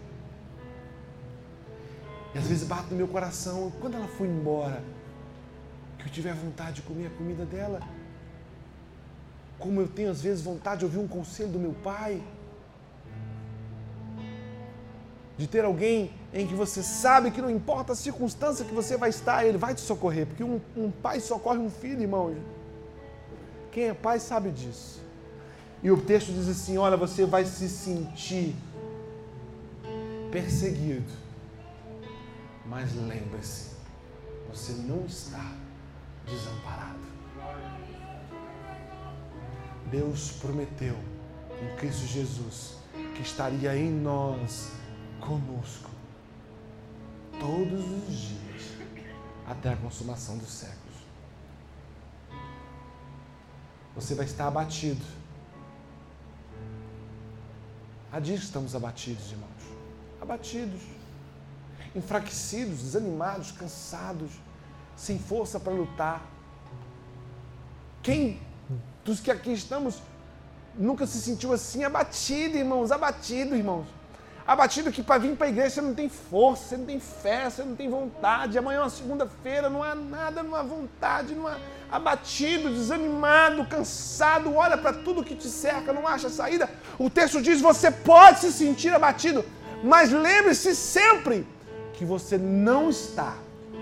E 2.33 2.37
às 2.37 2.47
vezes 2.47 2.67
bate 2.67 2.89
no 2.91 2.97
meu 2.97 3.07
coração, 3.07 3.71
quando 3.79 3.95
ela 3.95 4.07
foi 4.07 4.27
embora, 4.27 4.83
que 6.01 6.07
eu 6.07 6.11
tiver 6.11 6.33
vontade 6.33 6.77
de 6.77 6.81
comer 6.81 7.07
a 7.07 7.09
comida 7.11 7.45
dela, 7.45 7.79
como 9.59 9.79
eu 9.79 9.87
tenho 9.87 10.09
às 10.09 10.21
vezes 10.21 10.43
vontade 10.43 10.79
de 10.79 10.85
ouvir 10.85 10.97
um 10.97 11.07
conselho 11.07 11.49
do 11.49 11.59
meu 11.59 11.73
pai, 11.73 12.21
de 15.37 15.47
ter 15.47 15.63
alguém 15.63 16.11
em 16.33 16.47
que 16.47 16.53
você 16.53 16.83
sabe 16.83 17.31
que 17.31 17.41
não 17.41 17.49
importa 17.49 17.93
a 17.93 17.95
circunstância 17.95 18.65
que 18.65 18.73
você 18.73 18.97
vai 18.97 19.09
estar, 19.09 19.45
ele 19.45 19.57
vai 19.57 19.73
te 19.73 19.81
socorrer, 19.81 20.27
porque 20.27 20.43
um, 20.43 20.59
um 20.75 20.91
pai 20.91 21.19
socorre 21.19 21.59
um 21.59 21.69
filho, 21.69 22.01
irmão. 22.01 22.35
Quem 23.71 23.85
é 23.85 23.93
pai 23.93 24.19
sabe 24.19 24.51
disso. 24.51 25.01
E 25.81 25.89
o 25.89 25.97
texto 25.99 26.31
diz 26.31 26.47
assim: 26.47 26.77
olha, 26.77 26.95
você 26.95 27.25
vai 27.25 27.45
se 27.45 27.67
sentir 27.69 28.55
perseguido, 30.31 31.11
mas 32.65 32.93
lembre-se, 32.95 33.71
você 34.49 34.73
não 34.73 35.05
está 35.05 35.60
desamparado. 36.25 36.99
Deus 39.89 40.31
prometeu 40.33 40.97
em 41.61 41.75
Cristo 41.77 42.05
Jesus 42.07 42.77
que 43.15 43.21
estaria 43.21 43.75
em 43.75 43.91
nós, 43.91 44.71
conosco, 45.19 45.89
todos 47.39 47.83
os 47.83 48.17
dias, 48.17 48.63
até 49.45 49.73
a 49.73 49.75
consumação 49.75 50.37
dos 50.37 50.49
séculos. 50.49 50.81
Você 53.95 54.15
vai 54.15 54.25
estar 54.25 54.47
abatido. 54.47 55.03
Há 58.11 58.19
dias 58.19 58.39
que 58.39 58.45
estamos 58.45 58.73
abatidos, 58.75 59.31
irmãos. 59.31 59.49
Abatidos, 60.21 60.81
enfraquecidos, 61.93 62.81
desanimados, 62.81 63.51
cansados 63.51 64.31
sem 64.95 65.17
força 65.19 65.59
para 65.59 65.73
lutar. 65.73 66.21
Quem 68.01 68.39
dos 69.03 69.19
que 69.19 69.31
aqui 69.31 69.51
estamos 69.51 70.01
nunca 70.75 71.05
se 71.05 71.19
sentiu 71.21 71.53
assim 71.53 71.83
abatido, 71.83 72.57
irmãos, 72.57 72.91
abatido, 72.91 73.55
irmãos. 73.55 73.85
Abatido 74.45 74.91
que 74.91 75.03
para 75.03 75.19
vir 75.19 75.35
para 75.35 75.47
a 75.47 75.49
igreja 75.49 75.75
você 75.75 75.81
não 75.81 75.93
tem 75.93 76.09
força, 76.09 76.69
você 76.69 76.77
não 76.77 76.85
tem 76.85 76.99
fé, 76.99 77.49
você 77.49 77.63
não 77.63 77.75
tem 77.75 77.89
vontade. 77.89 78.57
Amanhã 78.57 78.79
é 78.79 78.81
uma 78.81 78.89
segunda-feira, 78.89 79.69
não 79.69 79.83
há 79.83 79.93
nada, 79.93 80.41
não 80.41 80.55
há 80.55 80.63
vontade, 80.63 81.35
não 81.35 81.47
há 81.47 81.57
abatido, 81.91 82.69
desanimado, 82.69 83.65
cansado, 83.65 84.55
olha 84.55 84.77
para 84.77 84.93
tudo 84.93 85.23
que 85.23 85.35
te 85.35 85.47
cerca, 85.47 85.93
não 85.93 86.07
acha 86.07 86.29
saída. 86.29 86.69
O 86.97 87.09
texto 87.09 87.41
diz: 87.41 87.61
você 87.61 87.91
pode 87.91 88.39
se 88.39 88.51
sentir 88.51 88.93
abatido, 88.93 89.45
mas 89.83 90.11
lembre-se 90.11 90.75
sempre 90.75 91.47
que 91.93 92.03
você 92.03 92.37
não 92.37 92.89
está 92.89 93.35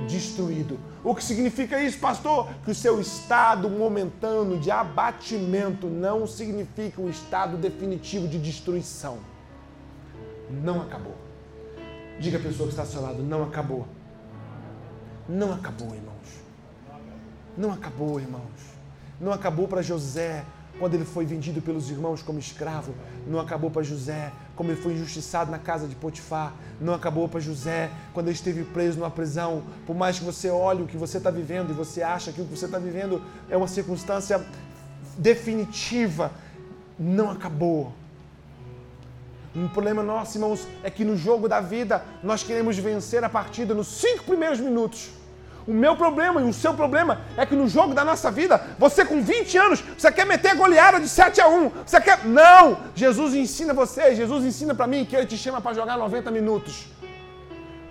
destruído. 0.08 0.80
O 1.04 1.16
que 1.16 1.24
significa 1.24 1.82
isso, 1.82 2.00
pastor? 2.00 2.50
Que 2.64 2.72
o 2.72 2.76
seu 2.76 3.00
estado 3.00 3.70
momentâneo 3.70 4.60
de 4.60 4.72
abatimento 4.72 5.88
não 5.88 6.28
significa 6.28 7.02
um 7.02 7.10
estado 7.10 7.58
definitivo 7.58 8.28
de 8.28 8.40
destruição. 8.40 9.18
Não 10.50 10.82
acabou. 10.82 11.16
Diga 12.20 12.38
a 12.38 12.42
pessoa 12.42 12.68
que 12.68 12.74
está 12.74 12.84
ao 12.84 12.88
seu 12.88 13.02
lado: 13.02 13.24
não 13.24 13.44
acabou. 13.44 13.88
Não 15.28 15.54
acabou, 15.54 15.94
irmãos. 15.94 16.44
Não 17.58 17.72
acabou, 17.72 18.20
irmãos. 18.20 18.42
Não 19.20 19.32
acabou 19.32 19.68
para 19.68 19.82
José 19.82 20.44
quando 20.78 20.94
ele 20.94 21.06
foi 21.06 21.26
vendido 21.26 21.62
pelos 21.62 21.90
irmãos 21.90 22.22
como 22.22 22.40
escravo, 22.40 22.94
não 23.28 23.40
acabou 23.40 23.72
para 23.72 23.82
José, 23.84 24.32
como 24.56 24.72
ele 24.72 24.82
foi 24.82 24.94
injustiçado 24.94 25.50
na 25.50 25.58
casa 25.58 25.88
de 25.88 25.96
Potifar, 25.96 26.54
não 26.80 26.94
acabou 26.94 27.28
para 27.28 27.40
José 27.40 27.90
quando 28.14 28.28
ele 28.28 28.36
esteve 28.36 28.64
preso 28.64 29.00
numa 29.00 29.10
prisão. 29.10 29.64
Por 29.86 29.96
mais 29.96 30.20
que 30.20 30.26
você 30.26 30.50
olhe 30.50 30.84
o 30.84 30.88
que 30.88 30.98
você 30.98 31.18
está 31.18 31.32
vivendo 31.32 31.72
e 31.72 31.74
você 31.74 32.02
acha 32.02 32.32
que 32.32 32.42
o 32.42 32.46
que 32.46 32.58
você 32.58 32.66
está 32.66 32.80
vivendo 32.80 33.22
é 33.50 33.58
uma 33.58 33.68
circunstância 33.68 34.46
definitiva, 35.18 36.32
não 36.98 37.30
acabou. 37.32 37.94
Um 39.56 39.68
problema 39.68 40.04
nosso, 40.04 40.38
irmãos, 40.38 40.68
é 40.84 40.90
que 40.90 41.04
no 41.04 41.18
jogo 41.18 41.50
da 41.50 41.60
vida 41.60 42.04
nós 42.24 42.44
queremos 42.44 42.78
vencer 42.78 43.24
a 43.24 43.30
partida 43.30 43.74
nos 43.74 43.88
cinco 43.88 44.24
primeiros 44.24 44.60
minutos. 44.60 45.10
O 45.68 45.74
meu 45.74 45.96
problema 45.96 46.42
e 46.42 46.44
o 46.44 46.54
seu 46.54 46.74
problema 46.74 47.22
é 47.38 47.46
que 47.46 47.56
no 47.56 47.68
jogo 47.68 47.94
da 47.94 48.04
nossa 48.04 48.32
vida, 48.32 48.62
você 48.78 49.06
com 49.06 49.22
20 49.22 49.58
anos, 49.58 49.84
você 49.98 50.12
quer 50.12 50.26
meter 50.26 50.56
goleada 50.56 51.00
de 51.00 51.08
7 51.08 51.42
a 51.42 51.48
1. 51.48 51.72
Você 51.86 52.02
quer. 52.02 52.26
Não! 52.26 52.78
Jesus 52.96 53.34
ensina 53.36 53.74
você, 53.74 54.16
Jesus 54.16 54.46
ensina 54.46 54.74
para 54.74 54.88
mim 54.88 55.06
que 55.06 55.16
ele 55.16 55.26
te 55.26 55.38
chama 55.38 55.62
para 55.62 55.74
jogar 55.74 55.98
90 55.98 56.32
minutos. 56.32 56.88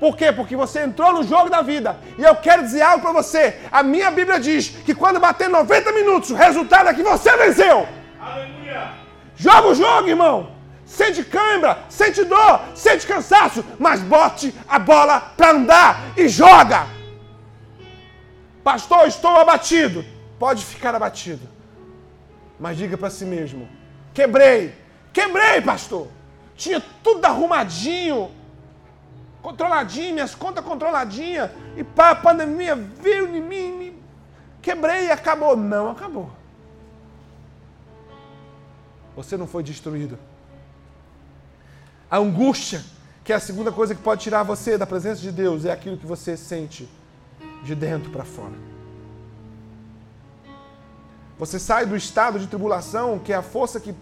Por 0.01 0.17
quê? 0.17 0.33
Porque 0.33 0.55
você 0.57 0.81
entrou 0.81 1.13
no 1.13 1.25
jogo 1.25 1.51
da 1.51 1.61
vida. 1.61 1.97
E 2.17 2.23
eu 2.23 2.37
quero 2.37 2.63
dizer 2.63 2.83
algo 2.83 3.03
para 3.03 3.13
você. 3.13 3.59
A 3.71 3.83
minha 3.83 4.11
Bíblia 4.11 4.39
diz 4.39 4.69
que 4.69 4.95
quando 4.95 5.19
bater 5.19 5.49
90 5.49 5.93
minutos, 5.93 6.31
o 6.31 6.37
resultado 6.37 6.89
é 6.89 6.95
que 6.95 7.03
você 7.03 7.37
venceu. 7.37 7.87
Aleluia! 8.21 8.93
Joga 9.37 9.69
o 9.69 9.75
jogo, 9.75 10.09
irmão. 10.09 10.59
Sente 10.85 11.23
cãibra, 11.23 11.79
sente 11.89 12.25
dor, 12.25 12.61
sente 12.75 13.07
cansaço, 13.07 13.65
mas 13.79 14.01
bote 14.01 14.55
a 14.67 14.79
bola 14.79 15.21
para 15.37 15.51
andar 15.51 16.01
e 16.17 16.29
joga. 16.29 16.98
Pastor, 18.69 19.09
estou 19.09 19.35
abatido. 19.39 20.05
Pode 20.39 20.63
ficar 20.63 20.95
abatido. 20.95 21.49
Mas 22.61 22.77
diga 22.77 22.99
para 22.99 23.09
si 23.09 23.25
mesmo: 23.25 23.67
quebrei, 24.13 24.75
quebrei, 25.11 25.63
pastor. 25.63 26.09
Tinha 26.55 26.79
tudo 27.03 27.25
arrumadinho, 27.25 28.31
controladinho, 29.41 30.13
minhas 30.13 30.35
contas 30.35 30.63
controladinhas. 30.63 31.51
E 31.79 31.83
pá, 31.83 32.11
a 32.11 32.15
pandemia 32.15 32.77
veio 32.77 33.35
em 33.35 33.41
mim, 33.41 33.73
me 33.73 34.03
quebrei 34.61 35.07
e 35.07 35.11
acabou. 35.11 35.57
Não 35.57 35.89
acabou. 35.89 36.31
Você 39.17 39.39
não 39.39 39.47
foi 39.47 39.63
destruído. 39.63 40.19
A 42.11 42.19
angústia, 42.19 42.85
que 43.25 43.33
é 43.33 43.37
a 43.37 43.41
segunda 43.41 43.73
coisa 43.73 43.95
que 43.95 44.03
pode 44.03 44.21
tirar 44.21 44.43
você 44.43 44.77
da 44.77 44.87
presença 44.87 45.23
de 45.23 45.33
Deus, 45.33 45.65
é 45.65 45.73
aquilo 45.73 45.97
que 45.97 46.05
você 46.05 46.37
sente 46.37 46.87
de 47.69 47.75
dentro 47.75 48.11
para 48.11 48.25
fora. 48.25 48.55
Você 51.39 51.59
sai 51.59 51.87
do 51.87 51.95
estado 51.95 52.39
de 52.39 52.47
tribulação, 52.47 53.19
que 53.19 53.33
é 53.33 53.37
a 53.37 53.43
força 53.43 53.79
que, 53.79 53.95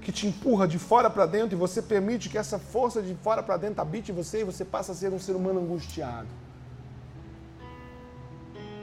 que 0.00 0.12
te 0.12 0.26
empurra 0.26 0.68
de 0.68 0.78
fora 0.78 1.08
para 1.10 1.26
dentro, 1.26 1.56
e 1.56 1.58
você 1.58 1.80
permite 1.82 2.28
que 2.28 2.38
essa 2.38 2.58
força 2.58 3.02
de 3.02 3.14
fora 3.16 3.42
para 3.42 3.56
dentro 3.56 3.80
habite 3.80 4.12
você, 4.12 4.42
e 4.42 4.44
você 4.44 4.64
passa 4.64 4.92
a 4.92 4.94
ser 4.94 5.12
um 5.12 5.18
ser 5.18 5.34
humano 5.34 5.60
angustiado. 5.60 6.28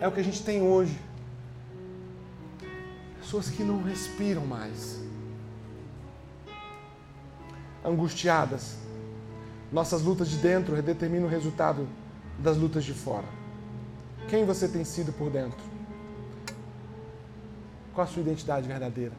É 0.01 0.07
o 0.07 0.11
que 0.11 0.19
a 0.19 0.23
gente 0.23 0.43
tem 0.43 0.61
hoje. 0.61 0.99
Pessoas 3.19 3.49
que 3.49 3.63
não 3.63 3.81
respiram 3.81 4.45
mais. 4.45 4.99
Angustiadas. 7.85 8.75
Nossas 9.71 10.01
lutas 10.01 10.29
de 10.29 10.37
dentro 10.37 10.81
determinam 10.81 11.27
o 11.27 11.29
resultado 11.29 11.87
das 12.37 12.57
lutas 12.57 12.83
de 12.83 12.93
fora. 12.93 13.42
Quem 14.29 14.45
você 14.45 14.67
tem 14.67 14.83
sido 14.83 15.11
por 15.13 15.29
dentro? 15.29 15.59
Qual 17.93 18.05
a 18.05 18.09
sua 18.09 18.21
identidade 18.21 18.67
verdadeira? 18.67 19.13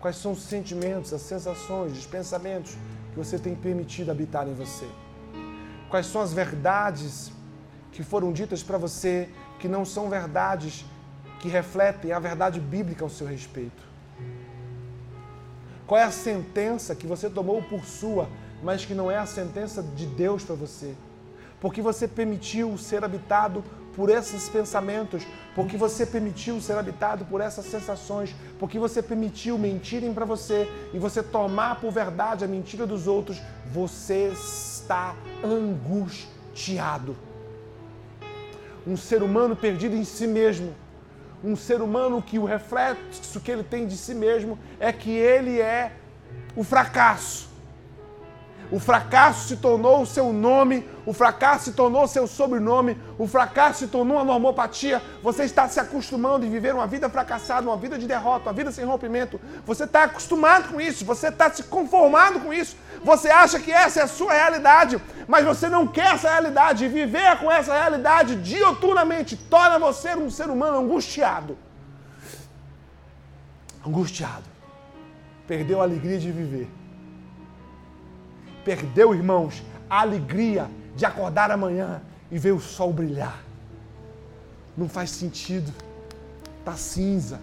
Quais 0.00 0.16
são 0.16 0.32
os 0.32 0.42
sentimentos, 0.42 1.12
as 1.12 1.22
sensações, 1.22 1.92
os 1.92 2.06
pensamentos 2.06 2.76
que 3.12 3.16
você 3.16 3.38
tem 3.38 3.54
permitido 3.54 4.10
habitar 4.10 4.46
em 4.48 4.54
você? 4.54 4.88
Quais 5.88 6.06
são 6.06 6.20
as 6.20 6.32
verdades 6.32 7.32
que 7.92 8.02
foram 8.02 8.32
ditas 8.32 8.62
para 8.62 8.78
você 8.78 9.28
que 9.58 9.68
não 9.68 9.84
são 9.84 10.10
verdades 10.10 10.84
que 11.40 11.48
refletem 11.48 12.12
a 12.12 12.18
verdade 12.18 12.60
bíblica 12.60 13.04
ao 13.04 13.10
seu 13.10 13.26
respeito? 13.26 13.82
Qual 15.86 16.00
é 16.00 16.04
a 16.04 16.10
sentença 16.10 16.94
que 16.94 17.06
você 17.06 17.30
tomou 17.30 17.62
por 17.62 17.84
sua, 17.84 18.28
mas 18.62 18.84
que 18.84 18.94
não 18.94 19.10
é 19.10 19.16
a 19.16 19.26
sentença 19.26 19.82
de 19.82 20.06
Deus 20.06 20.42
para 20.42 20.56
você? 20.56 20.94
Porque 21.60 21.80
você 21.80 22.06
permitiu 22.06 22.76
ser 22.76 23.04
habitado 23.04 23.64
por 23.96 24.10
esses 24.10 24.46
pensamentos, 24.48 25.26
porque 25.54 25.78
você 25.78 26.04
permitiu 26.04 26.60
ser 26.60 26.76
habitado 26.76 27.24
por 27.24 27.40
essas 27.40 27.64
sensações, 27.64 28.34
porque 28.58 28.78
você 28.78 29.02
permitiu 29.02 29.56
mentirem 29.56 30.12
para 30.12 30.26
você 30.26 30.70
e 30.92 30.98
você 30.98 31.22
tomar 31.22 31.80
por 31.80 31.90
verdade 31.90 32.44
a 32.44 32.48
mentira 32.48 32.86
dos 32.86 33.06
outros, 33.06 33.40
você 33.72 34.30
está 34.34 35.16
angustiado. 35.42 37.16
Um 38.86 38.98
ser 38.98 39.22
humano 39.22 39.56
perdido 39.56 39.96
em 39.96 40.04
si 40.04 40.26
mesmo, 40.26 40.74
um 41.42 41.56
ser 41.56 41.80
humano 41.80 42.20
que 42.20 42.38
o 42.38 42.44
reflexo 42.44 43.40
que 43.40 43.50
ele 43.50 43.62
tem 43.62 43.86
de 43.86 43.96
si 43.96 44.14
mesmo 44.14 44.58
é 44.78 44.92
que 44.92 45.10
ele 45.10 45.58
é 45.58 45.92
o 46.54 46.62
fracasso. 46.62 47.55
O 48.70 48.80
fracasso 48.80 49.46
se 49.48 49.56
tornou 49.56 50.02
o 50.02 50.06
seu 50.06 50.32
nome, 50.32 50.88
o 51.04 51.12
fracasso 51.12 51.66
se 51.66 51.72
tornou 51.72 52.02
o 52.02 52.08
seu 52.08 52.26
sobrenome, 52.26 52.98
o 53.16 53.26
fracasso 53.26 53.80
se 53.80 53.86
tornou 53.86 54.16
uma 54.16 54.24
normopatia. 54.24 55.00
Você 55.22 55.44
está 55.44 55.68
se 55.68 55.78
acostumando 55.78 56.44
a 56.44 56.48
viver 56.48 56.74
uma 56.74 56.86
vida 56.86 57.08
fracassada, 57.08 57.68
uma 57.68 57.76
vida 57.76 57.96
de 57.96 58.06
derrota, 58.08 58.48
uma 58.48 58.52
vida 58.52 58.72
sem 58.72 58.84
rompimento. 58.84 59.40
Você 59.64 59.84
está 59.84 60.04
acostumado 60.04 60.72
com 60.72 60.80
isso, 60.80 61.04
você 61.04 61.28
está 61.28 61.48
se 61.50 61.62
conformado 61.64 62.40
com 62.40 62.52
isso. 62.52 62.76
Você 63.04 63.28
acha 63.28 63.60
que 63.60 63.70
essa 63.70 64.00
é 64.00 64.02
a 64.02 64.08
sua 64.08 64.32
realidade, 64.32 65.00
mas 65.28 65.44
você 65.44 65.68
não 65.68 65.86
quer 65.86 66.14
essa 66.14 66.28
realidade. 66.28 66.84
E 66.84 66.88
viver 66.88 67.38
com 67.38 67.50
essa 67.50 67.72
realidade 67.72 68.34
dioturnamente 68.36 69.36
torna 69.36 69.78
você 69.78 70.16
um 70.16 70.30
ser 70.30 70.50
humano 70.50 70.78
angustiado. 70.78 71.56
Angustiado. 73.86 74.44
Perdeu 75.46 75.80
a 75.80 75.84
alegria 75.84 76.18
de 76.18 76.32
viver 76.32 76.68
perdeu, 78.66 79.14
irmãos, 79.14 79.62
a 79.88 80.00
alegria 80.00 80.68
de 80.96 81.06
acordar 81.06 81.52
amanhã 81.52 82.02
e 82.32 82.36
ver 82.36 82.50
o 82.50 82.58
sol 82.58 82.92
brilhar. 82.92 83.40
Não 84.76 84.88
faz 84.88 85.10
sentido. 85.10 85.72
Tá 86.64 86.72
cinza. 86.72 87.40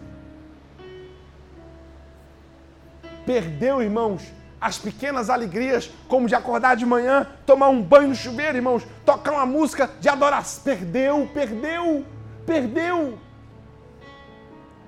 Perdeu, 3.25 3.81
irmãos, 3.81 4.21
as 4.59 4.77
pequenas 4.77 5.29
alegrias, 5.29 5.89
como 6.09 6.27
de 6.27 6.35
acordar 6.35 6.75
de 6.75 6.85
manhã, 6.85 7.25
tomar 7.45 7.69
um 7.69 7.81
banho 7.81 8.09
no 8.09 8.15
chuveiro, 8.15 8.57
irmãos, 8.57 8.85
tocar 9.05 9.31
uma 9.31 9.45
música 9.45 9.89
de 10.01 10.09
adoração. 10.09 10.61
Perdeu, 10.61 11.29
perdeu, 11.33 12.05
perdeu. 12.45 13.17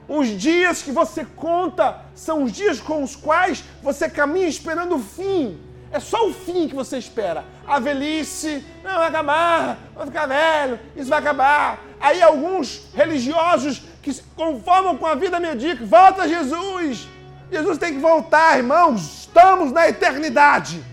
Os 0.05 0.27
dias 0.27 0.83
que 0.83 0.91
você 0.91 1.23
conta 1.23 2.01
são 2.13 2.43
os 2.43 2.51
dias 2.51 2.81
com 2.81 3.01
os 3.01 3.15
quais 3.15 3.63
você 3.81 4.09
caminha 4.09 4.49
esperando 4.49 4.95
o 4.95 4.99
fim. 4.99 5.64
É 5.95 5.99
só 6.01 6.27
o 6.27 6.33
fim 6.33 6.67
que 6.67 6.75
você 6.75 6.97
espera. 6.97 7.45
A 7.65 7.79
velhice, 7.79 8.65
não 8.83 8.95
vai 8.95 9.07
acabar, 9.07 9.77
vai 9.95 10.05
ficar 10.07 10.25
velho, 10.25 10.77
isso 10.93 11.09
vai 11.09 11.19
acabar. 11.19 11.79
Aí 12.01 12.21
alguns 12.21 12.81
religiosos 12.93 13.81
que 14.01 14.11
se 14.11 14.21
conformam 14.35 14.97
com 14.97 15.05
a 15.05 15.15
vida 15.15 15.39
medíocre, 15.39 15.85
volta 15.85 16.27
Jesus. 16.27 17.07
Jesus 17.49 17.77
tem 17.77 17.93
que 17.93 17.99
voltar, 17.99 18.57
irmãos. 18.57 19.21
Estamos 19.21 19.71
na 19.71 19.87
eternidade. 19.87 20.83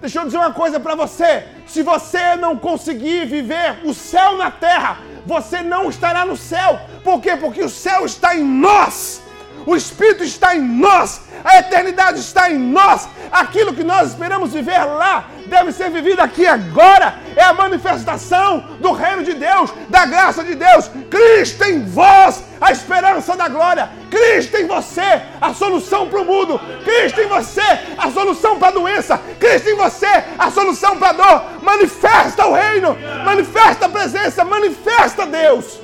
Deixa 0.00 0.20
eu 0.20 0.24
dizer 0.24 0.38
uma 0.38 0.52
coisa 0.52 0.78
para 0.78 0.94
você. 0.94 1.44
Se 1.66 1.82
você 1.82 2.36
não 2.36 2.56
conseguir 2.56 3.26
viver 3.26 3.80
o 3.84 3.92
céu 3.92 4.36
na 4.36 4.52
terra, 4.52 4.98
você 5.26 5.62
não 5.62 5.90
estará 5.90 6.24
no 6.24 6.36
céu. 6.36 6.78
Por 7.02 7.20
quê? 7.20 7.36
Porque 7.36 7.64
o 7.64 7.68
céu 7.68 8.06
está 8.06 8.36
em 8.36 8.44
nós. 8.44 9.20
O 9.66 9.76
Espírito 9.76 10.24
está 10.24 10.54
em 10.56 10.60
nós, 10.60 11.20
a 11.44 11.58
eternidade 11.58 12.20
está 12.20 12.50
em 12.50 12.58
nós. 12.58 13.08
Aquilo 13.30 13.72
que 13.72 13.84
nós 13.84 14.10
esperamos 14.10 14.52
viver 14.52 14.84
lá 14.84 15.26
deve 15.46 15.72
ser 15.72 15.90
vivido 15.90 16.20
aqui 16.20 16.46
agora. 16.46 17.14
É 17.36 17.44
a 17.44 17.52
manifestação 17.52 18.60
do 18.80 18.92
reino 18.92 19.22
de 19.22 19.34
Deus, 19.34 19.72
da 19.88 20.04
graça 20.04 20.42
de 20.44 20.54
Deus. 20.54 20.90
Cristo 21.10 21.64
em 21.64 21.84
vós, 21.84 22.42
a 22.60 22.72
esperança 22.72 23.36
da 23.36 23.48
glória. 23.48 23.90
Cristo 24.10 24.56
em 24.56 24.66
você, 24.66 25.22
a 25.40 25.54
solução 25.54 26.08
para 26.08 26.20
o 26.20 26.24
mundo. 26.24 26.60
Cristo 26.84 27.20
em 27.20 27.26
você, 27.26 27.60
a 27.96 28.10
solução 28.10 28.58
para 28.58 28.68
a 28.68 28.72
doença. 28.72 29.20
Cristo 29.38 29.68
em 29.68 29.76
você, 29.76 30.24
a 30.38 30.50
solução 30.50 30.98
para 30.98 31.10
a 31.10 31.12
dor. 31.12 31.42
Manifesta 31.62 32.46
o 32.46 32.54
reino, 32.54 32.96
manifesta 33.24 33.86
a 33.86 33.88
presença, 33.88 34.44
manifesta 34.44 35.26
Deus. 35.26 35.81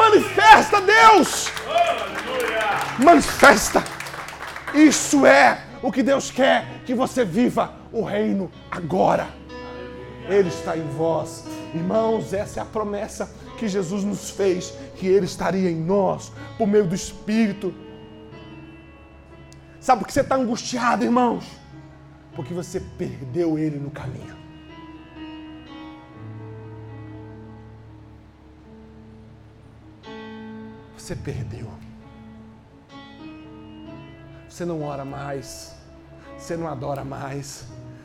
Manifesta 0.00 0.80
Deus. 0.80 1.52
Manifesta. 2.98 3.84
Isso 4.74 5.26
é 5.26 5.62
o 5.82 5.92
que 5.92 6.02
Deus 6.02 6.30
quer 6.30 6.80
que 6.86 6.94
você 6.94 7.22
viva 7.22 7.74
o 7.92 8.02
reino 8.02 8.50
agora. 8.70 9.28
Ele 10.26 10.48
está 10.48 10.74
em 10.74 10.88
vós. 10.88 11.44
Irmãos, 11.74 12.32
essa 12.32 12.60
é 12.60 12.62
a 12.62 12.66
promessa 12.66 13.30
que 13.58 13.68
Jesus 13.68 14.02
nos 14.02 14.30
fez, 14.30 14.72
que 14.96 15.06
Ele 15.06 15.26
estaria 15.26 15.70
em 15.70 15.76
nós, 15.76 16.32
por 16.56 16.66
meio 16.66 16.86
do 16.86 16.94
Espírito. 16.94 17.74
Sabe 19.80 20.00
por 20.00 20.06
que 20.06 20.14
você 20.14 20.22
está 20.22 20.36
angustiado, 20.36 21.04
irmãos? 21.04 21.44
Porque 22.34 22.54
você 22.54 22.80
perdeu 22.80 23.58
Ele 23.58 23.78
no 23.78 23.90
caminho. 23.90 24.36
Você 31.10 31.16
perdeu. 31.16 31.66
Você 34.48 34.64
não 34.64 34.84
ora 34.84 35.04
mais. 35.04 35.74
Você 36.38 36.56
não 36.56 36.68
adora 36.68 37.04
mais. 37.04 37.64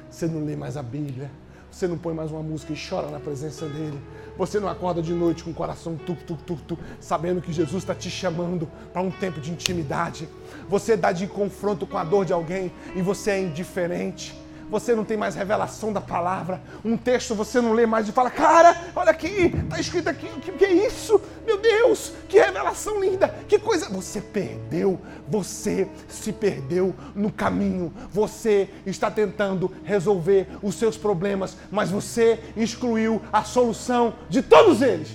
Você 0.10 0.26
não 0.26 0.44
lê 0.44 0.56
mais 0.56 0.76
a 0.76 0.82
Bíblia. 0.82 1.30
Você 1.70 1.88
não 1.88 2.00
põe 2.00 2.16
mais 2.16 2.32
uma 2.32 2.42
música 2.42 2.74
e 2.74 2.76
chora 2.76 3.12
na 3.12 3.20
presença 3.20 3.68
dele. 3.68 4.02
Você 4.36 4.60
não 4.60 4.68
acorda 4.68 5.04
de 5.04 5.14
noite 5.14 5.44
com 5.44 5.52
o 5.52 5.54
coração 5.54 5.96
tu, 6.04 6.16
tu, 6.16 6.36
tu, 6.36 6.56
tu, 6.68 6.80
sabendo 7.00 7.44
que 7.44 7.54
Jesus 7.54 7.84
está 7.84 7.94
te 7.94 8.10
chamando 8.10 8.68
para 8.92 9.04
um 9.04 9.12
tempo 9.12 9.40
de 9.40 9.52
intimidade. 9.52 10.28
Você 10.68 10.98
dá 10.98 11.12
de 11.12 11.28
confronto 11.28 11.86
com 11.86 12.00
a 12.00 12.04
dor 12.04 12.26
de 12.26 12.34
alguém 12.34 12.72
e 12.96 13.04
você 13.04 13.30
é 13.30 13.40
indiferente 13.40 14.36
você 14.70 14.96
não 14.96 15.06
tem 15.06 15.18
mais 15.18 15.36
revelação 15.36 15.94
da 15.94 16.02
palavra. 16.02 16.62
Um 16.84 16.98
texto 16.98 17.36
você 17.36 17.62
não 17.62 17.74
lê 17.74 17.86
mais 17.86 18.08
e 18.08 18.12
fala: 18.12 18.30
Cara, 18.30 18.76
olha 18.96 19.12
aqui, 19.12 19.54
está 19.64 19.80
escrito 19.80 20.10
aqui, 20.10 20.28
o 20.28 20.40
que, 20.40 20.52
que 20.52 20.66
é 20.66 20.74
isso? 20.88 21.22
Meu 21.46 21.60
Deus, 21.60 22.14
que 22.28 22.40
revelação 22.40 23.00
linda, 23.00 23.28
que 23.48 23.60
coisa. 23.60 23.90
Você 23.90 24.20
perdeu, 24.20 25.00
você 25.28 25.88
se 26.08 26.32
perdeu 26.32 26.96
no 27.14 27.32
caminho. 27.32 27.94
Você 28.12 28.70
está 28.86 29.12
tentando 29.12 29.72
resolver 29.84 30.48
os 30.62 30.76
seus 30.76 30.98
problemas, 30.98 31.56
mas 31.72 31.90
você 31.90 32.40
excluiu 32.58 33.22
a 33.32 33.44
solução 33.44 34.14
de 34.30 34.42
todos 34.42 34.82
eles. 34.82 35.10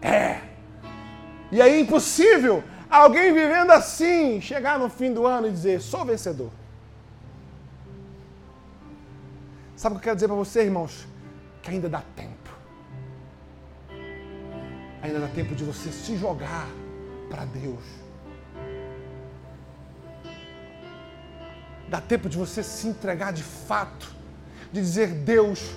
É. 0.00 0.40
E 1.50 1.60
é 1.60 1.80
impossível 1.80 2.62
Alguém 2.90 3.34
vivendo 3.34 3.70
assim, 3.70 4.40
chegar 4.40 4.78
no 4.78 4.88
fim 4.88 5.12
do 5.12 5.26
ano 5.26 5.46
e 5.46 5.50
dizer: 5.50 5.80
sou 5.80 6.04
vencedor. 6.04 6.50
Sabe 9.76 9.94
o 9.94 9.98
que 9.98 10.00
eu 10.00 10.04
quero 10.04 10.16
dizer 10.16 10.26
para 10.28 10.36
você, 10.36 10.62
irmãos? 10.62 11.06
Que 11.62 11.70
ainda 11.70 11.88
dá 11.88 12.02
tempo. 12.16 12.50
Ainda 15.02 15.20
dá 15.20 15.28
tempo 15.28 15.54
de 15.54 15.64
você 15.64 15.92
se 15.92 16.16
jogar 16.16 16.66
para 17.28 17.44
Deus. 17.44 17.84
Dá 21.88 22.00
tempo 22.00 22.28
de 22.28 22.36
você 22.36 22.62
se 22.62 22.88
entregar 22.88 23.32
de 23.32 23.42
fato, 23.42 24.14
de 24.72 24.80
dizer: 24.80 25.08
Deus, 25.08 25.76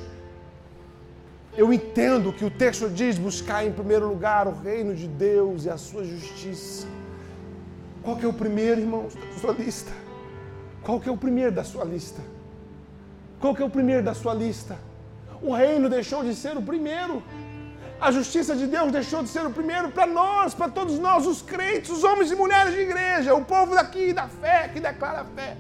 eu 1.56 1.74
entendo 1.74 2.32
que 2.32 2.46
o 2.46 2.50
texto 2.50 2.90
diz 2.90 3.18
buscar 3.18 3.66
em 3.66 3.72
primeiro 3.74 4.08
lugar 4.08 4.48
o 4.48 4.54
reino 4.62 4.96
de 4.96 5.08
Deus 5.08 5.66
e 5.66 5.70
a 5.70 5.78
sua 5.78 6.04
justiça. 6.06 6.88
Qual 8.04 8.16
que 8.16 8.26
é 8.26 8.28
o 8.28 8.34
primeiro, 8.34 8.82
irmãos, 8.82 9.14
da 9.14 9.40
sua 9.40 9.54
lista? 9.54 9.92
Qual 10.82 11.00
que 11.00 11.08
é 11.08 11.12
o 11.12 11.18
primeiro 11.18 11.52
da 11.52 11.64
sua 11.64 11.84
lista? 11.84 12.22
Qual 13.40 13.56
que 13.56 13.62
é 13.62 13.66
o 13.66 13.70
primeiro 13.70 14.04
da 14.04 14.14
sua 14.14 14.34
lista? 14.34 14.78
O 15.42 15.54
reino 15.54 15.90
deixou 15.90 16.24
de 16.24 16.34
ser 16.36 16.58
o 16.58 16.62
primeiro. 16.62 17.22
A 18.00 18.12
justiça 18.12 18.56
de 18.56 18.66
Deus 18.66 18.92
deixou 18.92 19.22
de 19.22 19.30
ser 19.30 19.46
o 19.46 19.52
primeiro 19.52 19.92
para 19.92 20.08
nós, 20.08 20.56
para 20.56 20.70
todos 20.70 20.98
nós, 20.98 21.28
os 21.28 21.42
crentes, 21.42 21.92
os 21.92 22.04
homens 22.04 22.32
e 22.32 22.36
mulheres 22.36 22.74
de 22.74 22.80
igreja, 22.80 23.36
o 23.36 23.46
povo 23.46 23.76
daqui 23.76 24.12
da 24.12 24.28
fé, 24.28 24.70
que 24.70 24.80
declara 24.80 25.22
a 25.22 25.26
fé. 25.26 25.56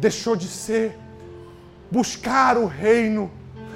Deixou 0.00 0.34
de 0.34 0.48
ser 0.48 0.98
buscar 1.88 2.56
o 2.56 2.66
reino, 2.66 3.30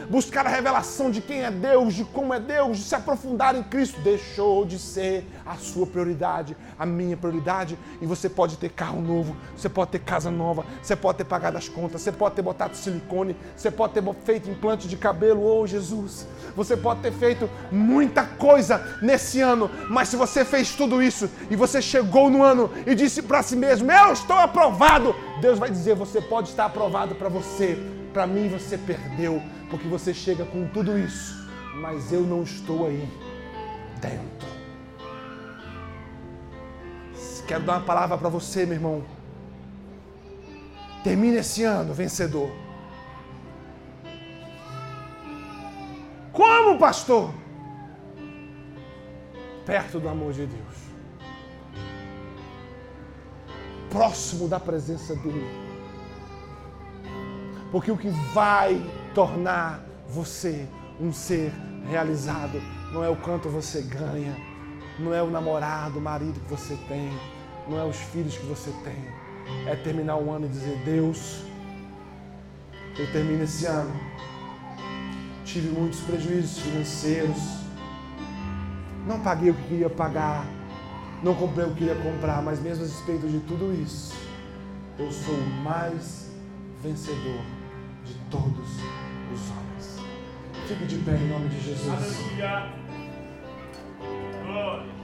buscar 0.09 0.47
a 0.47 0.49
revelação 0.49 1.11
de 1.11 1.21
quem 1.21 1.43
é 1.45 1.51
Deus, 1.51 1.95
de 1.95 2.05
como 2.05 2.33
é 2.33 2.41
Deus, 2.41 2.79
de 2.79 2.85
se 2.85 2.95
aprofundar 2.95 3.55
em 3.55 3.63
Cristo, 3.63 4.01
deixou 4.01 4.65
de 4.65 4.79
ser 4.79 5.27
a 5.45 5.57
sua 5.57 5.87
prioridade, 5.87 6.57
a 6.79 6.87
minha 6.87 7.17
prioridade. 7.17 7.79
E 8.01 8.07
você 8.07 8.29
pode 8.29 8.57
ter 8.57 8.71
carro 8.71 9.01
novo, 9.01 9.37
você 9.57 9.69
pode 9.69 9.91
ter 9.91 10.01
casa 10.01 10.31
nova, 10.31 10.65
você 10.83 10.97
pode 10.97 11.19
ter 11.19 11.25
pagado 11.25 11.57
as 11.57 11.69
contas, 11.69 12.03
você 12.03 12.13
pode 12.13 12.35
ter 12.35 12.43
botado 12.43 12.77
silicone, 12.77 13.37
você 13.57 13.71
pode 13.71 13.95
ter 13.95 14.03
feito 14.25 14.51
implante 14.51 14.89
de 14.89 14.97
cabelo, 14.97 15.43
oh 15.45 15.67
Jesus. 15.67 16.27
Você 16.55 16.77
pode 16.77 17.01
ter 17.01 17.13
feito 17.13 17.49
muita 17.71 18.25
coisa 18.25 18.99
nesse 19.03 19.41
ano, 19.41 19.71
mas 19.91 20.09
se 20.09 20.17
você 20.17 20.45
fez 20.45 20.75
tudo 20.75 21.03
isso 21.03 21.29
e 21.51 21.57
você 21.57 21.83
chegou 21.83 22.31
no 22.31 22.43
ano 22.43 22.71
e 22.87 22.95
disse 22.95 23.23
para 23.23 23.43
si 23.43 23.57
mesmo: 23.57 23.91
Eu 23.91 24.13
estou 24.13 24.37
aprovado, 24.37 25.15
Deus 25.41 25.59
vai 25.59 25.71
dizer: 25.71 25.95
Você 25.95 26.21
pode 26.21 26.49
estar 26.49 26.67
aprovado 26.67 27.15
para 27.15 27.29
você, 27.29 27.79
para 28.13 28.27
mim 28.27 28.49
você 28.49 28.79
perdeu, 28.79 29.43
porque 29.71 29.89
você 29.89 30.15
chega 30.15 30.45
com 30.45 30.69
tudo 30.69 30.99
isso, 30.99 31.49
mas 31.81 32.13
eu 32.13 32.23
não 32.23 32.43
estou 32.43 32.87
aí 32.87 33.09
dentro. 34.01 34.57
Quero 37.47 37.63
dar 37.63 37.75
uma 37.75 37.85
palavra 37.85 38.19
para 38.19 38.29
você, 38.29 38.67
meu 38.67 38.75
irmão. 38.75 39.05
Termine 41.05 41.37
esse 41.37 41.63
ano 41.63 41.95
vencedor. 41.95 42.51
Como, 46.33 46.77
pastor? 46.77 47.33
Perto 49.65 50.01
do 50.01 50.09
amor 50.09 50.33
de 50.33 50.47
Deus. 50.47 50.77
Próximo 53.91 54.49
da 54.49 54.59
presença 54.59 55.15
dele. 55.15 55.47
Porque 57.71 57.93
o 57.93 57.97
que 57.97 58.09
vai 58.35 58.85
tornar 59.17 59.83
você 60.07 60.69
um 61.01 61.11
ser 61.11 61.51
realizado. 61.89 62.61
Não 62.93 63.03
é 63.03 63.09
o 63.09 63.17
quanto 63.17 63.49
você 63.49 63.81
ganha, 63.81 64.37
não 64.99 65.15
é 65.15 65.23
o 65.23 65.31
namorado, 65.31 65.99
o 65.99 66.03
marido 66.03 66.39
que 66.39 66.51
você 66.51 66.77
tem, 66.87 67.11
não 67.67 67.79
é 67.79 67.85
os 67.85 67.97
filhos 67.97 68.37
que 68.37 68.45
você 68.45 68.71
tem. 68.85 69.17
É 69.67 69.75
terminar 69.75 70.17
o 70.17 70.31
ano 70.31 70.45
e 70.45 70.49
dizer: 70.51 70.77
Deus, 70.85 71.43
eu 72.99 73.11
termino 73.11 73.43
esse 73.43 73.65
ano. 73.65 73.99
Tive 75.47 75.69
muitos 75.71 76.01
prejuízos 76.01 76.59
financeiros, 76.59 77.39
não 79.07 79.21
paguei 79.21 79.51
o 79.51 79.55
que 79.55 79.63
queria 79.69 79.89
pagar, 79.89 80.45
não 81.23 81.35
comprei 81.35 81.65
o 81.65 81.71
que 81.71 81.87
queria 81.87 81.95
comprar, 81.95 82.43
mas 82.43 82.61
mesmo 82.61 82.85
a 82.85 82.87
respeito 82.87 83.27
de 83.27 83.41
tudo 83.41 83.73
isso, 83.73 84.15
eu 84.99 85.11
sou 85.11 85.35
o 85.35 85.47
mais 85.65 86.31
vencedor 86.83 87.41
de 88.05 88.15
todos 88.31 89.06
dos 89.37 89.51
homens. 89.51 90.01
Fique 90.67 90.87
de 90.87 90.97
pé 91.05 91.13
em 91.13 91.29
nome 91.29 91.49
de 91.49 91.61
Jesus. 91.61 91.89
Aleluia. 91.89 92.73
Glória. 94.43 94.96